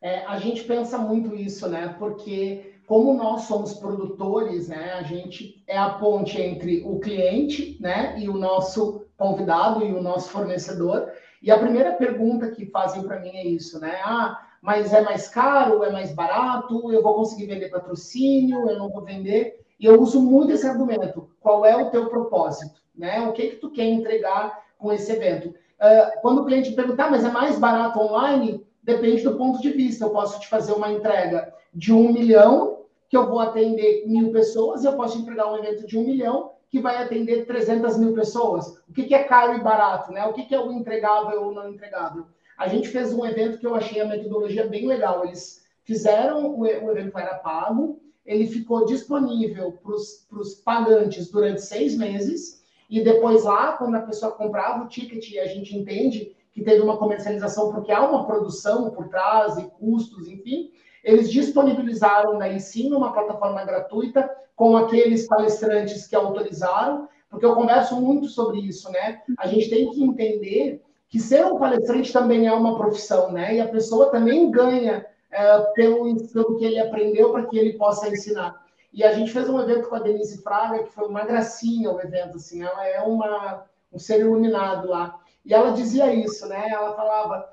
É, 0.00 0.24
a 0.26 0.38
gente 0.38 0.64
pensa 0.64 0.96
muito 0.96 1.34
isso, 1.34 1.68
né? 1.68 1.94
Porque 1.98 2.77
como 2.88 3.12
nós 3.12 3.42
somos 3.42 3.74
produtores, 3.74 4.68
né, 4.68 4.94
a 4.94 5.02
gente 5.02 5.62
é 5.66 5.76
a 5.76 5.90
ponte 5.90 6.40
entre 6.40 6.82
o 6.86 6.98
cliente, 6.98 7.76
né, 7.78 8.18
e 8.18 8.30
o 8.30 8.38
nosso 8.38 9.04
convidado 9.14 9.84
e 9.84 9.92
o 9.92 10.00
nosso 10.00 10.30
fornecedor. 10.30 11.06
E 11.42 11.50
a 11.50 11.58
primeira 11.58 11.92
pergunta 11.92 12.50
que 12.50 12.64
fazem 12.64 13.02
para 13.02 13.20
mim 13.20 13.28
é 13.36 13.46
isso, 13.46 13.78
né? 13.78 14.00
Ah, 14.02 14.40
mas 14.62 14.92
é 14.94 15.02
mais 15.02 15.28
caro, 15.28 15.84
é 15.84 15.92
mais 15.92 16.14
barato, 16.14 16.90
eu 16.90 17.02
vou 17.02 17.14
conseguir 17.14 17.46
vender 17.46 17.68
patrocínio, 17.68 18.68
eu 18.68 18.78
não 18.78 18.88
vou 18.88 19.04
vender. 19.04 19.60
E 19.78 19.84
eu 19.84 20.00
uso 20.00 20.20
muito 20.22 20.52
esse 20.52 20.66
argumento. 20.66 21.28
Qual 21.40 21.66
é 21.66 21.76
o 21.76 21.90
teu 21.90 22.08
propósito, 22.08 22.80
né? 22.96 23.20
O 23.20 23.32
que 23.32 23.48
que 23.48 23.56
tu 23.56 23.70
quer 23.70 23.84
entregar 23.84 24.64
com 24.78 24.90
esse 24.90 25.12
evento? 25.12 25.50
Uh, 25.50 26.20
quando 26.22 26.40
o 26.40 26.46
cliente 26.46 26.72
perguntar, 26.72 27.06
ah, 27.06 27.10
mas 27.10 27.24
é 27.24 27.30
mais 27.30 27.58
barato 27.58 28.00
online? 28.00 28.66
Depende 28.82 29.22
do 29.22 29.36
ponto 29.36 29.60
de 29.60 29.70
vista. 29.70 30.06
Eu 30.06 30.10
posso 30.10 30.40
te 30.40 30.48
fazer 30.48 30.72
uma 30.72 30.90
entrega 30.90 31.52
de 31.72 31.92
um 31.92 32.12
milhão 32.12 32.77
que 33.08 33.16
eu 33.16 33.26
vou 33.28 33.40
atender 33.40 34.04
mil 34.06 34.30
pessoas, 34.30 34.84
eu 34.84 34.92
posso 34.94 35.18
entregar 35.18 35.50
um 35.50 35.56
evento 35.56 35.86
de 35.86 35.98
um 35.98 36.04
milhão 36.04 36.52
que 36.70 36.80
vai 36.80 37.02
atender 37.02 37.46
300 37.46 37.96
mil 37.96 38.12
pessoas. 38.14 38.78
O 38.88 38.92
que, 38.92 39.04
que 39.04 39.14
é 39.14 39.24
caro 39.24 39.54
e 39.54 39.62
barato, 39.62 40.12
né? 40.12 40.26
O 40.26 40.34
que, 40.34 40.44
que 40.44 40.54
é 40.54 40.60
o 40.60 40.70
entregável 40.70 41.44
ou 41.44 41.54
não 41.54 41.70
entregável? 41.70 42.26
A 42.58 42.68
gente 42.68 42.88
fez 42.88 43.12
um 43.14 43.24
evento 43.24 43.58
que 43.58 43.66
eu 43.66 43.74
achei 43.74 44.00
a 44.00 44.06
metodologia 44.06 44.66
bem 44.66 44.86
legal. 44.86 45.24
Eles 45.24 45.64
fizeram, 45.84 46.58
o, 46.58 46.66
evento 46.66 47.16
era 47.16 47.38
pago, 47.38 47.98
ele 48.26 48.46
ficou 48.46 48.84
disponível 48.84 49.72
para 49.82 49.94
os 49.94 50.54
pagantes 50.62 51.30
durante 51.30 51.62
seis 51.62 51.96
meses, 51.96 52.62
e 52.90 53.02
depois 53.02 53.44
lá, 53.44 53.72
quando 53.72 53.94
a 53.94 54.02
pessoa 54.02 54.32
comprava 54.32 54.84
o 54.84 54.88
ticket 54.88 55.38
a 55.38 55.46
gente 55.46 55.76
entende 55.76 56.34
que 56.52 56.62
teve 56.62 56.80
uma 56.82 56.96
comercialização 56.96 57.72
porque 57.72 57.92
há 57.92 58.06
uma 58.06 58.26
produção 58.26 58.90
por 58.90 59.08
trás 59.08 59.56
e 59.56 59.64
custos, 59.78 60.26
enfim, 60.26 60.70
eles 61.08 61.30
disponibilizaram 61.30 62.36
daí 62.36 62.60
sim 62.60 62.92
uma 62.92 63.14
plataforma 63.14 63.64
gratuita 63.64 64.30
com 64.54 64.76
aqueles 64.76 65.26
palestrantes 65.26 66.06
que 66.06 66.14
autorizaram, 66.14 67.08
porque 67.30 67.46
eu 67.46 67.54
converso 67.54 67.98
muito 67.98 68.26
sobre 68.28 68.60
isso, 68.60 68.92
né? 68.92 69.22
A 69.38 69.46
gente 69.46 69.70
tem 69.70 69.90
que 69.90 70.04
entender 70.04 70.82
que 71.08 71.18
ser 71.18 71.46
um 71.46 71.58
palestrante 71.58 72.12
também 72.12 72.46
é 72.46 72.52
uma 72.52 72.76
profissão, 72.76 73.32
né? 73.32 73.54
E 73.54 73.60
a 73.60 73.68
pessoa 73.68 74.10
também 74.10 74.50
ganha 74.50 75.06
é, 75.30 75.58
pelo, 75.74 76.14
pelo 76.28 76.58
que 76.58 76.64
ele 76.66 76.78
aprendeu 76.78 77.32
para 77.32 77.46
que 77.46 77.56
ele 77.56 77.78
possa 77.78 78.10
ensinar. 78.10 78.62
E 78.92 79.02
a 79.02 79.14
gente 79.14 79.32
fez 79.32 79.48
um 79.48 79.58
evento 79.58 79.88
com 79.88 79.94
a 79.94 80.00
Denise 80.00 80.42
Fraga, 80.42 80.82
que 80.82 80.92
foi 80.92 81.08
uma 81.08 81.24
gracinha 81.24 81.90
o 81.90 82.00
evento, 82.00 82.36
assim, 82.36 82.62
ela 82.62 82.86
é 82.86 83.00
uma, 83.00 83.64
um 83.90 83.98
ser 83.98 84.20
iluminado 84.20 84.88
lá. 84.88 85.18
E 85.42 85.54
ela 85.54 85.70
dizia 85.70 86.12
isso, 86.12 86.46
né? 86.46 86.68
Ela 86.70 86.94
falava, 86.94 87.48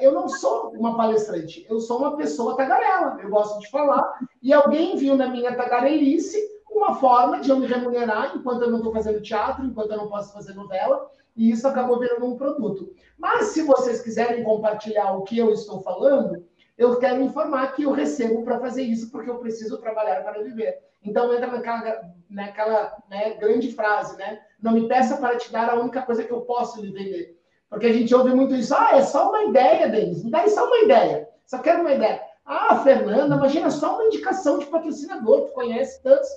eu 0.00 0.12
não 0.12 0.28
sou 0.28 0.70
uma 0.70 0.96
palestrante, 0.96 1.66
eu 1.68 1.80
sou 1.80 1.98
uma 1.98 2.16
pessoa 2.16 2.56
tagarela, 2.56 3.18
eu 3.22 3.30
gosto 3.30 3.58
de 3.60 3.70
falar, 3.70 4.18
e 4.42 4.52
alguém 4.52 4.96
viu 4.96 5.16
na 5.16 5.28
minha 5.28 5.54
tagarelice 5.54 6.38
uma 6.70 6.94
forma 6.96 7.40
de 7.40 7.50
eu 7.50 7.58
me 7.58 7.66
remunerar 7.66 8.36
enquanto 8.36 8.62
eu 8.62 8.70
não 8.70 8.78
estou 8.78 8.92
fazendo 8.92 9.22
teatro, 9.22 9.64
enquanto 9.64 9.90
eu 9.92 9.96
não 9.96 10.08
posso 10.08 10.32
fazer 10.32 10.54
novela, 10.54 11.10
e 11.34 11.50
isso 11.50 11.66
acabou 11.66 11.98
virando 11.98 12.26
um 12.26 12.36
produto. 12.36 12.94
Mas 13.18 13.46
se 13.46 13.62
vocês 13.62 14.02
quiserem 14.02 14.44
compartilhar 14.44 15.12
o 15.12 15.22
que 15.22 15.38
eu 15.38 15.52
estou 15.52 15.80
falando, 15.80 16.44
eu 16.76 16.98
quero 16.98 17.22
informar 17.22 17.74
que 17.74 17.84
eu 17.84 17.92
recebo 17.92 18.42
para 18.42 18.60
fazer 18.60 18.82
isso 18.82 19.10
porque 19.10 19.30
eu 19.30 19.38
preciso 19.38 19.78
trabalhar 19.78 20.22
para 20.22 20.42
viver. 20.42 20.78
Então 21.02 21.32
entra 21.32 21.46
naquela, 21.46 22.00
naquela 22.28 22.96
né, 23.08 23.34
grande 23.34 23.72
frase, 23.72 24.16
né? 24.18 24.40
Não 24.60 24.72
me 24.72 24.88
peça 24.88 25.16
para 25.16 25.36
te 25.36 25.50
dar 25.50 25.70
a 25.70 25.78
única 25.78 26.02
coisa 26.02 26.24
que 26.24 26.32
eu 26.32 26.42
posso 26.42 26.80
lhe 26.82 26.92
vender. 26.92 27.35
Porque 27.68 27.86
a 27.86 27.92
gente 27.92 28.14
ouve 28.14 28.34
muito 28.34 28.54
isso. 28.54 28.74
Ah, 28.74 28.96
é 28.96 29.02
só 29.02 29.28
uma 29.28 29.44
ideia, 29.44 29.88
Denis. 29.88 30.24
Me 30.24 30.30
dá 30.30 30.46
só 30.48 30.66
uma 30.66 30.78
ideia. 30.78 31.28
Só 31.46 31.58
quero 31.58 31.80
uma 31.80 31.92
ideia. 31.92 32.20
Ah, 32.44 32.78
Fernanda, 32.82 33.34
imagina 33.34 33.70
só 33.70 33.94
uma 33.94 34.04
indicação 34.04 34.58
de 34.58 34.66
patrocinador. 34.66 35.46
Tu 35.46 35.52
conhece 35.52 36.02
tantos. 36.02 36.28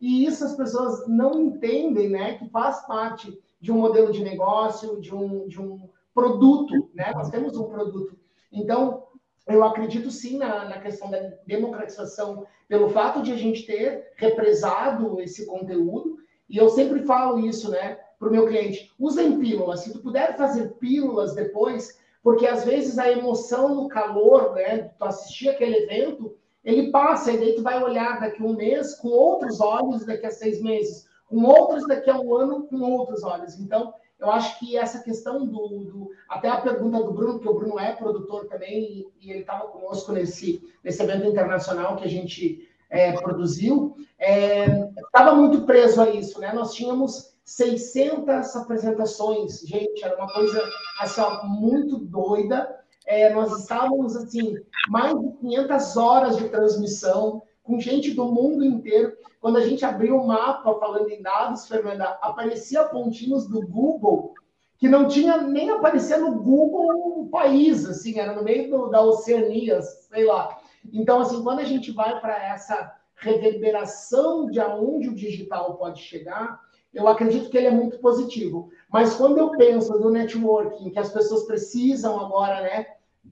E 0.00 0.24
isso 0.24 0.44
as 0.44 0.54
pessoas 0.54 1.06
não 1.06 1.40
entendem, 1.40 2.08
né? 2.08 2.34
Que 2.38 2.48
faz 2.48 2.86
parte 2.86 3.38
de 3.60 3.72
um 3.72 3.78
modelo 3.78 4.12
de 4.12 4.22
negócio, 4.22 5.00
de 5.00 5.14
um, 5.14 5.46
de 5.48 5.60
um 5.60 5.88
produto, 6.14 6.88
né? 6.94 7.12
Nós 7.14 7.28
temos 7.28 7.56
um 7.56 7.64
produto. 7.64 8.16
Então, 8.52 9.04
eu 9.48 9.64
acredito 9.64 10.10
sim 10.10 10.36
na, 10.36 10.66
na, 10.66 10.80
questão 10.80 11.10
da 11.10 11.18
democratização, 11.46 12.46
pelo 12.68 12.90
fato 12.90 13.22
de 13.22 13.32
a 13.32 13.36
gente 13.36 13.66
ter 13.66 14.12
represado 14.16 15.20
esse 15.20 15.46
conteúdo, 15.46 16.18
e 16.48 16.58
eu 16.58 16.68
sempre 16.68 17.04
falo 17.04 17.40
isso, 17.40 17.70
né, 17.70 17.98
para 18.18 18.28
o 18.28 18.32
meu 18.32 18.46
cliente: 18.46 18.92
usem 18.98 19.38
pílulas. 19.38 19.80
Se 19.80 19.92
tu 19.92 20.00
puder 20.00 20.36
fazer 20.36 20.74
pílulas 20.74 21.34
depois, 21.34 21.98
porque 22.22 22.46
às 22.46 22.64
vezes 22.64 22.98
a 22.98 23.10
emoção 23.10 23.74
no 23.74 23.88
calor, 23.88 24.54
né, 24.54 24.90
tu 24.98 25.04
assistir 25.04 25.48
aquele 25.48 25.76
evento, 25.84 26.36
ele 26.64 26.90
passa, 26.90 27.32
e 27.32 27.38
daí 27.38 27.54
tu 27.54 27.62
vai 27.62 27.82
olhar 27.82 28.20
daqui 28.20 28.42
a 28.42 28.46
um 28.46 28.54
mês 28.54 28.94
com 28.96 29.08
outros 29.08 29.60
olhos, 29.60 30.04
daqui 30.04 30.26
a 30.26 30.30
seis 30.30 30.60
meses, 30.60 31.06
com 31.26 31.44
outros 31.44 31.86
daqui 31.86 32.10
a 32.10 32.18
um 32.18 32.34
ano, 32.34 32.64
com 32.64 32.80
outros 32.80 33.22
olhos. 33.22 33.58
Então, 33.58 33.94
eu 34.18 34.30
acho 34.30 34.58
que 34.58 34.76
essa 34.76 35.02
questão 35.02 35.46
do, 35.46 35.84
do, 35.84 36.10
Até 36.28 36.48
a 36.48 36.60
pergunta 36.60 37.02
do 37.02 37.12
Bruno, 37.12 37.38
que 37.38 37.48
o 37.48 37.54
Bruno 37.54 37.78
é 37.78 37.92
produtor 37.92 38.46
também, 38.46 38.82
e, 38.82 39.26
e 39.26 39.30
ele 39.30 39.40
estava 39.40 39.68
conosco 39.68 40.12
nesse, 40.12 40.60
nesse 40.82 41.02
evento 41.02 41.26
internacional 41.26 41.96
que 41.96 42.04
a 42.04 42.08
gente 42.08 42.68
é, 42.90 43.12
produziu, 43.12 43.96
estava 44.18 45.30
é, 45.30 45.34
muito 45.34 45.64
preso 45.64 46.00
a 46.00 46.10
isso, 46.10 46.40
né? 46.40 46.52
Nós 46.52 46.74
tínhamos 46.74 47.32
600 47.48 48.54
apresentações, 48.56 49.60
gente, 49.60 50.04
era 50.04 50.14
uma 50.16 50.30
coisa 50.30 50.62
assim, 51.00 51.22
muito 51.44 51.96
doida. 51.96 52.78
É, 53.06 53.32
nós 53.32 53.60
estávamos, 53.60 54.14
assim, 54.14 54.54
mais 54.90 55.18
de 55.18 55.32
500 55.38 55.96
horas 55.96 56.36
de 56.36 56.50
transmissão, 56.50 57.42
com 57.62 57.80
gente 57.80 58.12
do 58.12 58.26
mundo 58.26 58.62
inteiro. 58.62 59.16
Quando 59.40 59.56
a 59.56 59.66
gente 59.66 59.82
abriu 59.82 60.18
o 60.18 60.26
mapa 60.26 60.78
falando 60.78 61.08
em 61.08 61.22
dados, 61.22 61.66
Fernanda, 61.66 62.18
aparecia 62.20 62.84
pontinhos 62.84 63.48
do 63.48 63.66
Google 63.66 64.34
que 64.76 64.86
não 64.86 65.08
tinha 65.08 65.38
nem 65.38 65.70
aparecer 65.70 66.18
no 66.18 66.42
Google 66.42 67.22
o 67.22 67.28
país, 67.30 67.86
assim, 67.86 68.18
era 68.18 68.34
no 68.34 68.44
meio 68.44 68.70
do, 68.70 68.88
da 68.88 69.00
Oceania, 69.00 69.80
sei 69.80 70.26
lá. 70.26 70.60
Então, 70.92 71.20
assim, 71.20 71.42
quando 71.42 71.60
a 71.60 71.64
gente 71.64 71.92
vai 71.92 72.20
para 72.20 72.44
essa 72.44 72.94
reverberação 73.16 74.50
de 74.50 74.60
aonde 74.60 75.08
o 75.08 75.14
digital 75.14 75.78
pode 75.78 76.02
chegar, 76.02 76.60
eu 76.98 77.08
acredito 77.08 77.48
que 77.48 77.56
ele 77.56 77.68
é 77.68 77.70
muito 77.70 77.98
positivo. 77.98 78.70
Mas 78.90 79.14
quando 79.14 79.38
eu 79.38 79.50
penso 79.50 79.98
no 79.98 80.10
networking, 80.10 80.90
que 80.90 80.98
as 80.98 81.10
pessoas 81.10 81.44
precisam 81.44 82.20
agora, 82.20 82.60
né, 82.60 82.86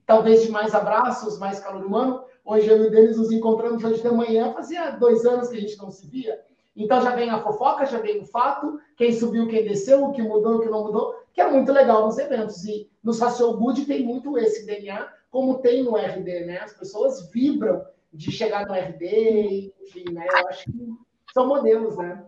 talvez 0.05 0.43
de 0.43 0.51
mais 0.51 0.73
abraços, 0.73 1.37
mais 1.37 1.59
calor 1.59 1.85
humano, 1.85 2.23
Hoje 2.49 2.69
eu 2.69 2.81
e 2.81 2.87
o 2.87 2.89
Denis 2.89 3.17
nos 3.17 3.29
encontramos 3.29 3.83
hoje 3.83 4.01
de 4.01 4.09
manhã, 4.09 4.53
fazia 4.53 4.91
dois 4.91 5.25
anos 5.25 5.49
que 5.49 5.57
a 5.57 5.59
gente 5.59 5.77
não 5.77 5.91
se 5.91 6.07
via. 6.07 6.39
Então 6.77 7.01
já 7.01 7.13
vem 7.13 7.29
a 7.29 7.43
fofoca, 7.43 7.85
já 7.85 7.99
vem 7.99 8.21
o 8.21 8.25
fato, 8.25 8.79
quem 8.95 9.11
subiu, 9.11 9.49
quem 9.49 9.65
desceu, 9.65 10.05
o 10.05 10.13
que 10.13 10.21
mudou, 10.21 10.55
o 10.55 10.61
que 10.61 10.69
não 10.69 10.85
mudou, 10.85 11.13
que 11.33 11.41
é 11.41 11.51
muito 11.51 11.73
legal 11.73 12.05
nos 12.05 12.17
eventos. 12.17 12.63
E 12.63 12.89
no 13.03 13.11
Social 13.11 13.53
Good 13.57 13.85
tem 13.85 14.05
muito 14.05 14.37
esse 14.37 14.65
DNA, 14.65 15.11
como 15.29 15.59
tem 15.59 15.83
no 15.83 15.97
RD, 15.97 16.45
né? 16.45 16.59
As 16.59 16.71
pessoas 16.71 17.29
vibram 17.31 17.85
de 18.13 18.31
chegar 18.31 18.65
no 18.65 18.73
RD, 18.73 19.73
enfim, 19.81 20.05
né? 20.13 20.25
Eu 20.31 20.47
acho 20.47 20.71
que 20.71 20.87
são 21.33 21.49
modelos, 21.49 21.97
né? 21.97 22.23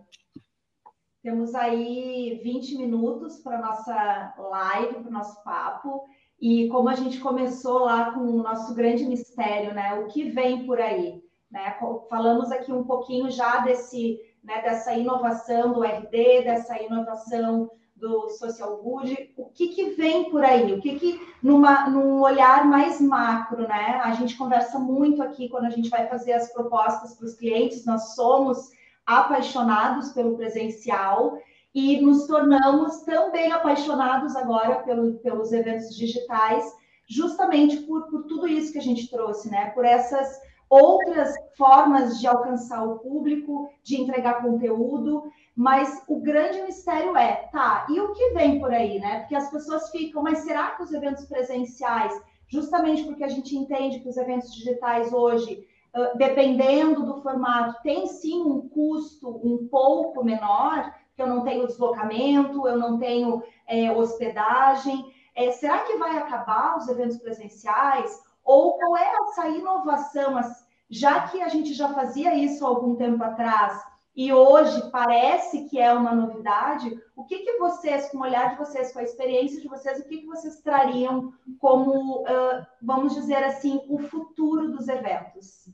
Temos 1.22 1.54
aí 1.54 2.40
20 2.42 2.78
minutos 2.78 3.38
para 3.40 3.60
nossa 3.60 4.34
live, 4.38 4.94
para 4.94 5.08
o 5.08 5.12
nosso 5.12 5.42
papo. 5.44 6.04
E 6.40 6.68
como 6.68 6.88
a 6.88 6.94
gente 6.94 7.20
começou 7.20 7.80
lá 7.80 8.12
com 8.12 8.20
o 8.20 8.42
nosso 8.42 8.74
grande 8.74 9.04
mistério, 9.04 9.74
né? 9.74 9.94
O 9.94 10.06
que 10.06 10.30
vem 10.30 10.64
por 10.64 10.80
aí? 10.80 11.22
Né? 11.50 11.76
Falamos 12.08 12.50
aqui 12.50 12.72
um 12.72 12.84
pouquinho 12.84 13.30
já 13.30 13.58
desse, 13.58 14.18
né, 14.42 14.62
dessa 14.62 14.94
inovação 14.94 15.72
do 15.72 15.82
RD, 15.82 16.44
dessa 16.44 16.80
inovação 16.80 17.70
do 17.94 18.30
social 18.30 18.78
good. 18.78 19.34
O 19.36 19.50
que, 19.50 19.68
que 19.68 19.90
vem 19.90 20.30
por 20.30 20.42
aí? 20.42 20.72
O 20.72 20.80
que, 20.80 20.98
que 20.98 21.20
numa, 21.42 21.90
num 21.90 22.22
olhar 22.22 22.64
mais 22.64 22.98
macro, 22.98 23.68
né? 23.68 24.00
A 24.02 24.12
gente 24.12 24.38
conversa 24.38 24.78
muito 24.78 25.22
aqui 25.22 25.50
quando 25.50 25.66
a 25.66 25.70
gente 25.70 25.90
vai 25.90 26.06
fazer 26.08 26.32
as 26.32 26.50
propostas 26.50 27.14
para 27.14 27.26
os 27.26 27.34
clientes, 27.34 27.84
nós 27.84 28.14
somos 28.14 28.70
apaixonados 29.18 30.12
pelo 30.12 30.36
presencial 30.36 31.38
e 31.74 32.00
nos 32.00 32.26
tornamos 32.26 33.00
também 33.02 33.50
apaixonados 33.52 34.36
agora 34.36 34.76
pelo, 34.82 35.14
pelos 35.18 35.52
eventos 35.52 35.96
digitais, 35.96 36.64
justamente 37.08 37.78
por, 37.78 38.08
por 38.08 38.24
tudo 38.24 38.46
isso 38.46 38.72
que 38.72 38.78
a 38.78 38.82
gente 38.82 39.10
trouxe, 39.10 39.50
né? 39.50 39.70
Por 39.70 39.84
essas 39.84 40.38
outras 40.68 41.34
formas 41.56 42.20
de 42.20 42.28
alcançar 42.28 42.84
o 42.84 43.00
público, 43.00 43.68
de 43.82 44.00
entregar 44.00 44.42
conteúdo, 44.42 45.24
mas 45.56 46.02
o 46.06 46.20
grande 46.20 46.62
mistério 46.62 47.16
é, 47.16 47.48
tá, 47.52 47.86
e 47.90 47.98
o 47.98 48.12
que 48.12 48.30
vem 48.30 48.60
por 48.60 48.72
aí, 48.72 49.00
né? 49.00 49.20
Porque 49.20 49.34
as 49.34 49.50
pessoas 49.50 49.90
ficam, 49.90 50.22
mas 50.22 50.38
será 50.38 50.70
que 50.70 50.84
os 50.84 50.92
eventos 50.92 51.24
presenciais, 51.24 52.12
justamente 52.48 53.02
porque 53.02 53.24
a 53.24 53.28
gente 53.28 53.56
entende 53.56 53.98
que 53.98 54.08
os 54.08 54.16
eventos 54.16 54.54
digitais 54.54 55.12
hoje, 55.12 55.66
dependendo 56.16 57.04
do 57.04 57.20
formato, 57.20 57.82
tem 57.82 58.06
sim 58.06 58.40
um 58.42 58.68
custo 58.68 59.40
um 59.44 59.66
pouco 59.68 60.24
menor, 60.24 60.94
que 61.14 61.22
eu 61.22 61.26
não 61.26 61.42
tenho 61.42 61.66
deslocamento, 61.66 62.66
eu 62.66 62.78
não 62.78 62.98
tenho 62.98 63.42
é, 63.66 63.90
hospedagem. 63.92 65.12
É, 65.34 65.50
será 65.52 65.80
que 65.80 65.96
vai 65.96 66.16
acabar 66.16 66.76
os 66.76 66.88
eventos 66.88 67.18
presenciais? 67.18 68.22
Ou 68.44 68.74
qual 68.74 68.96
é 68.96 69.12
essa 69.22 69.48
inovação? 69.48 70.40
Já 70.88 71.28
que 71.28 71.40
a 71.40 71.48
gente 71.48 71.74
já 71.74 71.92
fazia 71.92 72.34
isso 72.34 72.64
há 72.64 72.68
algum 72.68 72.96
tempo 72.96 73.22
atrás 73.22 73.89
e 74.14 74.32
hoje 74.32 74.90
parece 74.90 75.68
que 75.68 75.78
é 75.78 75.92
uma 75.92 76.14
novidade, 76.14 76.90
o 77.16 77.24
que, 77.24 77.38
que 77.38 77.58
vocês, 77.58 78.10
com 78.10 78.18
o 78.18 78.22
olhar 78.22 78.50
de 78.50 78.58
vocês, 78.58 78.92
com 78.92 78.98
a 78.98 79.04
experiência 79.04 79.60
de 79.60 79.68
vocês, 79.68 80.00
o 80.00 80.08
que, 80.08 80.18
que 80.18 80.26
vocês 80.26 80.60
trariam 80.60 81.32
como, 81.58 82.22
uh, 82.22 82.66
vamos 82.82 83.14
dizer 83.14 83.42
assim, 83.44 83.80
o 83.88 83.98
futuro 83.98 84.72
dos 84.72 84.88
eventos? 84.88 85.68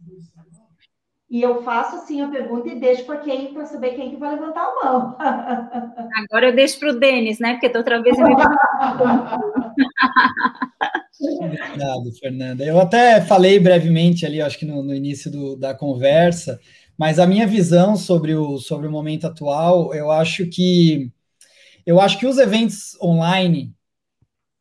E 1.29 1.43
eu 1.43 1.63
faço 1.65 1.97
assim 1.97 2.23
a 2.23 2.29
pergunta 2.29 2.69
e 2.69 2.79
deixo 2.79 3.05
para 3.05 3.19
quem 3.19 3.53
para 3.53 3.67
saber 3.67 3.97
quem 3.97 4.11
que 4.11 4.17
vai 4.17 4.33
levantar 4.35 4.65
a 4.65 4.85
mão. 4.85 5.17
Agora 6.31 6.51
eu 6.51 6.55
deixo 6.55 6.79
para 6.79 6.91
o 6.91 7.01
Denis, 7.01 7.41
né? 7.41 7.55
Porque 7.55 7.69
da 7.69 7.81
outra 7.81 8.01
vez 8.01 8.17
eu 8.17 8.29
me. 8.29 8.35
Obrigado, 11.41 12.13
Fernanda. 12.21 12.65
Eu 12.65 12.79
até 12.79 13.21
falei 13.21 13.59
brevemente 13.59 14.25
ali, 14.25 14.41
acho 14.41 14.57
que 14.59 14.65
no, 14.65 14.85
no 14.85 14.95
início 14.95 15.29
do, 15.31 15.57
da 15.57 15.75
conversa, 15.75 16.61
mas 16.99 17.19
a 17.19 17.27
minha 17.27 17.47
visão 17.47 17.97
sobre 17.97 18.35
o, 18.35 18.59
sobre 18.59 18.87
o 18.87 18.91
momento 18.91 19.27
atual, 19.27 19.95
eu 19.95 20.11
acho 20.11 20.47
que 20.47 21.11
eu 21.85 22.01
acho 22.01 22.19
que 22.19 22.27
os 22.27 22.39
eventos 22.39 23.01
online 23.01 23.77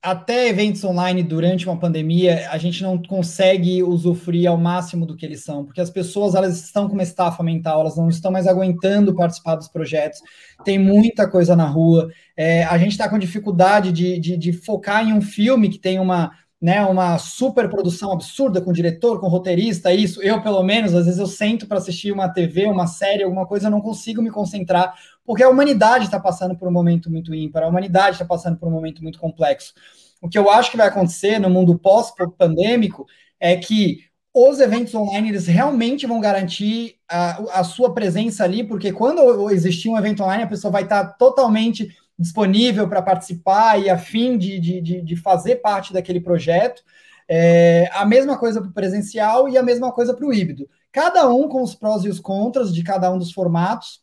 até 0.05 0.47
eventos 0.47 0.83
online 0.83 1.23
durante 1.23 1.65
uma 1.65 1.79
pandemia, 1.79 2.47
a 2.51 2.59
gente 2.59 2.83
não 2.83 3.01
consegue 3.01 3.81
usufruir 3.81 4.47
ao 4.47 4.55
máximo 4.55 5.03
do 5.03 5.15
que 5.15 5.25
eles 5.25 5.43
são, 5.43 5.65
porque 5.65 5.81
as 5.81 5.89
pessoas 5.89 6.36
elas 6.36 6.63
estão 6.63 6.88
com 6.88 6.93
uma 6.93 7.01
estafa 7.01 7.41
mental, 7.41 7.81
elas 7.81 7.97
não 7.97 8.07
estão 8.07 8.31
mais 8.31 8.45
aguentando 8.45 9.15
participar 9.15 9.55
dos 9.55 9.67
projetos, 9.67 10.19
tem 10.63 10.77
muita 10.77 11.27
coisa 11.27 11.55
na 11.55 11.65
rua, 11.65 12.07
é, 12.38 12.63
a 12.65 12.77
gente 12.77 12.91
está 12.91 13.09
com 13.09 13.17
dificuldade 13.17 13.91
de, 13.91 14.19
de, 14.19 14.38
de, 14.38 14.53
focar 14.53 15.03
em 15.03 15.11
um 15.11 15.21
filme 15.21 15.69
que 15.69 15.79
tem 15.79 15.99
uma, 15.99 16.31
né, 16.61 16.83
uma 16.85 17.17
super 17.17 17.69
produção 17.69 18.11
absurda 18.11 18.61
com 18.61 18.71
diretor, 18.71 19.19
com 19.19 19.27
roteirista, 19.27 19.93
isso, 19.93 20.21
eu 20.21 20.41
pelo 20.41 20.63
menos, 20.63 20.93
às 20.93 21.05
vezes 21.05 21.19
eu 21.19 21.27
sento 21.27 21.67
para 21.67 21.77
assistir 21.77 22.11
uma 22.11 22.29
TV, 22.29 22.65
uma 22.65 22.87
série, 22.87 23.23
alguma 23.23 23.45
coisa, 23.45 23.67
eu 23.67 23.71
não 23.71 23.81
consigo 23.81 24.21
me 24.21 24.31
concentrar, 24.31 24.95
porque 25.25 25.43
a 25.43 25.49
humanidade 25.49 26.05
está 26.05 26.19
passando 26.19 26.57
por 26.57 26.67
um 26.67 26.71
momento 26.71 27.11
muito 27.11 27.33
ímpar, 27.35 27.63
a 27.63 27.67
humanidade 27.67 28.15
está 28.15 28.25
passando 28.25 28.57
por 28.57 28.67
um 28.67 28.71
momento 28.71 29.03
muito 29.03 29.19
complexo. 29.19 29.73
O 30.21 30.29
que 30.29 30.37
eu 30.37 30.49
acho 30.49 30.71
que 30.71 30.77
vai 30.77 30.87
acontecer 30.87 31.39
no 31.39 31.49
mundo 31.49 31.77
pós-pandêmico 31.77 33.05
é 33.39 33.57
que 33.57 33.99
os 34.33 34.59
eventos 34.59 34.93
online 34.93 35.29
eles 35.29 35.47
realmente 35.47 36.05
vão 36.05 36.19
garantir 36.19 36.97
a, 37.07 37.59
a, 37.59 37.63
sua 37.63 37.93
presença 37.93 38.43
ali, 38.43 38.63
porque 38.63 38.91
quando 38.91 39.49
existir 39.49 39.87
um 39.87 39.97
evento 39.97 40.23
online, 40.23 40.43
a 40.43 40.47
pessoa 40.47 40.71
vai 40.71 40.83
estar 40.83 41.05
totalmente 41.13 41.87
disponível 42.18 42.88
para 42.88 43.01
participar 43.01 43.80
e 43.80 43.89
a 43.89 43.97
fim 43.97 44.38
de, 44.38 44.59
de, 44.59 45.01
de, 45.01 45.16
fazer 45.16 45.57
parte 45.57 45.93
daquele 45.93 46.20
projeto. 46.20 46.82
É, 47.28 47.89
a 47.91 48.05
mesma 48.05 48.38
coisa 48.38 48.61
para 48.61 48.70
o 48.70 48.74
presencial 48.74 49.49
e 49.49 49.57
a 49.57 49.63
mesma 49.63 49.91
coisa 49.91 50.13
para 50.13 50.26
o 50.26 50.34
híbrido. 50.34 50.70
Cada 50.91 51.28
um 51.30 51.49
com 51.49 51.61
os 51.61 51.76
prós 51.76 52.05
e 52.05 52.09
os 52.09 52.20
contras 52.20 52.74
de 52.74 52.84
cada 52.84 53.11
um 53.11 53.18
dos 53.18 53.32
formatos, 53.32 53.99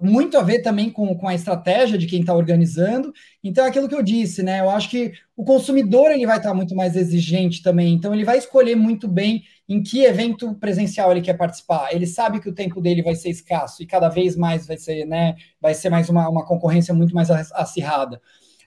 muito 0.00 0.36
a 0.36 0.42
ver 0.42 0.60
também 0.60 0.90
com, 0.90 1.14
com 1.16 1.28
a 1.28 1.34
estratégia 1.34 1.96
de 1.96 2.06
quem 2.06 2.20
está 2.20 2.34
organizando. 2.34 3.12
Então, 3.44 3.64
é 3.64 3.68
aquilo 3.68 3.88
que 3.88 3.94
eu 3.94 4.02
disse, 4.02 4.42
né? 4.42 4.60
Eu 4.60 4.68
acho 4.68 4.90
que 4.90 5.12
o 5.36 5.44
consumidor 5.44 6.10
ele 6.10 6.26
vai 6.26 6.38
estar 6.38 6.48
tá 6.48 6.54
muito 6.54 6.74
mais 6.74 6.96
exigente 6.96 7.62
também. 7.62 7.94
Então, 7.94 8.12
ele 8.12 8.24
vai 8.24 8.38
escolher 8.38 8.74
muito 8.74 9.06
bem 9.06 9.44
em 9.72 9.82
que 9.82 10.04
evento 10.04 10.54
presencial 10.54 11.10
ele 11.10 11.22
quer 11.22 11.34
participar. 11.34 11.92
Ele 11.92 12.06
sabe 12.06 12.40
que 12.40 12.48
o 12.48 12.54
tempo 12.54 12.80
dele 12.80 13.02
vai 13.02 13.14
ser 13.14 13.30
escasso 13.30 13.82
e 13.82 13.86
cada 13.86 14.08
vez 14.10 14.36
mais 14.36 14.66
vai 14.66 14.76
ser, 14.76 15.06
né? 15.06 15.34
Vai 15.60 15.72
ser 15.72 15.88
mais 15.88 16.10
uma, 16.10 16.28
uma 16.28 16.44
concorrência 16.44 16.92
muito 16.92 17.14
mais 17.14 17.30
acirrada. 17.30 18.20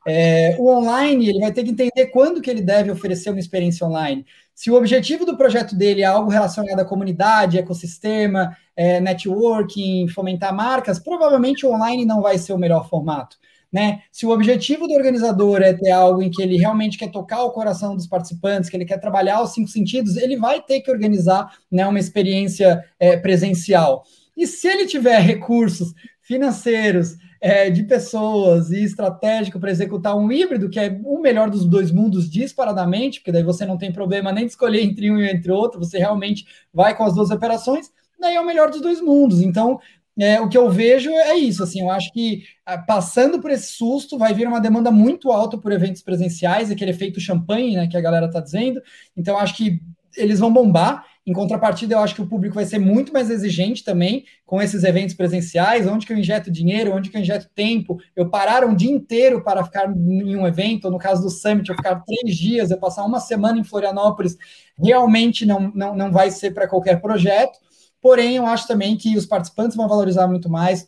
É, 0.08 0.56
o 0.60 0.68
online, 0.68 1.30
ele 1.30 1.40
vai 1.40 1.52
ter 1.52 1.64
que 1.64 1.72
entender 1.72 2.08
quando 2.08 2.42
que 2.42 2.50
ele 2.50 2.62
deve 2.62 2.90
oferecer 2.90 3.30
uma 3.30 3.40
experiência 3.40 3.86
online. 3.86 4.26
Se 4.54 4.72
o 4.72 4.76
objetivo 4.76 5.26
do 5.26 5.38
projeto 5.38 5.76
dele 5.76 6.02
é 6.02 6.06
algo 6.06 6.30
relacionado 6.30 6.80
à 6.80 6.86
comunidade, 6.86 7.60
ecossistema, 7.60 8.56
é, 8.76 9.00
networking, 9.00 10.08
fomentar 10.08 10.56
marcas, 10.56 10.98
provavelmente 10.98 11.66
o 11.66 11.72
online 11.72 12.06
não 12.06 12.22
vai 12.22 12.38
ser 12.38 12.54
o 12.54 12.58
melhor 12.58 12.90
formato. 12.90 13.38
Né? 13.72 14.02
Se 14.12 14.26
o 14.26 14.30
objetivo 14.30 14.88
do 14.88 14.94
organizador 14.94 15.62
é 15.62 15.74
ter 15.74 15.92
algo 15.92 16.22
em 16.22 16.30
que 16.30 16.42
ele 16.42 16.58
realmente 16.58 16.98
quer 16.98 17.12
tocar 17.12 17.44
o 17.44 17.52
coração 17.52 17.96
dos 17.96 18.08
participantes, 18.08 18.70
que 18.70 18.78
ele 18.78 18.86
quer 18.86 19.00
trabalhar 19.00 19.42
os 19.42 19.54
cinco 19.54 19.70
sentidos, 19.70 20.16
ele 20.16 20.38
vai 20.38 20.62
ter 20.62 20.82
que 20.82 20.92
organizar 20.92 21.52
né, 21.72 21.86
uma 21.86 22.00
experiência 22.00 22.84
é, 23.00 23.18
presencial. 23.18 24.04
E 24.36 24.48
se 24.48 24.68
ele 24.68 24.86
tiver 24.86 25.20
recursos 25.20 25.94
financeiros, 26.22 27.18
é, 27.46 27.70
de 27.70 27.84
pessoas 27.84 28.72
e 28.72 28.84
estratégico 28.84 29.60
para 29.60 29.70
executar 29.70 30.18
um 30.18 30.32
híbrido, 30.32 30.68
que 30.68 30.80
é 30.80 31.00
o 31.04 31.20
melhor 31.20 31.48
dos 31.48 31.64
dois 31.64 31.92
mundos 31.92 32.28
disparadamente, 32.28 33.20
porque 33.20 33.32
daí 33.32 33.44
você 33.44 33.68
não 33.68 33.78
tem 33.78 33.92
problema 33.92 34.32
nem 34.32 34.46
de 34.46 34.52
escolher 34.52 34.82
entre 34.82 35.12
um 35.12 35.20
e 35.20 35.30
entre 35.30 35.52
outro, 35.52 35.80
você 35.80 36.00
realmente 36.00 36.44
vai 36.74 36.98
com 36.98 37.04
as 37.04 37.14
duas 37.14 37.30
operações, 37.30 37.92
daí 38.20 38.36
é 38.36 38.42
o 38.42 38.46
melhor 38.46 38.72
dos 38.72 38.82
dois 38.82 39.00
mundos. 39.00 39.42
Então, 39.42 39.80
é, 40.20 40.40
o 40.40 40.48
que 40.48 40.58
eu 40.58 40.70
vejo 40.70 41.10
é 41.10 41.36
isso, 41.36 41.64
assim, 41.64 41.82
eu 41.82 41.92
acho 41.92 42.12
que 42.14 42.44
ah, 42.66 42.78
passando 42.78 43.40
por 43.42 43.52
esse 43.52 43.74
susto, 43.74 44.18
vai 44.18 44.34
vir 44.34 44.48
uma 44.48 44.62
demanda 44.62 44.90
muito 44.92 45.32
alta 45.32 45.58
por 45.58 45.72
eventos 45.72 46.02
presenciais, 46.02 46.72
aquele 46.72 46.92
efeito 46.92 47.20
champanhe, 47.20 47.76
né, 47.76 47.88
que 47.88 47.98
a 47.98 48.02
galera 48.02 48.28
está 48.28 48.40
dizendo, 48.40 48.82
então 49.16 49.38
acho 49.38 49.56
que 49.56 49.82
eles 50.18 50.40
vão 50.40 50.54
bombar, 50.54 51.06
em 51.28 51.34
contrapartida, 51.34 51.96
eu 51.96 52.00
acho 52.00 52.14
que 52.14 52.22
o 52.22 52.28
público 52.28 52.54
vai 52.54 52.66
ser 52.66 52.78
muito 52.78 53.12
mais 53.12 53.32
exigente 53.32 53.84
também 53.84 54.26
com 54.46 54.62
esses 54.62 54.84
eventos 54.84 55.16
presenciais, 55.16 55.88
onde 55.88 56.06
que 56.06 56.14
eu 56.14 56.18
injeto 56.18 56.52
dinheiro, 56.52 56.94
onde 56.94 57.10
que 57.10 57.18
eu 57.18 57.22
injeto 57.22 57.50
tempo. 57.56 57.98
Eu 58.16 58.30
parar 58.30 58.64
um 58.64 58.76
dia 58.76 58.92
inteiro 58.92 59.44
para 59.44 59.64
ficar 59.64 59.90
em 59.90 60.36
um 60.36 60.46
evento, 60.46 60.86
ou 60.86 60.92
no 60.92 61.00
caso 61.00 61.24
do 61.24 61.32
Summit, 61.32 61.68
eu 61.68 61.76
ficar 61.76 61.96
três 62.02 62.38
dias, 62.38 62.70
eu 62.70 62.78
passar 62.78 63.04
uma 63.04 63.20
semana 63.20 63.58
em 63.58 63.64
Florianópolis, 63.64 64.38
realmente 64.78 65.48
não, 65.48 65.72
não, 65.74 65.96
não 65.96 66.12
vai 66.12 66.30
ser 66.30 66.52
para 66.52 66.68
qualquer 66.68 67.02
projeto. 67.02 67.58
Porém, 68.06 68.36
eu 68.36 68.46
acho 68.46 68.68
também 68.68 68.96
que 68.96 69.18
os 69.18 69.26
participantes 69.26 69.76
vão 69.76 69.88
valorizar 69.88 70.28
muito 70.28 70.48
mais, 70.48 70.88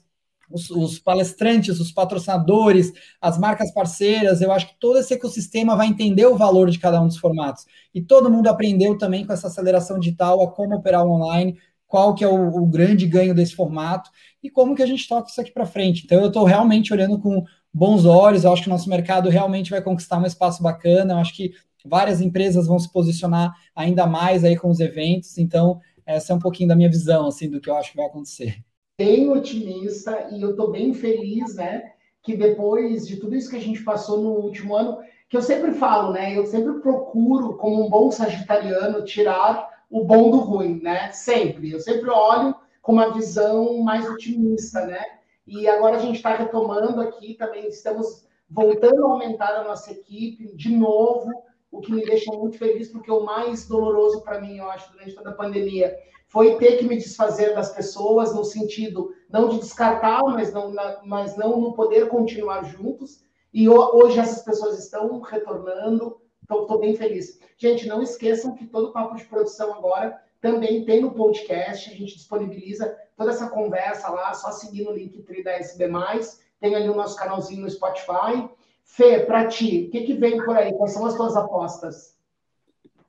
os, 0.51 0.69
os, 0.69 0.99
palestrantes, 0.99 1.79
os 1.79 1.91
patrocinadores, 1.91 2.93
as 3.19 3.39
marcas 3.39 3.73
parceiras, 3.73 4.39
eu 4.39 4.51
acho 4.51 4.67
que 4.67 4.79
todo 4.79 4.99
esse 4.99 5.15
ecossistema 5.15 5.75
vai 5.75 5.87
entender 5.87 6.27
o 6.27 6.37
valor 6.37 6.69
de 6.69 6.77
cada 6.77 7.01
um 7.01 7.07
dos 7.07 7.17
formatos. 7.17 7.65
E 7.91 8.03
todo 8.03 8.29
mundo 8.29 8.45
aprendeu 8.45 8.99
também 8.99 9.25
com 9.25 9.33
essa 9.33 9.47
aceleração 9.47 9.97
digital 9.97 10.43
a 10.43 10.51
como 10.51 10.75
operar 10.75 11.07
online, 11.07 11.57
qual 11.87 12.13
que 12.13 12.23
é 12.23 12.27
o, 12.27 12.55
o 12.55 12.67
grande 12.67 13.07
ganho 13.07 13.33
desse 13.33 13.55
formato 13.55 14.11
e 14.43 14.47
como 14.51 14.75
que 14.75 14.83
a 14.83 14.87
gente 14.87 15.07
toca 15.07 15.27
isso 15.27 15.41
aqui 15.41 15.51
para 15.51 15.65
frente. 15.65 16.03
Então 16.05 16.19
eu 16.21 16.27
estou 16.27 16.43
realmente 16.43 16.93
olhando 16.93 17.17
com 17.17 17.43
bons 17.73 18.05
olhos, 18.05 18.43
eu 18.43 18.53
acho 18.53 18.61
que 18.61 18.69
o 18.69 18.71
nosso 18.71 18.87
mercado 18.87 19.27
realmente 19.27 19.71
vai 19.71 19.81
conquistar 19.81 20.19
um 20.19 20.25
espaço 20.27 20.61
bacana, 20.61 21.15
eu 21.15 21.17
acho 21.17 21.35
que 21.35 21.51
várias 21.83 22.21
empresas 22.21 22.67
vão 22.67 22.77
se 22.77 22.91
posicionar 22.91 23.55
ainda 23.75 24.05
mais 24.05 24.43
aí 24.43 24.55
com 24.55 24.69
os 24.69 24.79
eventos, 24.79 25.39
então 25.39 25.81
essa 26.07 26.33
é 26.33 26.35
um 26.35 26.39
pouquinho 26.39 26.69
da 26.69 26.75
minha 26.75 26.89
visão, 26.89 27.27
assim, 27.27 27.49
do 27.49 27.61
que 27.61 27.69
eu 27.69 27.75
acho 27.75 27.91
que 27.91 27.97
vai 27.97 28.07
acontecer 28.07 28.63
bem 28.97 29.29
otimista 29.29 30.27
e 30.31 30.41
eu 30.41 30.51
estou 30.51 30.71
bem 30.71 30.93
feliz, 30.93 31.55
né? 31.55 31.93
Que 32.23 32.35
depois 32.35 33.07
de 33.07 33.17
tudo 33.17 33.35
isso 33.35 33.49
que 33.49 33.55
a 33.55 33.61
gente 33.61 33.83
passou 33.83 34.21
no 34.21 34.31
último 34.31 34.75
ano, 34.75 34.97
que 35.29 35.37
eu 35.37 35.41
sempre 35.41 35.73
falo, 35.73 36.11
né? 36.11 36.35
Eu 36.35 36.45
sempre 36.47 36.81
procuro, 36.81 37.55
como 37.57 37.85
um 37.85 37.89
bom 37.89 38.09
sagitariano, 38.09 39.05
tirar 39.05 39.69
o 39.89 40.03
bom 40.03 40.31
do 40.31 40.37
ruim, 40.37 40.81
né? 40.81 41.11
Sempre. 41.11 41.71
Eu 41.71 41.79
sempre 41.79 42.09
olho 42.09 42.55
com 42.81 42.93
uma 42.93 43.13
visão 43.13 43.77
mais 43.83 44.09
otimista, 44.09 44.85
né? 44.85 45.01
E 45.45 45.67
agora 45.67 45.97
a 45.97 45.99
gente 45.99 46.15
está 46.15 46.35
retomando 46.35 46.99
aqui 46.99 47.35
também, 47.35 47.67
estamos 47.67 48.25
voltando 48.49 49.05
a 49.05 49.11
aumentar 49.11 49.55
a 49.55 49.63
nossa 49.63 49.91
equipe 49.91 50.55
de 50.55 50.75
novo, 50.75 51.31
o 51.71 51.81
que 51.81 51.91
me 51.91 52.03
deixa 52.03 52.31
muito 52.31 52.57
feliz, 52.57 52.89
porque 52.89 53.11
o 53.11 53.23
mais 53.23 53.67
doloroso 53.67 54.21
para 54.21 54.39
mim, 54.39 54.57
eu 54.57 54.69
acho, 54.69 54.91
durante 54.91 55.15
toda 55.15 55.29
a 55.31 55.35
pandemia, 55.35 55.95
foi 56.27 56.57
ter 56.57 56.77
que 56.77 56.85
me 56.85 56.97
desfazer 56.97 57.53
das 57.55 57.73
pessoas 57.73 58.33
no 58.33 58.43
sentido 58.43 59.13
não 59.29 59.49
de 59.49 59.59
descartar, 59.59 60.21
mas 60.23 60.53
não, 60.53 60.73
mas 61.03 61.35
não 61.37 61.59
no 61.59 61.73
poder 61.73 62.07
continuar 62.07 62.63
juntos. 62.63 63.21
E 63.53 63.67
hoje 63.67 64.19
essas 64.19 64.43
pessoas 64.43 64.77
estão 64.77 65.19
retornando, 65.21 66.21
então 66.43 66.61
estou 66.61 66.79
bem 66.79 66.95
feliz. 66.95 67.39
Gente, 67.57 67.87
não 67.87 68.01
esqueçam 68.01 68.55
que 68.55 68.67
todo 68.67 68.91
papo 68.91 69.15
de 69.15 69.25
produção 69.25 69.73
agora 69.73 70.21
também 70.39 70.85
tem 70.85 71.01
no 71.01 71.11
podcast, 71.11 71.89
a 71.89 71.93
gente 71.93 72.15
disponibiliza 72.15 72.95
toda 73.15 73.31
essa 73.31 73.49
conversa 73.49 74.09
lá, 74.09 74.33
só 74.33 74.51
seguir 74.51 74.83
no 74.83 74.91
link 74.91 75.17
da 75.43 75.53
SB+, 75.53 75.89
tem 76.59 76.75
ali 76.75 76.89
o 76.89 76.95
nosso 76.95 77.15
canalzinho 77.17 77.61
no 77.61 77.69
Spotify. 77.69 78.47
Fê, 78.87 79.19
para 79.19 79.47
ti, 79.47 79.85
o 79.87 79.91
que, 79.91 80.01
que 80.01 80.13
vem 80.13 80.37
por 80.37 80.57
aí? 80.57 80.73
Quais 80.73 80.93
são 80.93 81.05
as 81.05 81.15
tuas 81.15 81.35
apostas? 81.35 82.17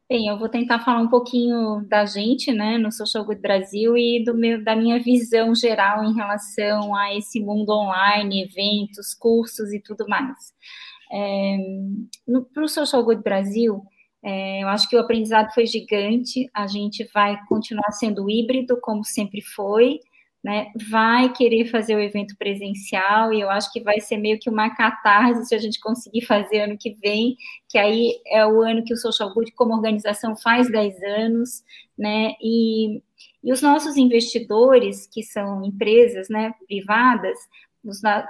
Bem, 0.08 0.28
eu 0.28 0.38
vou 0.38 0.48
tentar 0.48 0.80
falar 0.80 1.00
um 1.00 1.08
pouquinho 1.08 1.86
da 1.86 2.06
gente, 2.06 2.50
né, 2.50 2.78
no 2.78 2.90
Social 2.90 3.24
Good 3.24 3.42
Brasil 3.42 3.96
e 3.96 4.24
do 4.24 4.34
meu, 4.34 4.64
da 4.64 4.74
minha 4.74 4.98
visão 4.98 5.54
geral 5.54 6.02
em 6.02 6.14
relação 6.14 6.94
a 6.94 7.14
esse 7.14 7.40
mundo 7.40 7.70
online, 7.70 8.42
eventos, 8.42 9.14
cursos 9.14 9.70
e 9.70 9.80
tudo 9.80 10.06
mais. 10.08 10.34
É, 11.12 11.58
Para 12.54 12.64
o 12.64 12.68
Social 12.68 13.04
Good 13.04 13.22
Brasil, 13.22 13.82
é, 14.22 14.62
eu 14.62 14.68
acho 14.68 14.88
que 14.88 14.96
o 14.96 15.00
aprendizado 15.00 15.52
foi 15.52 15.66
gigante, 15.66 16.48
a 16.54 16.66
gente 16.66 17.06
vai 17.12 17.38
continuar 17.46 17.92
sendo 17.92 18.28
híbrido, 18.30 18.78
como 18.80 19.04
sempre 19.04 19.42
foi, 19.42 20.00
né, 20.42 20.70
vai 20.88 21.32
querer 21.32 21.66
fazer 21.66 21.96
o 21.96 22.00
evento 22.00 22.36
presencial 22.38 23.32
e 23.32 23.40
eu 23.40 23.50
acho 23.50 23.72
que 23.72 23.80
vai 23.80 24.00
ser 24.00 24.16
meio 24.16 24.38
que 24.38 24.48
uma 24.48 24.70
catarse 24.74 25.46
se 25.46 25.54
a 25.54 25.58
gente 25.58 25.80
conseguir 25.80 26.24
fazer 26.24 26.60
ano 26.60 26.78
que 26.78 26.94
vem, 27.02 27.36
que 27.68 27.76
aí 27.76 28.14
é 28.26 28.46
o 28.46 28.62
ano 28.62 28.84
que 28.84 28.94
o 28.94 28.96
Social 28.96 29.34
Good 29.34 29.52
como 29.52 29.74
organização 29.74 30.36
faz 30.36 30.70
10 30.70 31.02
anos, 31.02 31.64
né, 31.98 32.34
e, 32.40 33.02
e 33.42 33.52
os 33.52 33.60
nossos 33.60 33.96
investidores, 33.96 35.08
que 35.12 35.22
são 35.22 35.64
empresas, 35.64 36.28
né, 36.28 36.54
privadas, 36.66 37.38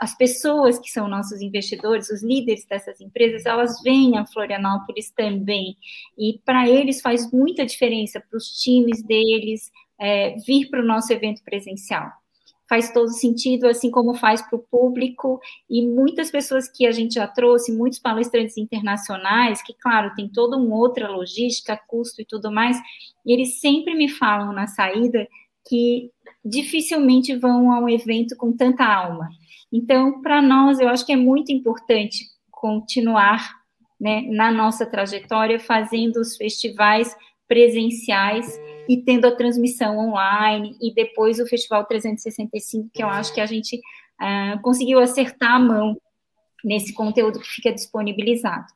as 0.00 0.16
pessoas 0.16 0.78
que 0.78 0.90
são 0.90 1.09
nossos 1.09 1.40
investidores, 1.40 2.11
os 2.11 2.22
líderes 2.22 2.66
dessas 2.66 3.00
empresas, 3.00 3.46
elas 3.46 3.82
vêm 3.82 4.16
a 4.16 4.26
Florianópolis 4.26 5.11
também. 5.11 5.76
E 6.16 6.40
para 6.44 6.68
eles 6.68 7.00
faz 7.00 7.30
muita 7.32 7.66
diferença 7.66 8.20
para 8.20 8.36
os 8.36 8.46
times 8.61 9.02
deles, 9.02 9.70
é, 10.01 10.36
vir 10.46 10.68
para 10.70 10.80
o 10.80 10.86
nosso 10.86 11.12
evento 11.12 11.42
presencial. 11.44 12.11
Faz 12.68 12.92
todo 12.92 13.09
sentido, 13.09 13.66
assim 13.66 13.90
como 13.90 14.14
faz 14.14 14.42
para 14.42 14.57
o 14.57 14.62
público, 14.62 15.40
e 15.70 15.86
muitas 15.86 16.30
pessoas 16.30 16.68
que 16.68 16.86
a 16.86 16.92
gente 16.92 17.14
já 17.14 17.26
trouxe, 17.26 17.72
muitos 17.72 17.99
palestrantes 17.99 18.59
internacionais, 18.59 19.62
que, 19.62 19.72
claro, 19.72 20.14
tem 20.14 20.28
toda 20.28 20.57
uma 20.57 20.76
outra 20.76 21.09
logística, 21.09 21.80
custo 21.88 22.20
e 22.20 22.26
tudo 22.26 22.53
mais, 22.53 22.76
e 23.24 23.32
eles 23.32 23.59
sempre 23.61 23.94
me 23.94 24.09
falam 24.09 24.53
na 24.53 24.66
saída 24.66 25.26
que 25.66 26.11
dificilmente 26.44 27.34
vão 27.36 27.72
a 27.72 27.80
um 27.80 27.88
evento 27.88 28.36
com 28.36 28.53
tanta 28.55 28.84
alma. 28.84 29.28
Então, 29.72 30.20
para 30.20 30.40
nós, 30.40 30.78
eu 30.80 30.88
acho 30.88 31.05
que 31.05 31.12
é 31.12 31.16
muito 31.16 31.53
importante 31.53 32.24
continuar 32.51 33.59
né, 34.01 34.22
na 34.28 34.51
nossa 34.51 34.86
trajetória, 34.86 35.59
fazendo 35.59 36.16
os 36.16 36.36
festivais 36.36 37.14
presenciais 37.46 38.59
e 38.89 38.97
tendo 38.97 39.26
a 39.26 39.36
transmissão 39.36 39.99
online, 39.99 40.76
e 40.80 40.95
depois 40.95 41.39
o 41.39 41.47
Festival 41.47 41.84
365, 41.84 42.91
que 42.93 43.03
eu 43.03 43.09
acho 43.09 43.34
que 43.34 43.41
a 43.41 43.47
gente 43.47 43.76
uh, 43.76 44.61
conseguiu 44.62 44.99
acertar 44.99 45.57
a 45.57 45.59
mão 45.59 45.97
nesse 46.64 46.93
conteúdo 46.93 47.39
que 47.39 47.47
fica 47.47 47.72
disponibilizado. 47.72 48.66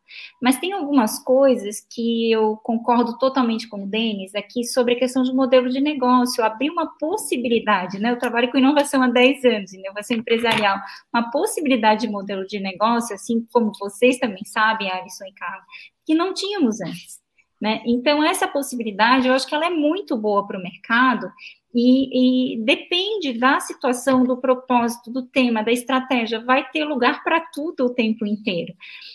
Mas 0.41 0.59
tem 0.59 0.73
algumas 0.73 1.19
coisas 1.19 1.81
que 1.91 2.31
eu 2.31 2.57
concordo 2.59 3.19
totalmente 3.19 3.69
com 3.69 3.85
o 3.85 3.89
Denis 3.89 4.35
aqui 4.35 4.65
sobre 4.65 4.95
a 4.95 4.99
questão 4.99 5.23
de 5.23 5.33
modelo 5.33 5.69
de 5.69 5.81
negócio, 5.81 6.45
abrir 6.45 6.71
uma 6.71 6.87
possibilidade, 6.99 7.99
né? 7.99 8.11
Eu 8.11 8.19
trabalho 8.19 8.51
com 8.51 8.59
inovação 8.59 9.03
há 9.03 9.09
10 9.09 9.45
anos, 9.45 9.73
inovação 9.73 10.17
empresarial, 10.17 10.79
uma 11.13 11.31
possibilidade 11.31 12.03
de 12.03 12.13
modelo 12.13 12.47
de 12.47 12.61
negócio, 12.61 13.15
assim 13.15 13.45
como 13.53 13.73
vocês 13.79 14.19
também 14.19 14.45
sabem, 14.45 14.91
Alisson 14.91 15.25
e 15.25 15.33
Carla, 15.33 15.65
que 16.07 16.15
não 16.15 16.33
tínhamos 16.33 16.81
antes. 16.81 17.22
Né? 17.63 17.81
Então, 17.87 18.25
essa 18.25 18.49
possibilidade, 18.49 19.29
eu 19.29 19.35
acho 19.35 19.47
que 19.47 19.55
ela 19.55 19.67
é 19.67 19.71
muito 19.71 20.17
boa 20.17 20.45
para 20.45 20.59
o 20.59 20.63
mercado 20.63 21.31
e, 21.75 22.55
e, 22.55 22.65
depende 22.65 23.33
da 23.33 23.59
situação, 23.59 24.25
do 24.25 24.37
propósito, 24.37 25.11
do 25.11 25.23
tema, 25.23 25.63
da 25.63 25.73
estratégia, 25.73 26.45
vai 26.45 26.69
ter 26.71 26.85
lugar 26.85 27.25
para 27.25 27.41
tudo 27.41 27.87
o 27.87 27.95
tempo 27.95 28.27
inteiro. 28.27 28.75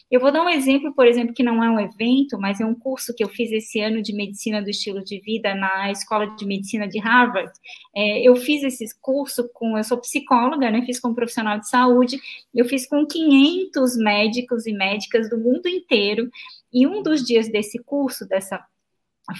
Eu 0.10 0.20
vou 0.20 0.32
dar 0.32 0.44
um 0.44 0.50
exemplo, 0.50 0.92
por 0.94 1.06
exemplo, 1.06 1.36
que 1.36 1.44
não 1.44 1.64
é 1.64 1.70
um 1.70 1.80
evento, 1.80 2.40
mas 2.40 2.60
é 2.60 2.66
um 2.66 2.74
curso 2.74 3.14
que 3.14 3.24
eu 3.24 3.30
fiz 3.30 3.52
esse 3.52 3.80
ano 3.80 4.02
de 4.02 4.12
medicina 4.12 4.62
do 4.62 4.70
estilo 4.70 5.04
de 5.04 5.20
vida 5.20 5.54
na 5.54 5.92
Escola 5.92 6.26
de 6.36 6.46
Medicina 6.46 6.88
de 6.88 6.98
Harvard. 7.00 7.52
É, 7.96 8.28
eu 8.28 8.36
fiz 8.36 8.64
esse 8.64 8.88
curso 9.02 9.48
com, 9.54 9.78
eu 9.78 9.84
sou 9.84 10.00
psicóloga, 10.00 10.72
né, 10.72 10.82
fiz 10.84 11.00
com 11.00 11.10
um 11.10 11.14
profissional 11.14 11.60
de 11.60 11.70
saúde, 11.70 12.18
eu 12.56 12.66
fiz 12.66 12.88
com 12.88 13.06
500 13.06 13.98
médicos 13.98 14.66
e 14.66 14.72
médicas 14.72 15.30
do 15.30 15.38
mundo 15.38 15.68
inteiro, 15.68 16.28
e 16.72 16.88
um 16.88 17.02
dos 17.02 17.24
dias 17.24 17.50
desse 17.50 17.82
curso, 17.84 18.28
dessa 18.28 18.64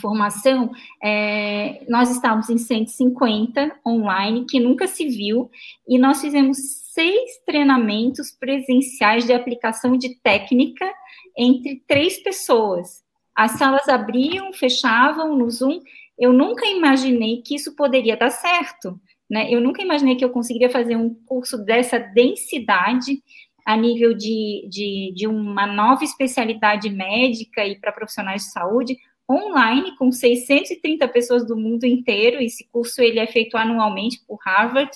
formação, 0.02 0.72
é, 1.02 1.86
nós 1.88 2.12
estávamos 2.12 2.50
em 2.50 2.58
150 2.58 3.80
online, 3.86 4.46
que 4.46 4.60
nunca 4.60 4.88
se 4.88 5.08
viu, 5.08 5.50
e 5.88 5.98
nós 5.98 6.20
fizemos 6.20 6.58
seis 6.94 7.38
treinamentos 7.46 8.32
presenciais 8.32 9.26
de 9.26 9.34
aplicação 9.34 9.98
de 9.98 10.16
técnica 10.22 10.92
entre 11.38 11.84
três 11.88 12.22
pessoas. 12.22 13.04
As 13.36 13.52
salas 13.52 13.88
abriam, 13.88 14.52
fechavam 14.52 15.38
no 15.38 15.50
Zoom. 15.50 15.80
Eu 16.18 16.34
nunca 16.34 16.66
imaginei 16.66 17.44
que 17.44 17.56
isso 17.56 17.76
poderia 17.76 18.18
dar 18.18 18.32
certo. 18.32 19.00
Né? 19.30 19.48
Eu 19.54 19.62
nunca 19.62 19.82
imaginei 19.82 20.16
que 20.16 20.26
eu 20.26 20.32
conseguiria 20.32 20.70
fazer 20.70 20.96
um 20.96 21.14
curso 21.26 21.58
dessa 21.64 22.00
densidade 22.00 23.22
a 23.68 23.76
nível 23.76 24.14
de, 24.14 24.66
de, 24.70 25.12
de 25.14 25.28
uma 25.28 25.68
nova 25.68 26.02
especialidade 26.02 26.90
médica 26.90 27.66
e 27.66 27.78
para 27.78 27.92
profissionais 27.92 28.44
de 28.44 28.52
saúde, 28.54 28.98
online 29.30 29.94
com 29.98 30.10
630 30.10 31.06
pessoas 31.10 31.46
do 31.46 31.58
mundo 31.58 31.84
inteiro. 31.84 32.42
Esse 32.42 32.66
curso 32.72 33.02
ele 33.02 33.20
é 33.20 33.28
feito 33.28 33.58
anualmente 33.58 34.22
por 34.26 34.40
Harvard 34.46 34.90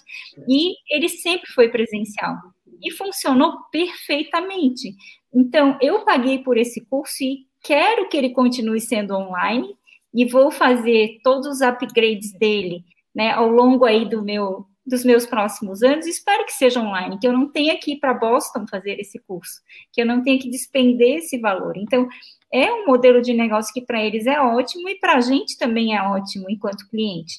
e 0.47 0.75
ele 0.89 1.09
sempre 1.09 1.51
foi 1.51 1.67
presencial 1.67 2.37
e 2.81 2.91
funcionou 2.91 3.57
perfeitamente. 3.73 4.95
Então, 5.35 5.77
eu 5.81 6.05
paguei 6.05 6.39
por 6.39 6.57
esse 6.57 6.79
curso 6.85 7.25
e 7.25 7.45
quero 7.61 8.07
que 8.07 8.15
ele 8.15 8.29
continue 8.29 8.79
sendo 8.79 9.13
online 9.17 9.75
e 10.13 10.23
vou 10.23 10.49
fazer 10.49 11.19
todos 11.21 11.45
os 11.45 11.59
upgrades 11.59 12.31
dele, 12.31 12.85
né, 13.13 13.31
ao 13.31 13.49
longo 13.49 13.83
aí 13.83 14.07
do 14.07 14.23
meu 14.23 14.65
dos 14.85 15.05
meus 15.05 15.25
próximos 15.25 15.83
anos, 15.83 16.07
espero 16.07 16.45
que 16.45 16.53
seja 16.53 16.81
online, 16.81 17.19
que 17.19 17.27
eu 17.27 17.33
não 17.33 17.47
tenha 17.49 17.77
que 17.77 17.93
ir 17.93 17.99
para 17.99 18.13
Boston 18.13 18.65
fazer 18.67 18.99
esse 18.99 19.19
curso, 19.19 19.61
que 19.93 20.01
eu 20.01 20.05
não 20.05 20.23
tenha 20.23 20.39
que 20.39 20.49
despender 20.49 21.17
esse 21.17 21.37
valor. 21.37 21.77
Então, 21.77 22.07
é 22.51 22.71
um 22.71 22.85
modelo 22.85 23.21
de 23.21 23.33
negócio 23.33 23.73
que 23.73 23.81
para 23.81 24.03
eles 24.03 24.25
é 24.25 24.39
ótimo 24.39 24.89
e 24.89 24.99
para 24.99 25.17
a 25.17 25.21
gente 25.21 25.57
também 25.57 25.95
é 25.95 26.01
ótimo 26.01 26.49
enquanto 26.49 26.89
cliente. 26.89 27.35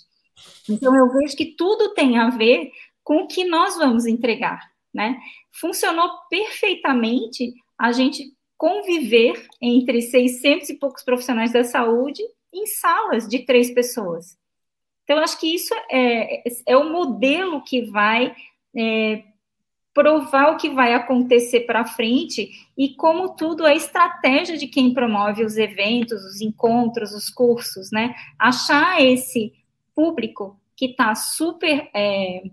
Então, 0.69 0.95
eu 0.97 1.11
vejo 1.13 1.37
que 1.37 1.55
tudo 1.57 1.93
tem 1.95 2.19
a 2.19 2.31
ver 2.31 2.71
com 3.03 3.23
o 3.23 3.27
que 3.27 3.45
nós 3.45 3.77
vamos 3.77 4.07
entregar, 4.07 4.61
né? 4.95 5.19
Funcionou 5.51 6.09
perfeitamente 6.31 7.53
a 7.77 7.91
gente 7.91 8.33
conviver 8.57 9.45
entre 9.61 10.01
600 10.01 10.71
e 10.71 10.79
poucos 10.79 11.03
profissionais 11.03 11.53
da 11.53 11.65
saúde 11.65 12.23
em 12.55 12.67
salas 12.67 13.27
de 13.27 13.41
três 13.45 13.73
pessoas. 13.73 14.37
Então, 15.13 15.23
acho 15.23 15.39
que 15.39 15.55
isso 15.55 15.75
é, 15.91 16.43
é 16.67 16.75
o 16.75 16.91
modelo 16.91 17.63
que 17.63 17.83
vai 17.83 18.35
é, 18.75 19.25
provar 19.93 20.53
o 20.53 20.57
que 20.57 20.71
vai 20.71 20.95
acontecer 20.95 21.67
para 21.67 21.85
frente 21.85 22.49
e 22.79 22.97
como 22.97 23.37
tudo 23.37 23.67
é 23.67 23.77
estratégia 23.77 24.57
de 24.57 24.67
quem 24.67 24.95
promove 24.95 25.45
os 25.45 25.59
eventos, 25.59 26.25
os 26.25 26.41
encontros, 26.41 27.13
os 27.13 27.29
cursos, 27.29 27.91
né? 27.93 28.15
Achar 28.39 29.03
esse 29.03 29.53
público 29.95 30.59
que 30.75 30.87
está 30.87 31.15
super. 31.15 31.91
É, 31.95 32.45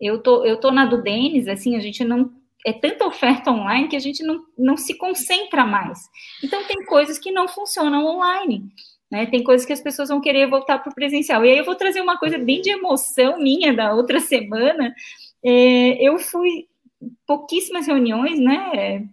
eu 0.00 0.22
tô, 0.22 0.44
eu 0.44 0.60
tô 0.60 0.70
na 0.70 0.86
do 0.86 1.02
Denis, 1.02 1.48
assim, 1.48 1.74
a 1.74 1.80
gente 1.80 2.04
não 2.04 2.30
é 2.64 2.72
tanta 2.72 3.04
oferta 3.06 3.50
online 3.50 3.88
que 3.88 3.96
a 3.96 4.00
gente 4.00 4.22
não, 4.22 4.40
não 4.56 4.76
se 4.76 4.96
concentra 4.96 5.66
mais. 5.66 5.98
Então 6.44 6.62
tem 6.62 6.84
coisas 6.86 7.18
que 7.18 7.32
não 7.32 7.48
funcionam 7.48 8.06
online. 8.06 8.70
Né? 9.14 9.26
Tem 9.26 9.44
coisas 9.44 9.64
que 9.64 9.72
as 9.72 9.80
pessoas 9.80 10.08
vão 10.08 10.20
querer 10.20 10.48
voltar 10.48 10.80
para 10.80 10.90
o 10.90 10.94
presencial. 10.94 11.44
E 11.44 11.50
aí 11.52 11.58
eu 11.58 11.64
vou 11.64 11.76
trazer 11.76 12.00
uma 12.00 12.18
coisa 12.18 12.36
bem 12.36 12.60
de 12.60 12.70
emoção 12.70 13.38
minha 13.38 13.72
da 13.72 13.94
outra 13.94 14.18
semana. 14.18 14.92
É, 15.40 16.02
eu 16.02 16.18
fui 16.18 16.66
pouquíssimas 17.24 17.86
reuniões, 17.86 18.40
né? 18.40 19.06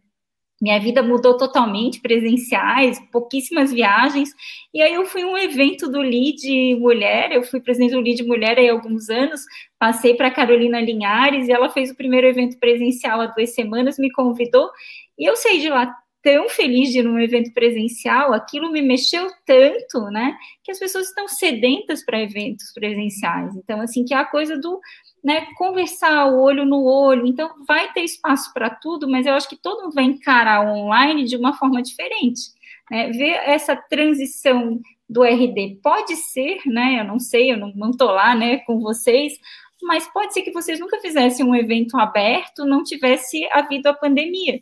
Minha 0.59 0.79
vida 0.79 1.03
mudou 1.03 1.37
totalmente, 1.37 2.01
presenciais, 2.01 2.99
pouquíssimas 3.11 3.71
viagens. 3.71 4.31
E 4.73 4.81
aí 4.81 4.91
eu 4.91 5.05
fui 5.05 5.23
um 5.23 5.37
evento 5.37 5.87
do 5.87 5.99
Lead 5.99 6.75
Mulher, 6.79 7.31
eu 7.31 7.43
fui 7.43 7.59
presidente 7.61 7.91
do 7.93 8.01
Lead 8.01 8.23
Mulher 8.23 8.57
há 8.57 8.71
alguns 8.71 9.07
anos, 9.07 9.41
passei 9.77 10.15
para 10.15 10.31
Carolina 10.31 10.81
Linhares 10.81 11.47
e 11.47 11.51
ela 11.51 11.69
fez 11.69 11.91
o 11.91 11.95
primeiro 11.95 12.25
evento 12.25 12.57
presencial 12.57 13.21
há 13.21 13.27
duas 13.27 13.53
semanas, 13.53 13.99
me 13.99 14.11
convidou, 14.11 14.67
e 15.15 15.29
eu 15.29 15.35
saí 15.35 15.61
de 15.61 15.69
lá 15.69 15.95
tão 16.21 16.49
feliz 16.49 16.89
de 16.89 16.99
ir 16.99 17.03
num 17.03 17.19
evento 17.19 17.53
presencial, 17.53 18.33
aquilo 18.33 18.71
me 18.71 18.81
mexeu 18.81 19.27
tanto, 19.45 20.05
né, 20.11 20.37
que 20.63 20.71
as 20.71 20.79
pessoas 20.79 21.07
estão 21.07 21.27
sedentas 21.27 22.03
para 22.05 22.21
eventos 22.21 22.71
presenciais. 22.73 23.55
Então, 23.55 23.81
assim, 23.81 24.05
que 24.05 24.13
é 24.13 24.17
a 24.17 24.25
coisa 24.25 24.57
do 24.57 24.79
né, 25.23 25.47
conversar 25.55 26.27
o 26.27 26.39
olho 26.41 26.65
no 26.65 26.83
olho. 26.83 27.25
Então, 27.27 27.49
vai 27.67 27.91
ter 27.93 28.01
espaço 28.03 28.51
para 28.53 28.69
tudo, 28.69 29.09
mas 29.09 29.25
eu 29.25 29.33
acho 29.33 29.47
que 29.47 29.55
todo 29.55 29.83
mundo 29.83 29.93
vai 29.93 30.05
encarar 30.05 30.65
o 30.65 30.69
online 30.69 31.25
de 31.25 31.37
uma 31.37 31.53
forma 31.53 31.81
diferente. 31.81 32.41
Né? 32.89 33.09
Ver 33.11 33.39
essa 33.45 33.75
transição 33.75 34.79
do 35.07 35.23
RD 35.23 35.79
pode 35.83 36.15
ser, 36.15 36.61
né? 36.65 37.01
Eu 37.01 37.03
não 37.03 37.19
sei, 37.19 37.51
eu 37.51 37.57
não 37.57 37.91
estou 37.91 38.11
lá, 38.11 38.33
né, 38.33 38.59
com 38.59 38.79
vocês, 38.79 39.33
mas 39.81 40.07
pode 40.07 40.33
ser 40.33 40.41
que 40.41 40.51
vocês 40.51 40.79
nunca 40.79 40.99
fizessem 41.01 41.45
um 41.45 41.55
evento 41.55 41.97
aberto, 41.97 42.65
não 42.65 42.83
tivesse 42.83 43.45
havido 43.51 43.89
a 43.89 43.93
pandemia, 43.93 44.61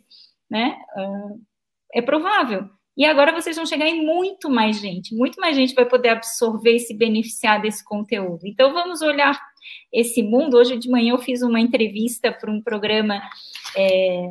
né? 0.50 0.76
É 1.94 2.02
provável. 2.02 2.68
E 2.96 3.04
agora 3.04 3.32
vocês 3.32 3.56
vão 3.56 3.64
chegar 3.64 3.88
em 3.88 4.04
muito 4.04 4.50
mais 4.50 4.78
gente, 4.78 5.14
muito 5.14 5.40
mais 5.40 5.56
gente 5.56 5.74
vai 5.74 5.86
poder 5.86 6.10
absorver 6.10 6.76
e 6.76 6.80
se 6.80 6.92
beneficiar 6.94 7.62
desse 7.62 7.84
conteúdo. 7.84 8.40
Então, 8.44 8.74
vamos 8.74 9.00
olhar 9.00 9.40
esse 9.92 10.22
mundo. 10.22 10.56
Hoje 10.56 10.76
de 10.76 10.90
manhã 10.90 11.14
eu 11.14 11.18
fiz 11.18 11.40
uma 11.42 11.60
entrevista 11.60 12.30
para 12.32 12.50
um 12.50 12.60
programa, 12.60 13.22
é, 13.76 14.30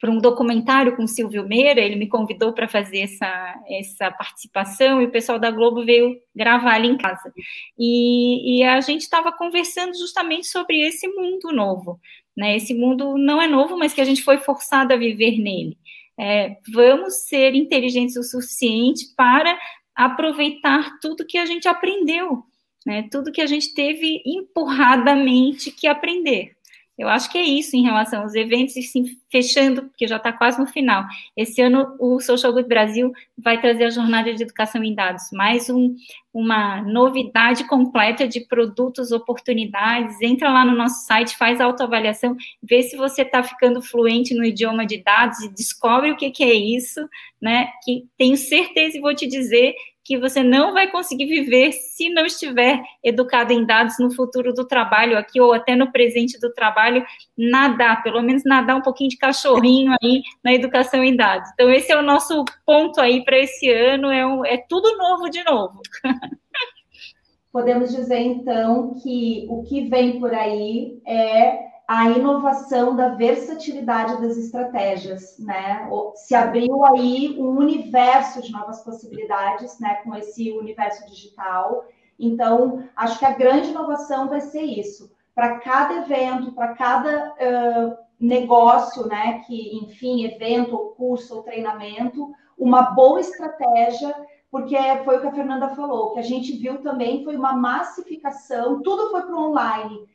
para 0.00 0.10
um 0.10 0.18
documentário 0.18 0.96
com 0.96 1.06
Silvio 1.06 1.46
Meira, 1.46 1.80
ele 1.80 1.96
me 1.96 2.08
convidou 2.08 2.52
para 2.52 2.68
fazer 2.68 3.00
essa, 3.00 3.62
essa 3.68 4.10
participação 4.10 5.00
e 5.00 5.06
o 5.06 5.10
pessoal 5.10 5.38
da 5.38 5.50
Globo 5.50 5.84
veio 5.84 6.16
gravar 6.34 6.74
ali 6.74 6.88
em 6.88 6.96
casa. 6.96 7.32
E, 7.78 8.58
e 8.58 8.62
a 8.64 8.80
gente 8.80 9.02
estava 9.02 9.32
conversando 9.32 9.96
justamente 9.96 10.46
sobre 10.46 10.80
esse 10.80 11.08
mundo 11.08 11.52
novo. 11.52 12.00
Né? 12.36 12.56
Esse 12.56 12.74
mundo 12.74 13.16
não 13.16 13.40
é 13.40 13.46
novo, 13.46 13.76
mas 13.78 13.92
que 13.92 14.00
a 14.00 14.04
gente 14.04 14.22
foi 14.22 14.38
forçado 14.38 14.92
a 14.92 14.96
viver 14.96 15.38
nele. 15.38 15.76
É, 16.18 16.56
vamos 16.72 17.26
ser 17.26 17.54
inteligentes 17.54 18.16
o 18.16 18.22
suficiente 18.22 19.06
para 19.16 19.58
aproveitar 19.94 20.98
tudo 21.00 21.26
que 21.26 21.38
a 21.38 21.46
gente 21.46 21.68
aprendeu, 21.68 22.42
né? 22.86 23.08
Tudo 23.10 23.32
que 23.32 23.40
a 23.40 23.46
gente 23.46 23.74
teve 23.74 24.22
empurradamente 24.24 25.70
que 25.70 25.86
aprender. 25.86 26.52
Eu 26.98 27.08
acho 27.08 27.30
que 27.32 27.38
é 27.38 27.42
isso 27.42 27.74
em 27.74 27.82
relação 27.82 28.22
aos 28.22 28.34
eventos, 28.34 28.76
e 28.76 28.82
sim, 28.82 29.04
fechando, 29.30 29.84
porque 29.84 30.06
já 30.06 30.16
está 30.16 30.32
quase 30.32 30.58
no 30.58 30.66
final. 30.66 31.04
Esse 31.34 31.62
ano, 31.62 31.96
o 31.98 32.20
Social 32.20 32.52
Good 32.52 32.68
Brasil 32.68 33.10
vai 33.36 33.58
trazer 33.60 33.84
a 33.84 33.90
jornada 33.90 34.32
de 34.32 34.42
educação 34.42 34.84
em 34.84 34.94
dados, 34.94 35.24
mais 35.32 35.70
um, 35.70 35.96
uma 36.32 36.82
novidade 36.82 37.64
completa 37.64 38.28
de 38.28 38.40
produtos, 38.40 39.10
oportunidades. 39.10 40.20
Entra 40.20 40.52
lá 40.52 40.64
no 40.66 40.76
nosso 40.76 41.06
site, 41.06 41.36
faz 41.36 41.60
autoavaliação, 41.60 42.36
vê 42.62 42.82
se 42.82 42.96
você 42.96 43.22
está 43.22 43.42
ficando 43.42 43.80
fluente 43.80 44.34
no 44.34 44.44
idioma 44.44 44.84
de 44.84 44.98
dados 44.98 45.40
e 45.40 45.48
descobre 45.48 46.10
o 46.10 46.16
que, 46.16 46.30
que 46.30 46.44
é 46.44 46.54
isso, 46.54 47.00
né? 47.40 47.70
Que 47.84 48.04
tenho 48.18 48.36
certeza 48.36 48.98
e 48.98 49.00
vou 49.00 49.14
te 49.14 49.26
dizer 49.26 49.74
que 50.04 50.18
você 50.18 50.42
não 50.42 50.72
vai 50.72 50.90
conseguir 50.90 51.26
viver 51.26 51.72
se 51.72 52.08
não 52.10 52.26
estiver 52.26 52.82
educado 53.02 53.52
em 53.52 53.64
dados 53.64 53.94
no 53.98 54.10
futuro 54.10 54.52
do 54.52 54.66
trabalho 54.66 55.16
aqui 55.16 55.40
ou 55.40 55.52
até 55.52 55.76
no 55.76 55.92
presente 55.92 56.38
do 56.40 56.52
trabalho, 56.52 57.04
nadar, 57.36 58.02
pelo 58.02 58.20
menos 58.20 58.44
nadar 58.44 58.76
um 58.76 58.82
pouquinho 58.82 59.10
de 59.10 59.16
cachorrinho 59.16 59.94
aí 60.02 60.22
na 60.42 60.52
educação 60.52 61.04
em 61.04 61.16
dados. 61.16 61.50
Então 61.52 61.70
esse 61.70 61.92
é 61.92 61.96
o 61.96 62.02
nosso 62.02 62.44
ponto 62.66 63.00
aí 63.00 63.24
para 63.24 63.38
esse 63.38 63.70
ano, 63.70 64.10
é, 64.10 64.26
um, 64.26 64.44
é 64.44 64.56
tudo 64.56 64.96
novo 64.96 65.28
de 65.30 65.42
novo. 65.44 65.80
Podemos 67.52 67.94
dizer 67.94 68.18
então 68.18 68.94
que 69.02 69.46
o 69.50 69.62
que 69.62 69.82
vem 69.88 70.18
por 70.18 70.34
aí 70.34 70.98
é 71.06 71.71
a 71.94 72.08
inovação 72.08 72.96
da 72.96 73.10
versatilidade 73.10 74.22
das 74.22 74.38
estratégias, 74.38 75.38
né? 75.38 75.86
Se 76.14 76.34
abriu 76.34 76.86
aí 76.86 77.36
um 77.38 77.50
universo 77.50 78.40
de 78.40 78.50
novas 78.50 78.82
possibilidades, 78.82 79.78
né, 79.78 79.96
com 79.96 80.14
esse 80.14 80.50
universo 80.52 81.04
digital. 81.04 81.84
Então, 82.18 82.82
acho 82.96 83.18
que 83.18 83.26
a 83.26 83.34
grande 83.34 83.68
inovação 83.68 84.26
vai 84.26 84.40
ser 84.40 84.62
isso. 84.62 85.12
Para 85.34 85.58
cada 85.58 85.96
evento, 85.96 86.52
para 86.52 86.68
cada 86.68 87.28
uh, 87.32 87.98
negócio, 88.18 89.06
né, 89.06 89.42
que, 89.46 89.76
enfim, 89.84 90.24
evento, 90.24 90.74
ou 90.74 90.92
curso, 90.92 91.36
ou 91.36 91.42
treinamento, 91.42 92.32
uma 92.56 92.92
boa 92.92 93.20
estratégia, 93.20 94.14
porque 94.50 94.76
foi 95.04 95.18
o 95.18 95.20
que 95.20 95.26
a 95.26 95.32
Fernanda 95.32 95.68
falou, 95.74 96.14
que 96.14 96.20
a 96.20 96.22
gente 96.22 96.56
viu 96.56 96.80
também 96.80 97.22
foi 97.22 97.36
uma 97.36 97.52
massificação, 97.52 98.80
tudo 98.80 99.10
foi 99.10 99.20
para 99.20 99.36
o 99.36 99.50
online. 99.50 100.08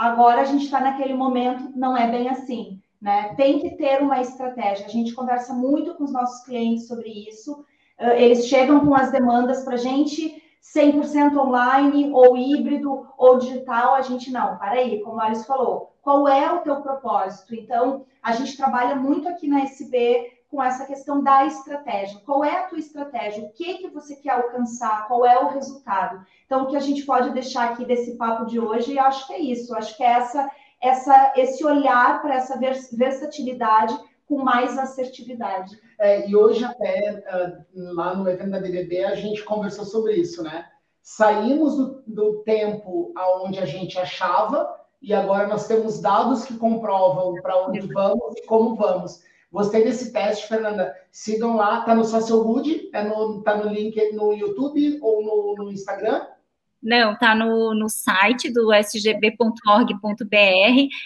Agora 0.00 0.40
a 0.40 0.44
gente 0.44 0.64
está 0.64 0.80
naquele 0.80 1.12
momento, 1.12 1.72
não 1.76 1.94
é 1.94 2.10
bem 2.10 2.30
assim, 2.30 2.80
né? 2.98 3.34
Tem 3.34 3.58
que 3.60 3.76
ter 3.76 4.00
uma 4.00 4.18
estratégia. 4.18 4.86
A 4.86 4.88
gente 4.88 5.12
conversa 5.12 5.52
muito 5.52 5.94
com 5.94 6.04
os 6.04 6.12
nossos 6.12 6.42
clientes 6.42 6.88
sobre 6.88 7.10
isso. 7.28 7.66
Eles 7.98 8.46
chegam 8.46 8.80
com 8.80 8.94
as 8.94 9.12
demandas 9.12 9.62
para 9.62 9.74
a 9.74 9.76
gente 9.76 10.42
100% 10.74 11.36
online, 11.36 12.10
ou 12.14 12.34
híbrido, 12.34 13.08
ou 13.18 13.38
digital. 13.38 13.94
A 13.94 14.00
gente 14.00 14.30
não, 14.30 14.56
para 14.56 14.80
aí, 14.80 15.02
como 15.02 15.20
a 15.20 15.26
Alice 15.26 15.46
falou, 15.46 15.92
qual 16.00 16.26
é 16.26 16.50
o 16.50 16.60
teu 16.60 16.76
propósito? 16.76 17.54
Então, 17.54 18.06
a 18.22 18.32
gente 18.32 18.56
trabalha 18.56 18.96
muito 18.96 19.28
aqui 19.28 19.46
na 19.46 19.60
SB 19.64 20.32
com 20.50 20.62
essa 20.62 20.84
questão 20.84 21.22
da 21.22 21.46
estratégia. 21.46 22.20
Qual 22.26 22.44
é 22.44 22.56
a 22.56 22.66
tua 22.66 22.78
estratégia? 22.78 23.44
O 23.44 23.52
que 23.52 23.78
que 23.78 23.88
você 23.88 24.16
quer 24.16 24.30
alcançar? 24.32 25.06
Qual 25.06 25.24
é 25.24 25.38
o 25.38 25.48
resultado? 25.48 26.24
Então, 26.44 26.64
o 26.64 26.66
que 26.66 26.76
a 26.76 26.80
gente 26.80 27.04
pode 27.04 27.30
deixar 27.30 27.70
aqui 27.70 27.84
desse 27.84 28.16
papo 28.16 28.44
de 28.46 28.58
hoje, 28.58 28.96
eu 28.96 29.02
acho 29.02 29.26
que 29.28 29.32
é 29.32 29.38
isso. 29.38 29.72
Eu 29.72 29.78
acho 29.78 29.96
que 29.96 30.02
é 30.02 30.10
essa, 30.10 30.50
essa, 30.82 31.32
esse 31.36 31.64
olhar 31.64 32.20
para 32.20 32.34
essa 32.34 32.58
versatilidade 32.92 33.96
com 34.28 34.42
mais 34.42 34.76
assertividade. 34.76 35.78
É, 35.98 36.28
e 36.28 36.34
hoje 36.34 36.64
até 36.64 37.24
uh, 37.32 37.94
lá 37.94 38.14
no 38.14 38.28
evento 38.28 38.50
da 38.50 38.58
DBB 38.58 39.04
a 39.04 39.14
gente 39.14 39.44
conversou 39.44 39.84
sobre 39.84 40.14
isso, 40.14 40.42
né? 40.42 40.66
Saímos 41.02 41.76
do, 41.76 42.02
do 42.06 42.42
tempo 42.42 43.12
aonde 43.16 43.58
a 43.58 43.66
gente 43.66 43.98
achava 43.98 44.80
e 45.02 45.14
agora 45.14 45.48
nós 45.48 45.66
temos 45.66 46.00
dados 46.00 46.44
que 46.44 46.56
comprovam 46.58 47.34
para 47.40 47.66
onde 47.66 47.80
vamos 47.80 48.36
e 48.36 48.46
como 48.46 48.76
vamos. 48.76 49.20
Gostei 49.52 49.82
desse 49.82 50.12
teste, 50.12 50.46
Fernanda. 50.46 50.94
Sigam 51.10 51.56
lá, 51.56 51.80
tá 51.80 51.94
no 51.94 52.04
Social 52.04 52.44
Good, 52.44 52.90
é 52.92 53.02
no, 53.02 53.42
tá 53.42 53.56
no 53.56 53.68
link 53.68 53.96
no 54.12 54.32
YouTube 54.32 54.98
ou 55.02 55.24
no, 55.24 55.64
no 55.64 55.72
Instagram? 55.72 56.24
Não, 56.82 57.14
tá 57.18 57.34
no, 57.34 57.74
no 57.74 57.88
site 57.90 58.50
do 58.50 58.72
sgb.org.br. 58.72 59.98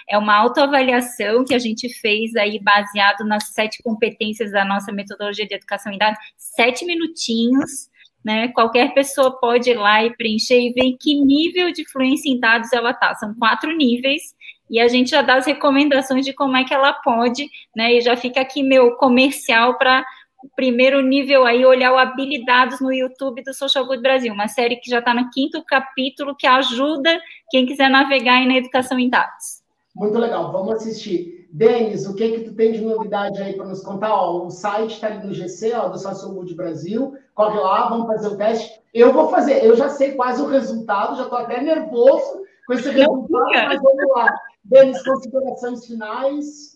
É 0.09 0.17
uma 0.17 0.37
autoavaliação 0.37 1.45
que 1.45 1.55
a 1.55 1.59
gente 1.59 1.89
fez 1.89 2.37
aí 2.37 2.61
baseado 2.61 3.25
nas 3.25 3.49
sete 3.49 3.83
competências 3.83 4.53
da 4.53 4.65
nossa 4.65 4.93
metodologia 4.93 5.47
de 5.47 5.55
educação 5.55 5.93
em 5.93 5.99
dados, 5.99 6.19
sete 6.37 6.85
minutinhos. 6.85 7.89
Né? 8.25 8.49
Qualquer 8.49 8.95
pessoa 8.95 9.39
pode 9.39 9.71
ir 9.71 9.75
lá 9.75 10.05
e 10.05 10.17
preencher 10.17 10.61
e 10.61 10.73
ver 10.73 10.97
que 10.99 11.21
nível 11.21 11.73
de 11.73 11.85
fluência 11.91 12.31
em 12.31 12.39
dados 12.39 12.73
ela 12.73 12.95
tá. 12.95 13.15
São 13.17 13.35
quatro 13.35 13.77
níveis 13.77 14.35
e 14.71 14.81
a 14.81 14.89
gente 14.89 15.11
já 15.11 15.23
dá 15.23 15.37
as 15.37 15.47
recomendações 15.47 16.25
de 16.25 16.33
como 16.33 16.57
é 16.57 16.65
que 16.65 16.75
ela 16.75 16.93
pode, 16.93 17.49
né? 17.77 17.95
E 17.95 18.01
já 18.01 18.17
fica 18.17 18.41
aqui 18.41 18.63
meu 18.63 18.97
comercial 18.97 19.77
para 19.77 20.05
o 20.43 20.49
primeiro 20.55 21.01
nível 21.01 21.47
aí, 21.47 21.65
olhar 21.65 21.93
o 21.93 21.99
Habilidades 21.99 22.81
no 22.81 22.93
YouTube 22.93 23.43
do 23.43 23.55
Social 23.55 23.87
Good 23.87 24.03
Brasil, 24.03 24.33
uma 24.33 24.49
série 24.49 24.77
que 24.77 24.91
já 24.91 24.99
está 24.99 25.15
no 25.15 25.31
quinto 25.31 25.65
capítulo, 25.65 26.37
que 26.37 26.47
ajuda 26.47 27.19
quem 27.51 27.65
quiser 27.65 27.89
navegar 27.89 28.39
aí 28.39 28.47
na 28.47 28.57
educação 28.57 28.99
em 28.99 29.09
dados. 29.09 29.65
Muito 29.95 30.19
legal, 30.19 30.53
vamos 30.53 30.75
assistir. 30.75 31.49
Denis, 31.53 32.05
o 32.05 32.17
que 32.17 32.33
que 32.33 32.41
tu 32.41 32.55
tem 32.55 32.73
de 32.73 32.81
novidade 32.81 33.41
aí 33.41 33.53
para 33.53 33.67
nos 33.67 33.81
contar? 33.81 34.13
Ó, 34.13 34.45
o 34.45 34.51
site 34.51 34.95
está 34.95 35.07
ali 35.07 35.25
no 35.25 35.33
GC, 35.33 35.73
ó, 35.73 35.89
do 35.89 35.99
Social 35.99 36.33
Good 36.33 36.53
Brasil. 36.57 37.15
Corre 37.33 37.61
lá, 37.61 37.89
vamos 37.89 38.09
fazer 38.09 38.27
o 38.27 38.37
teste. 38.37 38.73
Eu 38.93 39.13
vou 39.13 39.29
fazer, 39.29 39.65
eu 39.65 39.77
já 39.77 39.89
sei 39.89 40.13
quase 40.13 40.43
o 40.43 40.49
resultado, 40.49 41.17
já 41.17 41.23
estou 41.23 41.39
até 41.39 41.63
nervoso 41.63 42.43
com 42.67 42.75
esse 42.75 42.91
resultado, 42.91 43.29
mas 43.53 43.81
vamos 43.81 44.17
lá. 44.17 44.35
Denis, 44.65 45.03
considerações 45.03 45.87
finais. 45.87 46.75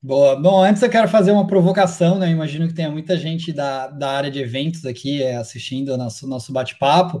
Boa. 0.00 0.36
Bom, 0.36 0.62
antes 0.62 0.82
eu 0.82 0.90
quero 0.90 1.08
fazer 1.08 1.32
uma 1.32 1.46
provocação, 1.46 2.18
né? 2.18 2.30
Imagino 2.30 2.68
que 2.68 2.74
tenha 2.74 2.90
muita 2.90 3.16
gente 3.16 3.52
da, 3.52 3.88
da 3.88 4.10
área 4.10 4.30
de 4.30 4.40
eventos 4.40 4.84
aqui 4.86 5.22
é, 5.22 5.36
assistindo 5.36 5.92
o 5.92 5.96
nosso, 5.96 6.26
nosso 6.26 6.52
bate-papo. 6.52 7.20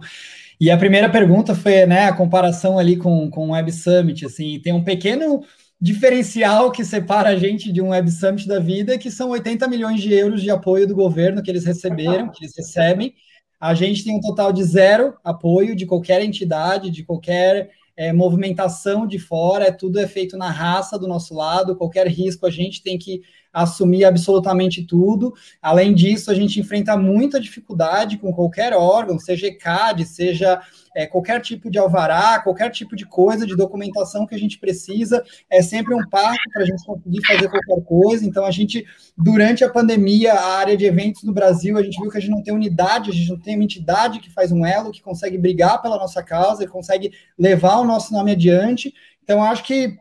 E 0.60 0.70
a 0.70 0.76
primeira 0.76 1.08
pergunta 1.08 1.54
foi, 1.54 1.86
né, 1.86 2.06
a 2.06 2.12
comparação 2.12 2.78
ali 2.78 2.96
com, 2.96 3.30
com 3.30 3.48
o 3.48 3.52
Web 3.52 3.70
Summit, 3.70 4.26
assim, 4.26 4.60
tem 4.60 4.72
um 4.72 4.82
pequeno 4.82 5.42
diferencial 5.80 6.72
que 6.72 6.84
separa 6.84 7.28
a 7.28 7.36
gente 7.36 7.72
de 7.72 7.80
um 7.80 7.90
Web 7.90 8.10
Summit 8.10 8.46
da 8.48 8.58
vida, 8.58 8.98
que 8.98 9.10
são 9.10 9.30
80 9.30 9.68
milhões 9.68 10.00
de 10.00 10.12
euros 10.12 10.42
de 10.42 10.50
apoio 10.50 10.86
do 10.86 10.96
governo 10.96 11.42
que 11.42 11.50
eles 11.50 11.64
receberam, 11.64 12.30
que 12.30 12.44
eles 12.44 12.56
recebem. 12.56 13.14
A 13.60 13.74
gente 13.74 14.04
tem 14.04 14.16
um 14.16 14.20
total 14.20 14.52
de 14.52 14.62
zero 14.64 15.14
apoio 15.22 15.76
de 15.76 15.86
qualquer 15.86 16.22
entidade, 16.22 16.90
de 16.90 17.04
qualquer 17.04 17.70
é, 17.98 18.12
movimentação 18.12 19.04
de 19.04 19.18
fora, 19.18 19.64
é, 19.64 19.72
tudo 19.72 19.98
é 19.98 20.06
feito 20.06 20.36
na 20.36 20.52
raça 20.52 20.96
do 20.96 21.08
nosso 21.08 21.34
lado, 21.34 21.74
qualquer 21.74 22.06
risco 22.06 22.46
a 22.46 22.50
gente 22.50 22.80
tem 22.80 22.96
que 22.96 23.22
assumir 23.62 24.04
absolutamente 24.04 24.84
tudo. 24.84 25.34
Além 25.60 25.94
disso, 25.94 26.30
a 26.30 26.34
gente 26.34 26.60
enfrenta 26.60 26.96
muita 26.96 27.40
dificuldade 27.40 28.18
com 28.18 28.32
qualquer 28.32 28.72
órgão, 28.72 29.18
seja 29.18 29.48
ECAD, 29.48 30.04
seja 30.04 30.60
é, 30.94 31.06
qualquer 31.06 31.40
tipo 31.40 31.70
de 31.70 31.78
alvará, 31.78 32.40
qualquer 32.40 32.70
tipo 32.70 32.94
de 32.96 33.06
coisa, 33.06 33.46
de 33.46 33.56
documentação 33.56 34.26
que 34.26 34.34
a 34.34 34.38
gente 34.38 34.58
precisa, 34.58 35.24
é 35.50 35.62
sempre 35.62 35.94
um 35.94 36.08
passo 36.08 36.38
para 36.52 36.62
a 36.62 36.66
gente 36.66 36.84
conseguir 36.84 37.26
fazer 37.26 37.48
qualquer 37.48 37.84
coisa. 37.84 38.24
Então, 38.24 38.44
a 38.44 38.50
gente, 38.50 38.84
durante 39.16 39.64
a 39.64 39.70
pandemia, 39.70 40.34
a 40.34 40.56
área 40.56 40.76
de 40.76 40.84
eventos 40.84 41.22
no 41.22 41.32
Brasil, 41.32 41.76
a 41.76 41.82
gente 41.82 42.00
viu 42.00 42.10
que 42.10 42.18
a 42.18 42.20
gente 42.20 42.30
não 42.30 42.42
tem 42.42 42.54
unidade, 42.54 43.10
a 43.10 43.14
gente 43.14 43.30
não 43.30 43.38
tem 43.38 43.54
uma 43.54 43.64
entidade 43.64 44.20
que 44.20 44.30
faz 44.30 44.52
um 44.52 44.64
elo, 44.64 44.90
que 44.92 45.02
consegue 45.02 45.38
brigar 45.38 45.80
pela 45.82 45.96
nossa 45.96 46.22
causa, 46.22 46.64
que 46.64 46.72
consegue 46.72 47.12
levar 47.38 47.78
o 47.78 47.84
nosso 47.84 48.12
nome 48.12 48.32
adiante. 48.32 48.92
Então, 49.22 49.42
acho 49.42 49.62
que 49.62 49.98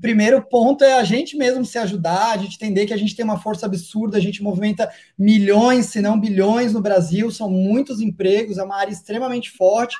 primeiro 0.00 0.42
ponto 0.42 0.84
é 0.84 0.94
a 0.94 1.04
gente 1.04 1.36
mesmo 1.36 1.64
se 1.64 1.78
ajudar, 1.78 2.32
a 2.32 2.36
gente 2.36 2.56
entender 2.56 2.86
que 2.86 2.94
a 2.94 2.96
gente 2.96 3.14
tem 3.14 3.24
uma 3.24 3.38
força 3.38 3.66
absurda, 3.66 4.16
a 4.16 4.20
gente 4.20 4.42
movimenta 4.42 4.90
milhões, 5.18 5.86
se 5.86 6.00
não 6.00 6.18
bilhões 6.18 6.72
no 6.72 6.80
Brasil, 6.80 7.30
são 7.30 7.50
muitos 7.50 8.00
empregos, 8.00 8.58
é 8.58 8.62
uma 8.62 8.76
área 8.76 8.92
extremamente 8.92 9.50
forte, 9.50 9.96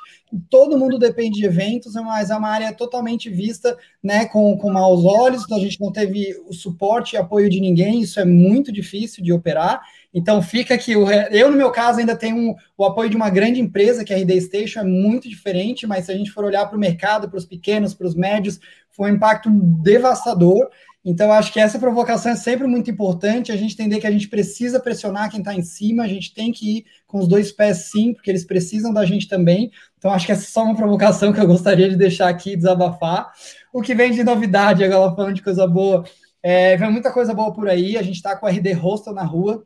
todo 0.49 0.77
mundo 0.77 0.99
depende 0.99 1.39
de 1.39 1.45
eventos, 1.45 1.93
mas 1.95 2.29
é 2.29 2.35
uma 2.35 2.49
área 2.49 2.73
totalmente 2.73 3.29
vista 3.29 3.77
né, 4.03 4.25
com, 4.25 4.57
com 4.57 4.71
maus 4.71 5.05
olhos, 5.05 5.43
então 5.43 5.57
a 5.57 5.61
gente 5.61 5.79
não 5.79 5.91
teve 5.91 6.35
o 6.47 6.53
suporte 6.53 7.13
e 7.13 7.17
apoio 7.17 7.49
de 7.49 7.59
ninguém, 7.59 8.01
isso 8.01 8.19
é 8.19 8.25
muito 8.25 8.71
difícil 8.71 9.23
de 9.23 9.31
operar, 9.31 9.81
então 10.13 10.41
fica 10.41 10.73
aqui, 10.73 10.93
eu 10.93 11.51
no 11.51 11.57
meu 11.57 11.71
caso 11.71 11.99
ainda 11.99 12.15
tenho 12.15 12.35
um, 12.35 12.55
o 12.77 12.85
apoio 12.85 13.09
de 13.09 13.15
uma 13.15 13.29
grande 13.29 13.59
empresa, 13.59 14.03
que 14.03 14.13
é 14.13 14.17
a 14.17 14.19
RD 14.19 14.41
Station, 14.41 14.79
é 14.79 14.83
muito 14.83 15.29
diferente, 15.29 15.85
mas 15.85 16.05
se 16.05 16.11
a 16.11 16.15
gente 16.15 16.31
for 16.31 16.43
olhar 16.43 16.65
para 16.65 16.77
o 16.77 16.79
mercado, 16.79 17.29
para 17.29 17.37
os 17.37 17.45
pequenos, 17.45 17.93
para 17.93 18.07
os 18.07 18.15
médios, 18.15 18.59
foi 18.97 19.11
um 19.11 19.15
impacto 19.15 19.49
devastador. 19.49 20.69
Então, 21.05 21.31
acho 21.31 21.53
que 21.53 21.59
essa 21.59 21.79
provocação 21.79 22.33
é 22.33 22.35
sempre 22.35 22.67
muito 22.67 22.91
importante, 22.91 23.51
a 23.51 23.55
gente 23.55 23.73
entender 23.73 23.99
que 24.01 24.07
a 24.07 24.11
gente 24.11 24.27
precisa 24.27 24.77
pressionar 24.77 25.29
quem 25.29 25.39
está 25.39 25.53
em 25.53 25.61
cima, 25.61 26.03
a 26.03 26.07
gente 26.07 26.33
tem 26.33 26.51
que 26.51 26.79
ir 26.79 26.85
com 27.05 27.19
os 27.19 27.27
dois 27.27 27.49
pés 27.49 27.89
sim, 27.91 28.13
porque 28.13 28.29
eles 28.29 28.43
precisam 28.43 28.91
da 28.91 29.05
gente 29.05 29.27
também. 29.27 29.71
Então, 29.97 30.11
acho 30.11 30.25
que 30.25 30.33
essa 30.33 30.43
é 30.43 30.47
só 30.47 30.63
uma 30.63 30.75
provocação 30.75 31.31
que 31.31 31.39
eu 31.39 31.47
gostaria 31.47 31.87
de 31.87 31.95
deixar 31.95 32.27
aqui, 32.27 32.57
desabafar. 32.57 33.31
O 33.71 33.81
que 33.81 33.95
vem 33.95 34.11
de 34.11 34.23
novidade, 34.23 34.83
agora 34.83 35.15
falando 35.15 35.35
de 35.35 35.43
coisa 35.43 35.65
boa, 35.65 36.03
é, 36.43 36.75
vem 36.75 36.91
muita 36.91 37.13
coisa 37.13 37.33
boa 37.33 37.53
por 37.53 37.69
aí, 37.69 37.97
a 37.97 38.01
gente 38.01 38.15
está 38.15 38.35
com 38.35 38.45
o 38.45 38.49
RD 38.49 38.73
Hostel 38.73 39.13
na 39.13 39.23
rua, 39.23 39.65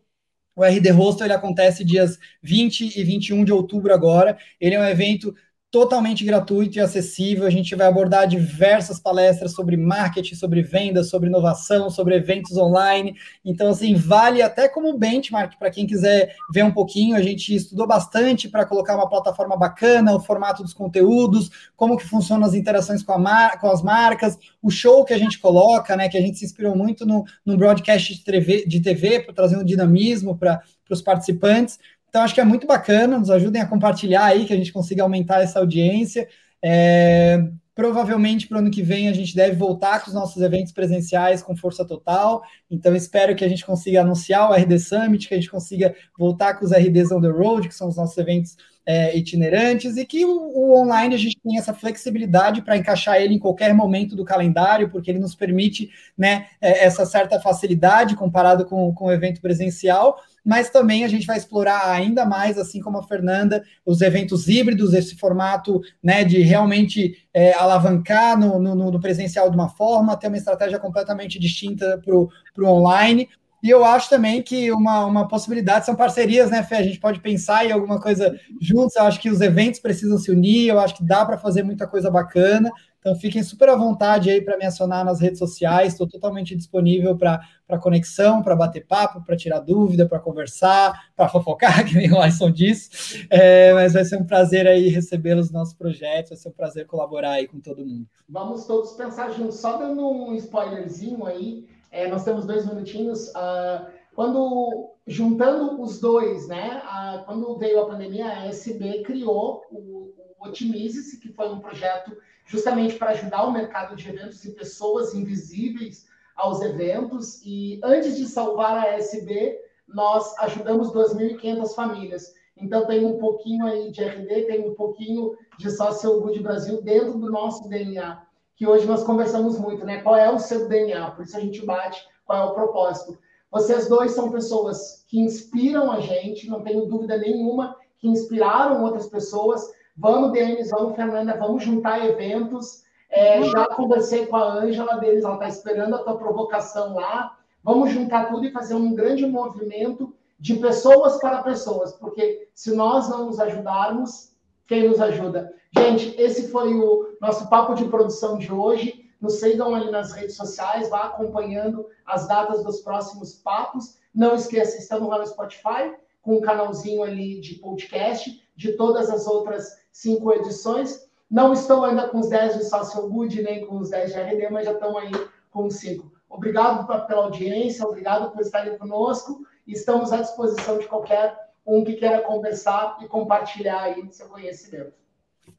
o 0.56 0.64
RD 0.64 0.92
Hostel 0.92 1.28
ele 1.28 1.34
acontece 1.34 1.84
dias 1.84 2.20
20 2.44 3.00
e 3.00 3.04
21 3.04 3.44
de 3.46 3.54
outubro 3.54 3.94
agora. 3.94 4.38
Ele 4.60 4.76
é 4.76 4.80
um 4.80 4.86
evento 4.86 5.34
totalmente 5.72 6.26
gratuito 6.26 6.78
e 6.78 6.82
acessível. 6.82 7.48
A 7.48 7.50
gente 7.50 7.74
vai 7.76 7.88
abordar 7.88 8.28
diversas 8.28 9.00
palestras 9.00 9.54
sobre 9.54 9.78
marketing, 9.78 10.36
sobre 10.36 10.62
vendas, 10.62 11.10
sobre 11.10 11.30
inovação, 11.30 11.90
sobre 11.90 12.16
eventos 12.16 12.58
online. 12.58 13.16
Então, 13.44 13.70
assim, 13.70 13.96
vale 13.96 14.42
até 14.42 14.68
como 14.68 14.98
benchmark 14.98 15.58
para 15.58 15.72
quem 15.72 15.88
quiser 15.88 16.36
ver 16.54 16.64
um 16.64 16.72
pouquinho. 16.72 17.16
A 17.16 17.22
gente 17.22 17.56
estudou 17.56 17.88
bastante 17.88 18.50
para 18.50 18.66
colocar 18.66 18.98
uma 18.98 19.08
plataforma 19.08 19.56
bacana, 19.56 20.14
o 20.14 20.20
formato 20.20 20.62
dos 20.62 20.74
conteúdos, 20.74 21.50
como 21.78 21.96
que 21.96 22.06
funcionam 22.06 22.46
as 22.46 22.54
interações 22.54 23.02
com, 23.02 23.18
mar 23.18 23.58
com 23.62 23.68
as 23.72 23.82
marcas, 23.82 24.38
o 24.62 24.70
show 24.70 25.06
que 25.06 25.14
a 25.14 25.18
gente 25.18 25.40
coloca, 25.40 25.96
né? 25.96 26.10
Que 26.10 26.18
a 26.18 26.22
gente 26.22 26.38
se 26.38 26.44
inspirou 26.44 26.76
muito 26.76 27.06
no, 27.06 27.24
no 27.46 27.56
broadcast 27.56 28.14
de 28.14 28.24
TV, 28.26 28.66
de 28.68 28.82
TV 28.82 29.22
para 29.22 29.34
trazer 29.34 29.56
um 29.56 29.64
dinamismo 29.64 30.38
para 30.38 30.62
os 30.90 31.02
participantes. 31.02 31.80
Então, 32.12 32.24
acho 32.24 32.36
que 32.36 32.42
é 32.42 32.44
muito 32.44 32.68
bacana, 32.68 33.18
nos 33.18 33.30
ajudem 33.30 33.62
a 33.62 33.66
compartilhar 33.66 34.26
aí, 34.26 34.46
que 34.46 34.52
a 34.52 34.58
gente 34.58 34.74
consiga 34.74 35.02
aumentar 35.02 35.42
essa 35.42 35.60
audiência. 35.60 36.28
É, 36.62 37.42
provavelmente 37.74 38.50
para 38.50 38.58
o 38.58 38.60
ano 38.60 38.70
que 38.70 38.84
vem 38.84 39.08
a 39.08 39.14
gente 39.14 39.34
deve 39.34 39.56
voltar 39.56 40.02
com 40.02 40.10
os 40.10 40.14
nossos 40.14 40.42
eventos 40.42 40.74
presenciais 40.74 41.42
com 41.42 41.56
força 41.56 41.86
total. 41.86 42.44
Então, 42.70 42.94
espero 42.94 43.34
que 43.34 43.46
a 43.46 43.48
gente 43.48 43.66
consiga 43.66 44.02
anunciar 44.02 44.52
o 44.52 44.54
RD 44.54 44.78
Summit, 44.78 45.26
que 45.26 45.34
a 45.34 45.38
gente 45.38 45.50
consiga 45.50 45.96
voltar 46.20 46.56
com 46.56 46.66
os 46.66 46.74
RDs 46.74 47.14
on 47.14 47.22
the 47.22 47.30
road, 47.30 47.70
que 47.70 47.74
são 47.74 47.88
os 47.88 47.96
nossos 47.96 48.18
eventos 48.18 48.58
é, 48.86 49.18
itinerantes, 49.18 49.98
e 49.98 50.06
que 50.06 50.26
o, 50.26 50.32
o, 50.32 50.80
online 50.80 51.16
a 51.16 51.18
gente 51.18 51.40
tem 51.44 51.58
essa 51.58 51.74
flexibilidade 51.74 52.62
para 52.62 52.78
encaixar 52.78 53.22
ele 53.22 53.36
em 53.36 53.40
qualquer 53.40 53.74
momento 53.74 54.16
do 54.16 54.26
calendário, 54.26 54.90
porque 54.90 55.12
ele 55.12 55.20
nos 55.20 55.36
permite 55.36 55.90
né, 56.18 56.48
é, 56.60 56.86
essa 56.86 57.06
certa 57.06 57.40
facilidade 57.40 58.16
comparado 58.16 58.66
com, 58.66 58.94
com 58.94 59.06
o 59.06 59.12
evento 59.12 59.42
presencial 59.42 60.18
mas 60.44 60.70
também 60.70 61.04
a 61.04 61.08
gente 61.08 61.28
vai 61.28 61.38
explorar 61.38 61.92
ainda 61.92 62.26
mais, 62.26 62.58
assim 62.58 62.82
como 62.82 62.98
a 62.98 63.04
Fernanda, 63.04 63.64
os 63.86 64.02
eventos 64.02 64.48
híbridos, 64.48 64.94
esse 64.94 65.16
formato 65.16 65.82
né, 66.02 66.24
de 66.24 66.42
realmente 66.42 67.26
é, 67.34 67.54
alavancar 67.54 68.38
no, 68.38 68.60
no, 68.60 68.76
no, 68.76 69.00
presencial 69.00 69.50
de 69.50 69.56
uma 69.56 69.70
forma, 69.70 70.18
ter 70.18 70.28
uma 70.28 70.38
estratégia 70.38 70.80
completamente 70.80 71.40
distinta 71.40 72.02
para 72.04 72.16
o 72.16 72.30
online. 72.66 73.30
E 73.62 73.70
eu 73.70 73.86
acho 73.86 74.10
também 74.10 74.42
que 74.42 74.72
uma, 74.72 75.06
uma 75.06 75.28
possibilidade 75.28 75.86
são 75.86 75.96
parcerias, 75.96 76.50
né, 76.50 76.64
Fê? 76.64 76.76
A 76.76 76.84
gente 76.84 77.00
pode 77.00 77.20
pensar 77.20 77.66
em 77.66 77.72
alguma 77.72 78.00
coisa 78.00 78.36
juntos. 78.60 78.96
Eu 78.96 79.04
acho 79.04 79.20
que 79.20 79.30
os 79.30 79.42
eventos 79.42 79.80
precisam 79.80 80.18
se 80.18 80.32
unir, 80.32 80.70
eu 80.70 80.80
acho 80.80 80.96
que 80.96 81.04
dá 81.04 81.26
para 81.26 81.38
fazer 81.38 81.64
muita 81.64 81.86
coisa 81.88 82.10
bacana. 82.10 82.72
Então 83.02 83.16
fiquem 83.16 83.42
super 83.42 83.68
à 83.68 83.76
vontade 83.76 84.30
aí 84.30 84.42
para 84.42 84.58
me 84.58 84.64
acionar 84.64 85.04
nas 85.04 85.20
redes 85.20 85.40
sociais, 85.40 85.94
estou 85.94 86.08
totalmente 86.08 86.56
disponível 86.56 87.18
para 87.18 87.80
conexão, 87.80 88.44
para 88.44 88.56
bater 88.56 88.86
papo, 88.86 89.24
para 89.26 89.36
tirar 89.36 89.60
dúvida, 89.60 90.08
para 90.08 90.20
conversar, 90.20 90.94
para 91.16 91.28
fofocar, 91.28 91.84
que 91.86 91.96
nem 91.96 92.12
o 92.12 92.22
Alisson 92.22 92.52
disse. 92.52 93.28
É, 93.30 93.74
mas 93.74 93.94
vai 93.94 94.06
ser 94.06 94.18
um 94.18 94.24
prazer 94.24 94.68
aí 94.68 94.88
recebê-los 94.88 95.48
nos 95.48 95.52
nossos 95.52 95.74
projetos, 95.74 96.30
vai 96.30 96.38
ser 96.38 96.50
um 96.50 96.54
prazer 96.54 96.86
colaborar 96.86 97.32
aí 97.32 97.48
com 97.48 97.60
todo 97.60 97.84
mundo. 97.84 98.08
Vamos 98.30 98.66
todos 98.66 98.92
pensar 98.92 99.32
juntos. 99.32 99.60
Só 99.60 99.78
dando 99.78 100.08
um 100.08 100.36
spoilerzinho 100.36 101.26
aí, 101.26 101.66
é, 101.92 102.08
nós 102.08 102.24
temos 102.24 102.46
dois 102.46 102.66
minutinhos. 102.66 103.28
Uh, 103.30 103.92
quando 104.16 104.92
juntando 105.06 105.82
os 105.82 106.00
dois, 106.00 106.48
né? 106.48 106.82
Uh, 106.86 107.26
quando 107.26 107.58
veio 107.58 107.82
a 107.82 107.86
pandemia, 107.86 108.28
a 108.28 108.48
SB 108.48 109.04
criou 109.04 109.64
o, 109.70 110.14
o 110.40 110.48
Otimize-se, 110.48 111.20
que 111.20 111.34
foi 111.34 111.50
um 111.50 111.60
projeto 111.60 112.16
justamente 112.46 112.96
para 112.96 113.12
ajudar 113.12 113.46
o 113.46 113.52
mercado 113.52 113.96
de 113.96 114.10
eventos 114.10 114.44
e 114.46 114.54
pessoas 114.54 115.14
invisíveis 115.14 116.08
aos 116.36 116.62
eventos. 116.62 117.42
E 117.46 117.80
antes 117.84 118.18
de 118.18 118.26
salvar 118.26 118.78
a 118.78 118.98
SB, 118.98 119.60
nós 119.88 120.38
ajudamos 120.40 120.92
2.500 120.94 121.74
famílias. 121.76 122.34
Então, 122.56 122.86
tem 122.86 123.06
um 123.06 123.18
pouquinho 123.18 123.66
aí 123.66 123.92
de 123.92 124.04
RD, 124.04 124.44
tem 124.44 124.68
um 124.68 124.76
pouquinho 124.76 125.36
de 125.58 125.70
Social 125.72 126.22
Good 126.22 126.42
Brasil 126.42 126.82
dentro 126.82 127.18
do 127.18 127.30
nosso 127.30 127.68
DNA, 127.68 128.22
que 128.62 128.68
hoje 128.68 128.86
nós 128.86 129.04
conversamos 129.04 129.58
muito, 129.58 129.84
né? 129.84 130.04
Qual 130.04 130.16
é 130.16 130.32
o 130.32 130.38
seu 130.38 130.70
DNA? 130.70 131.10
Por 131.10 131.26
isso 131.26 131.36
a 131.36 131.40
gente 131.40 131.66
bate 131.66 132.00
qual 132.24 132.38
é 132.40 132.46
o 132.46 132.54
propósito. 132.54 133.18
Vocês 133.50 133.90
dois 133.90 134.12
são 134.12 134.30
pessoas 134.30 135.04
que 135.08 135.20
inspiram 135.20 135.92
a 135.92 136.00
gente, 136.00 136.48
não 136.48 136.62
tenho 136.62 136.86
dúvida 136.86 137.18
nenhuma, 137.18 137.76
que 137.98 138.08
inspiraram 138.08 138.84
outras 138.84 139.08
pessoas 139.08 139.68
Vamos, 139.98 140.32
Denis, 140.32 140.70
vamos, 140.70 140.96
Fernanda, 140.96 141.36
vamos 141.38 141.64
juntar 141.64 142.06
eventos. 142.06 142.84
É, 143.10 143.42
já 143.42 143.66
conversei 143.66 144.28
com 144.28 144.36
a 144.36 144.54
Ângela 144.54 144.98
deles, 144.98 145.24
ela 145.24 145.34
está 145.34 145.48
esperando 145.48 145.96
a 145.96 146.04
tua 146.04 146.18
provocação 146.18 146.94
lá. 146.94 147.36
Vamos 147.64 147.90
juntar 147.90 148.30
tudo 148.30 148.46
e 148.46 148.52
fazer 148.52 148.76
um 148.76 148.94
grande 148.94 149.26
movimento 149.26 150.14
de 150.40 150.56
pessoas 150.58 151.20
para 151.20 151.42
pessoas, 151.42 151.94
porque 151.94 152.48
se 152.54 152.76
nós 152.76 153.10
não 153.10 153.26
nos 153.26 153.40
ajudarmos, 153.40 154.31
quem 154.72 154.88
nos 154.88 155.02
ajuda? 155.02 155.54
Gente, 155.78 156.16
esse 156.18 156.48
foi 156.48 156.74
o 156.74 157.18
nosso 157.20 157.50
papo 157.50 157.74
de 157.74 157.84
produção 157.90 158.38
de 158.38 158.54
hoje. 158.54 159.04
Nos 159.20 159.34
sigam 159.34 159.76
ali 159.76 159.92
nas 159.92 160.14
redes 160.14 160.38
sociais, 160.38 160.90
vá 160.90 161.08
acompanhando 161.08 161.86
as 162.06 162.26
datas 162.26 162.64
dos 162.64 162.80
próximos 162.80 163.34
papos. 163.34 163.98
Não 164.16 164.34
esqueça, 164.34 164.78
estamos 164.78 165.10
lá 165.10 165.18
no 165.18 165.28
Spotify, 165.28 165.94
com 166.22 166.38
um 166.38 166.42
canalzinho 166.42 167.04
ali 167.04 167.42
de 167.42 167.56
podcast, 167.56 168.42
de 168.56 168.72
todas 168.78 169.10
as 169.10 169.28
outras 169.28 169.78
cinco 169.92 170.32
edições. 170.32 171.06
Não 171.30 171.52
estou 171.52 171.84
ainda 171.84 172.08
com 172.08 172.20
os 172.20 172.30
10 172.30 172.60
de 172.60 172.64
Social 172.64 173.10
Good, 173.10 173.42
nem 173.42 173.66
com 173.66 173.78
os 173.78 173.90
10 173.90 174.14
de 174.14 174.20
RD, 174.22 174.50
mas 174.52 174.66
já 174.66 174.72
estão 174.72 174.98
aí 174.98 175.12
com 175.52 175.66
os 175.66 175.76
cinco. 175.76 176.10
Obrigado 176.30 176.88
pela 177.08 177.26
audiência, 177.26 177.86
obrigado 177.86 178.32
por 178.32 178.40
estarem 178.40 178.78
conosco. 178.78 179.42
Estamos 179.68 180.14
à 180.14 180.22
disposição 180.22 180.78
de 180.78 180.88
qualquer 180.88 181.36
um 181.66 181.84
que 181.84 181.94
queira 181.94 182.22
conversar 182.22 182.98
e 183.02 183.08
compartilhar 183.08 183.82
aí 183.82 184.12
seu 184.12 184.28
conhecimento. 184.30 184.94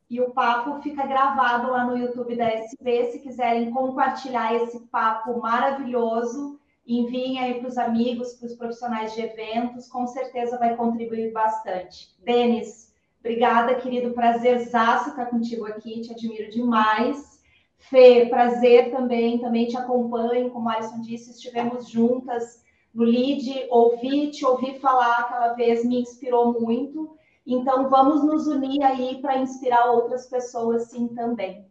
E 0.09 0.21
o 0.21 0.31
papo 0.31 0.83
fica 0.83 1.07
gravado 1.07 1.71
lá 1.71 1.85
no 1.85 1.97
YouTube 1.97 2.37
da 2.37 2.47
SB. 2.47 3.13
Se 3.13 3.19
quiserem 3.21 3.71
compartilhar 3.71 4.55
esse 4.55 4.81
papo 4.87 5.41
maravilhoso, 5.41 6.61
enviem 6.87 7.39
aí 7.39 7.61
para 7.61 7.69
os 7.69 7.79
amigos, 7.79 8.35
para 8.35 8.47
os 8.47 8.55
profissionais 8.55 9.15
de 9.15 9.23
eventos, 9.23 9.89
com 9.89 10.07
certeza 10.07 10.59
vai 10.59 10.77
contribuir 10.77 11.33
bastante. 11.33 12.15
Denis, 12.23 12.93
Obrigada, 13.23 13.77
querido. 13.77 14.13
Prazerzaço 14.13 15.11
estar 15.11 15.27
contigo 15.27 15.65
aqui. 15.65 16.01
Te 16.01 16.13
admiro 16.13 16.51
demais. 16.51 17.41
Fê, 17.79 18.27
prazer 18.27 18.91
também. 18.91 19.39
Também 19.39 19.69
te 19.69 19.77
acompanho. 19.77 20.51
Como 20.51 20.69
a 20.69 20.75
Alisson 20.75 21.01
disse, 21.01 21.31
estivemos 21.31 21.89
juntas 21.89 22.62
no 22.95 23.05
LID. 23.05 23.67
Ouvi, 23.71 24.31
te 24.31 24.45
ouvi 24.45 24.79
falar 24.79 25.19
aquela 25.19 25.55
vez, 25.55 25.85
me 25.85 26.01
inspirou 26.01 26.61
muito. 26.61 27.17
Então, 27.47 27.89
vamos 27.89 28.25
nos 28.25 28.47
unir 28.47 28.83
aí 28.83 29.21
para 29.21 29.39
inspirar 29.39 29.91
outras 29.91 30.27
pessoas, 30.27 30.91
sim, 30.91 31.09
também. 31.09 31.65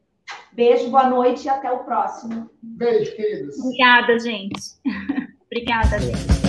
Beijo, 0.53 0.89
boa 0.89 1.09
noite 1.09 1.45
e 1.45 1.49
até 1.49 1.72
o 1.72 1.84
próximo. 1.84 2.49
Beijo, 2.61 3.15
queridos. 3.15 3.57
Obrigada, 3.59 4.19
gente. 4.19 4.61
Obrigada, 5.47 5.99
gente. 5.99 6.40